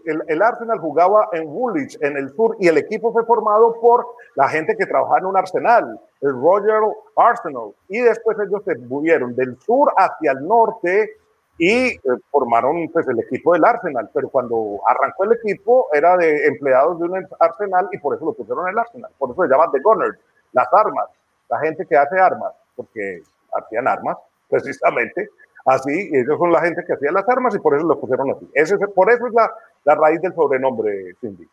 el, 0.05 0.41
Arsenal 0.41 0.79
jugaba 0.79 1.29
en 1.33 1.47
Woolwich, 1.47 1.97
en 2.01 2.17
el 2.17 2.29
sur, 2.35 2.55
y 2.59 2.67
el 2.67 2.77
equipo 2.77 3.11
fue 3.11 3.25
formado 3.25 3.79
por 3.79 4.05
la 4.35 4.47
gente 4.49 4.75
que 4.77 4.85
trabajaba 4.85 5.19
en 5.19 5.25
un 5.25 5.37
Arsenal, 5.37 5.99
el 6.21 6.31
Royal 6.31 6.83
Arsenal. 7.15 7.73
Y 7.87 7.99
después 7.99 8.37
ellos 8.39 8.63
se 8.65 8.75
movieron 8.75 9.35
del 9.35 9.57
sur 9.59 9.91
hacia 9.95 10.31
el 10.31 10.47
norte 10.47 11.17
y 11.57 11.89
eh, 11.89 11.99
formaron 12.31 12.89
pues, 12.91 13.07
el 13.07 13.19
equipo 13.19 13.53
del 13.53 13.65
Arsenal. 13.65 14.09
Pero 14.13 14.29
cuando 14.29 14.79
arrancó 14.85 15.25
el 15.25 15.33
equipo 15.33 15.87
era 15.93 16.17
de 16.17 16.47
empleados 16.47 16.99
de 16.99 17.05
un 17.05 17.27
Arsenal 17.39 17.89
y 17.91 17.97
por 17.99 18.15
eso 18.15 18.25
lo 18.25 18.33
pusieron 18.33 18.67
el 18.67 18.77
Arsenal. 18.77 19.11
Por 19.17 19.31
eso 19.31 19.43
se 19.43 19.49
llama 19.49 19.71
The 19.71 19.79
Gunners, 19.79 20.17
las 20.53 20.67
armas, 20.73 21.05
la 21.49 21.59
gente 21.59 21.85
que 21.85 21.97
hace 21.97 22.19
armas, 22.19 22.53
porque 22.75 23.21
hacían 23.53 23.87
armas 23.87 24.17
precisamente. 24.49 25.29
Así, 25.65 26.09
ellos 26.13 26.37
son 26.39 26.51
la 26.51 26.61
gente 26.61 26.83
que 26.85 26.93
hacía 26.93 27.11
las 27.11 27.27
armas 27.29 27.55
y 27.55 27.59
por 27.59 27.75
eso 27.75 27.85
lo 27.85 27.99
pusieron 27.99 28.31
así. 28.31 28.47
Ese, 28.53 28.77
por 28.77 29.11
eso 29.11 29.27
es 29.27 29.33
la, 29.33 29.51
la 29.83 29.95
raíz 29.95 30.21
del 30.21 30.33
sobrenombre, 30.33 31.15
Cindy. 31.21 31.47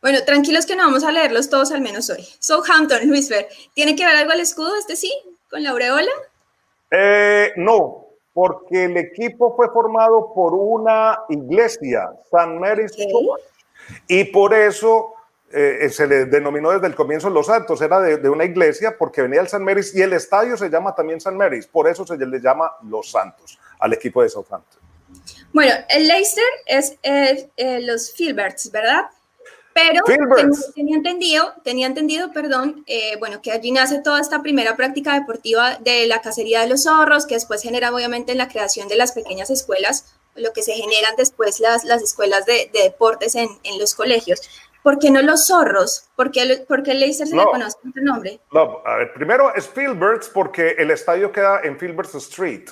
Bueno, 0.00 0.18
tranquilos 0.24 0.66
que 0.66 0.76
no 0.76 0.84
vamos 0.84 1.02
a 1.02 1.10
leerlos 1.10 1.48
todos 1.48 1.72
al 1.72 1.80
menos 1.80 2.08
hoy. 2.10 2.26
Southampton, 2.38 3.08
Luis 3.08 3.28
Fer, 3.28 3.48
¿tiene 3.74 3.96
que 3.96 4.04
ver 4.04 4.16
algo 4.16 4.32
al 4.32 4.40
escudo 4.40 4.76
este 4.76 4.96
sí? 4.96 5.12
¿Con 5.50 5.62
la 5.62 5.70
aureola? 5.70 6.10
Eh, 6.90 7.52
no, 7.56 8.06
porque 8.32 8.84
el 8.84 8.96
equipo 8.96 9.56
fue 9.56 9.68
formado 9.70 10.32
por 10.34 10.54
una 10.54 11.18
iglesia, 11.28 12.10
San 12.30 12.58
Mary's 12.58 12.94
Church, 12.96 13.42
y 14.06 14.24
por 14.24 14.54
eso 14.54 15.14
eh, 15.50 15.88
se 15.90 16.06
le 16.06 16.26
denominó 16.26 16.70
desde 16.70 16.86
el 16.86 16.94
comienzo 16.94 17.30
Los 17.30 17.46
Santos, 17.46 17.80
era 17.80 18.00
de, 18.00 18.28
una 18.28 18.44
iglesia 18.44 18.96
porque 18.98 19.22
venía 19.22 19.40
el 19.40 19.48
San 19.48 19.64
Mary's 19.64 19.94
y 19.94 20.02
el 20.02 20.12
estadio 20.12 20.56
se 20.56 20.68
llama 20.68 20.94
también 20.94 21.20
San 21.20 21.36
Mary's, 21.36 21.66
por 21.66 21.88
eso 21.88 22.06
se 22.06 22.16
le 22.16 22.40
llama 22.40 22.70
Los 22.82 23.10
Santos 23.10 23.58
al 23.78 23.92
equipo 23.92 24.22
de 24.22 24.28
Southampton. 24.28 24.80
Bueno, 25.52 25.72
el 25.88 26.06
Leicester 26.06 26.44
es 26.66 26.96
eh, 27.02 27.80
los 27.80 28.12
Filberts, 28.12 28.70
¿verdad? 28.70 29.06
Pero 29.72 30.02
tenía, 30.74 30.96
entendido, 30.96 31.54
tenía 31.62 31.86
entendido, 31.86 32.32
perdón, 32.32 32.82
eh, 32.86 33.16
bueno, 33.18 33.40
que 33.40 33.52
allí 33.52 33.70
nace 33.70 34.00
toda 34.00 34.20
esta 34.20 34.42
primera 34.42 34.76
práctica 34.76 35.14
deportiva 35.14 35.76
de 35.76 36.06
la 36.06 36.20
cacería 36.20 36.62
de 36.62 36.66
los 36.66 36.82
zorros, 36.82 37.26
que 37.26 37.34
después 37.34 37.62
genera 37.62 37.94
obviamente 37.94 38.32
en 38.32 38.38
la 38.38 38.48
creación 38.48 38.88
de 38.88 38.96
las 38.96 39.12
pequeñas 39.12 39.50
escuelas, 39.50 40.16
lo 40.34 40.52
que 40.52 40.62
se 40.62 40.72
generan 40.72 41.14
después 41.16 41.60
las, 41.60 41.84
las 41.84 42.02
escuelas 42.02 42.44
de, 42.44 42.70
deportes 42.72 43.36
en, 43.36 43.48
en, 43.62 43.78
los 43.78 43.94
colegios. 43.94 44.40
¿Por 44.88 44.98
qué 44.98 45.10
no 45.10 45.20
los 45.20 45.46
zorros? 45.46 46.08
¿Por 46.16 46.30
qué, 46.30 46.64
por 46.66 46.82
qué 46.82 46.94
Leicester 46.94 47.26
se 47.26 47.36
le 47.36 47.44
conoce 47.44 47.76
otro 47.86 48.02
nombre? 48.02 48.40
No, 48.50 48.80
a 48.86 48.96
ver, 48.96 49.12
primero 49.12 49.54
es 49.54 49.68
Filberts 49.68 50.30
porque 50.30 50.76
el 50.78 50.90
estadio 50.90 51.30
queda 51.30 51.60
en 51.62 51.78
Filberts 51.78 52.14
Street. 52.14 52.70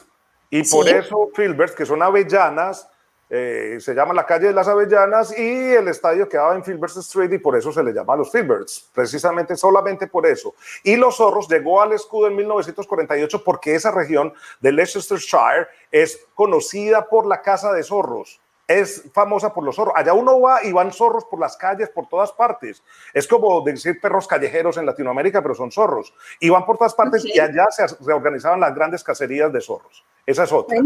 Y 0.49 0.63
por 0.63 0.89
eso 0.89 1.29
Filberts, 1.35 1.75
que 1.75 1.85
son 1.85 2.01
avellanas, 2.03 2.89
eh, 3.29 3.77
se 3.81 3.93
llama 3.93 4.15
la 4.15 4.25
calle 4.25 4.47
de 4.47 4.55
las 4.55 4.67
Avellanas 4.67 5.39
y 5.39 5.75
el 5.75 5.89
estadio 5.89 6.27
quedaba 6.27 6.55
en 6.55 6.65
Filberts 6.65 6.97
Street 6.97 7.33
y 7.35 7.39
por 7.39 7.55
eso 7.55 7.71
se 7.71 7.83
le 7.83 7.93
llama 7.93 8.17
los 8.17 8.33
Filberts, 8.33 8.89
precisamente 8.95 9.55
solamente 9.55 10.07
por 10.07 10.27
eso. 10.27 10.55
Y 10.85 10.97
los 10.97 11.17
zorros 11.17 11.49
llegó 11.49 11.83
al 11.83 11.93
escudo 11.93 12.29
en 12.29 12.37
1948 12.37 13.45
porque 13.45 13.75
esa 13.75 13.91
región 13.91 14.33
de 14.61 14.73
Leicestershire 14.73 15.69
es 15.91 16.19
conocida 16.35 17.11
por 17.11 17.27
la 17.27 17.43
caza 17.43 17.75
de 17.75 17.83
zorros. 17.83 18.41
Es 18.69 19.05
famosa 19.13 19.55
por 19.55 19.63
los 19.63 19.77
zorros. 19.77 19.95
Allá 19.97 20.13
uno 20.13 20.41
va 20.41 20.65
y 20.65 20.73
van 20.73 20.93
zorros 20.93 21.25
por 21.25 21.39
las 21.39 21.57
calles, 21.57 21.89
por 21.89 22.09
todas 22.09 22.33
partes. 22.33 22.83
Es 23.15 23.29
como 23.29 23.61
decir 23.61 24.01
perros 24.01 24.27
callejeros 24.27 24.77
en 24.77 24.87
Latinoamérica, 24.87 25.41
pero 25.41 25.55
son 25.55 25.71
zorros. 25.71 26.13
Y 26.41 26.49
van 26.49 26.67
por 26.67 26.77
todas 26.77 26.95
partes 26.95 27.25
y 27.25 27.39
allá 27.39 27.67
se, 27.71 28.13
organizaban 28.13 28.59
las 28.59 28.75
grandes 28.75 29.05
cacerías 29.05 29.53
de 29.53 29.61
zorros. 29.61 30.05
Esa 30.27 30.45
es 30.45 30.53
otra. 30.53 30.77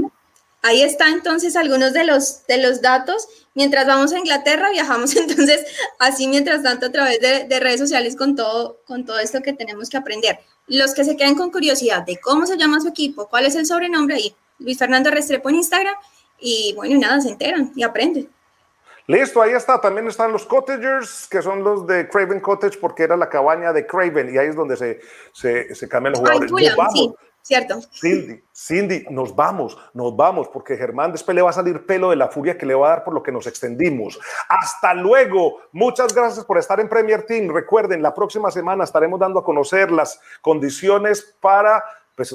Ahí 0.63 0.83
está 0.83 1.09
entonces 1.09 1.57
algunos 1.57 1.95
de 1.95 2.05
los, 2.05 2.47
de 2.47 2.59
los 2.59 2.83
datos. 2.83 3.29
Mientras 3.55 3.87
vamos 3.87 4.13
a 4.13 4.19
Inglaterra, 4.19 4.71
viajamos 4.71 5.17
entonces 5.17 5.65
así 5.99 6.29
mientras 6.29 6.63
tanto 6.63 6.87
a 6.87 6.93
través 6.93 7.21
de, 7.21 7.61
redes 7.61 7.81
sociales 7.81 8.15
con 8.15 8.37
todo, 8.37 8.81
con 8.87 9.07
todo 9.07 9.19
esto 9.19 9.41
que 9.41 9.55
tenemos 9.55 9.89
que 9.89 9.97
aprender. 9.97 10.39
Los 10.67 10.95
que 10.95 11.05
se 11.05 11.17
queden 11.17 11.35
con 11.35 11.51
curiosidad 11.51 12.05
de 12.05 12.19
cómo 12.19 12.47
se 12.47 12.59
llama 12.59 12.81
su 12.81 12.89
equipo, 12.89 13.29
cuál 13.29 13.47
es 13.47 13.55
el 13.55 13.65
sobrenombre 13.65 14.17
ahí, 14.17 14.37
Luis 14.59 14.79
Fernando 14.79 15.11
Restrepo 15.11 15.49
en 15.49 15.57
Instagram 15.57 15.95
y 16.41 16.73
bueno, 16.75 16.99
nada, 16.99 17.21
se 17.21 17.31
enteran 17.31 17.73
y 17.75 17.83
aprenden. 17.83 18.29
Listo, 19.07 19.43
ahí 19.43 19.53
está. 19.53 19.81
También 19.81 20.07
están 20.07 20.31
los 20.31 20.47
cottagers, 20.47 21.27
que 21.29 21.43
son 21.43 21.65
los 21.65 21.87
de 21.87 22.09
Craven 22.09 22.41
Cottage, 22.41 22.79
porque 22.79 23.03
era 23.03 23.17
la 23.17 23.29
cabaña 23.29 23.73
de 23.73 23.87
Craven, 23.87 24.33
y 24.33 24.39
ahí 24.39 24.49
es 24.49 24.57
donde 24.57 24.77
se, 24.77 25.01
se, 25.33 25.75
se 25.75 25.89
cambian 25.89 26.13
los 26.13 26.21
jugadores. 26.21 26.51
sí. 26.95 27.13
Cierto. 27.43 27.81
Cindy, 27.93 28.45
Cindy, 28.55 29.07
nos 29.11 29.35
vamos, 29.35 29.77
nos 29.95 30.15
vamos, 30.15 30.49
porque 30.49 30.77
Germán 30.77 31.11
después 31.13 31.35
le 31.35 31.41
va 31.41 31.51
a 31.51 31.55
salir 31.55 31.87
pelo 31.87 32.11
de 32.11 32.17
la 32.17 32.29
furia 32.29 32.59
que 32.59 32.67
le 32.67 32.75
va 32.75 32.87
a 32.87 32.91
dar 32.91 33.05
por 33.05 33.15
lo 33.15 33.23
que 33.23 33.33
nos 33.33 33.47
extendimos. 33.47 34.21
Hasta 34.49 34.93
luego. 34.93 35.59
Muchas 35.73 36.15
gracias 36.15 36.45
por 36.45 36.59
estar 36.59 36.79
en 36.81 36.89
Premier 36.89 37.25
Team. 37.25 37.53
Recuerden, 37.53 38.03
la 38.03 38.15
próxima 38.15 38.51
semana 38.51 38.85
estaremos 38.85 39.19
dando 39.19 39.41
a 39.41 39.45
conocer 39.45 39.91
las 39.91 40.21
condiciones 40.43 41.35
para 41.41 41.83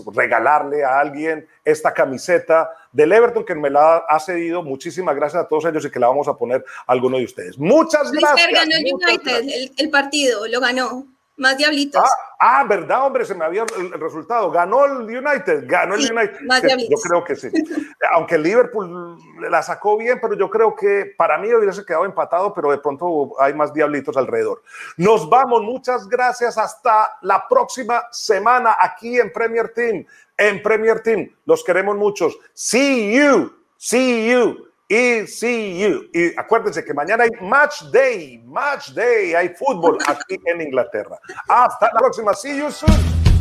pues, 0.04 0.16
regalarle 0.16 0.84
a 0.84 1.00
alguien 1.00 1.48
esta 1.64 1.94
camiseta 1.94 2.70
del 2.92 3.12
Everton 3.12 3.46
que 3.46 3.56
me 3.56 3.70
la 3.70 3.98
ha 4.08 4.20
cedido. 4.20 4.64
Muchísimas 4.64 5.16
gracias 5.16 5.44
a 5.44 5.48
todos 5.48 5.66
ellos 5.66 5.86
y 5.86 5.92
que 5.92 6.00
la 6.00 6.08
vamos 6.08 6.28
a 6.28 6.36
poner 6.36 6.64
a 6.88 6.92
alguno 6.92 7.18
de 7.18 7.26
ustedes. 7.26 7.58
Muchas 7.58 8.12
gracias. 8.12 8.52
ganó 8.52 8.76
el 8.76 8.94
United, 8.94 9.72
el 9.78 9.90
partido, 9.90 10.48
lo 10.48 10.60
ganó. 10.60 11.15
Más 11.38 11.58
diablitos. 11.58 12.02
Ah, 12.02 12.62
ah, 12.62 12.64
verdad, 12.64 13.06
hombre, 13.06 13.26
se 13.26 13.36
me 13.36 13.44
había 13.44 13.66
el, 13.78 13.92
resultado. 14.00 14.50
Ganó 14.52 14.86
el 14.86 15.02
United, 15.02 15.66
ganó 15.68 15.96
el 15.96 16.10
United. 16.10 16.40
Más 16.46 16.62
Yo 16.62 16.98
creo 17.04 17.24
que 17.26 17.36
sí. 17.36 17.50
Aunque 18.14 18.36
el 18.36 18.44
Liverpool 18.44 19.18
la 19.50 19.62
sacó 19.62 19.98
bien, 19.98 20.20
pero 20.22 20.36
yo 20.36 20.50
creo 20.50 20.74
que 20.74 21.14
para 21.18 21.38
mí 21.38 21.54
hubiese 21.54 21.86
quedado 21.86 22.06
empatado, 22.06 22.54
pero 22.54 22.72
de 22.72 22.78
pronto 22.78 23.34
hay 23.40 23.54
más 23.54 23.74
diablitos 23.74 24.16
alrededor. 24.16 24.64
Nos 24.96 25.30
vamos, 25.30 25.62
muchas 25.62 26.08
gracias. 26.08 26.58
Hasta 26.58 27.18
la 27.22 27.46
próxima 27.50 28.04
semana 28.12 28.78
aquí 28.80 29.20
en 29.20 29.32
Premier 29.34 29.74
Team. 29.74 30.06
En 30.38 30.64
Premier 30.64 31.02
Team, 31.02 31.30
los 31.46 31.64
queremos 31.64 31.98
muchos. 31.98 32.38
See 32.54 33.14
you, 33.14 33.54
see 33.78 34.30
you. 34.32 34.75
ECU. 34.88 36.06
Y 36.14 36.38
acuérdense 36.40 36.84
que 36.84 36.94
mañana 36.94 37.24
hay 37.24 37.32
Match 37.42 37.84
Day, 37.92 38.42
Match 38.46 38.92
Day, 38.92 39.34
hay 39.34 39.50
fútbol 39.50 39.98
aquí 40.08 40.38
en 40.46 40.62
Inglaterra. 40.62 41.18
Hasta 41.48 41.90
la 41.94 42.00
próxima. 42.00 42.34
See 42.34 42.58
you 42.58 42.72
soon. 42.72 43.35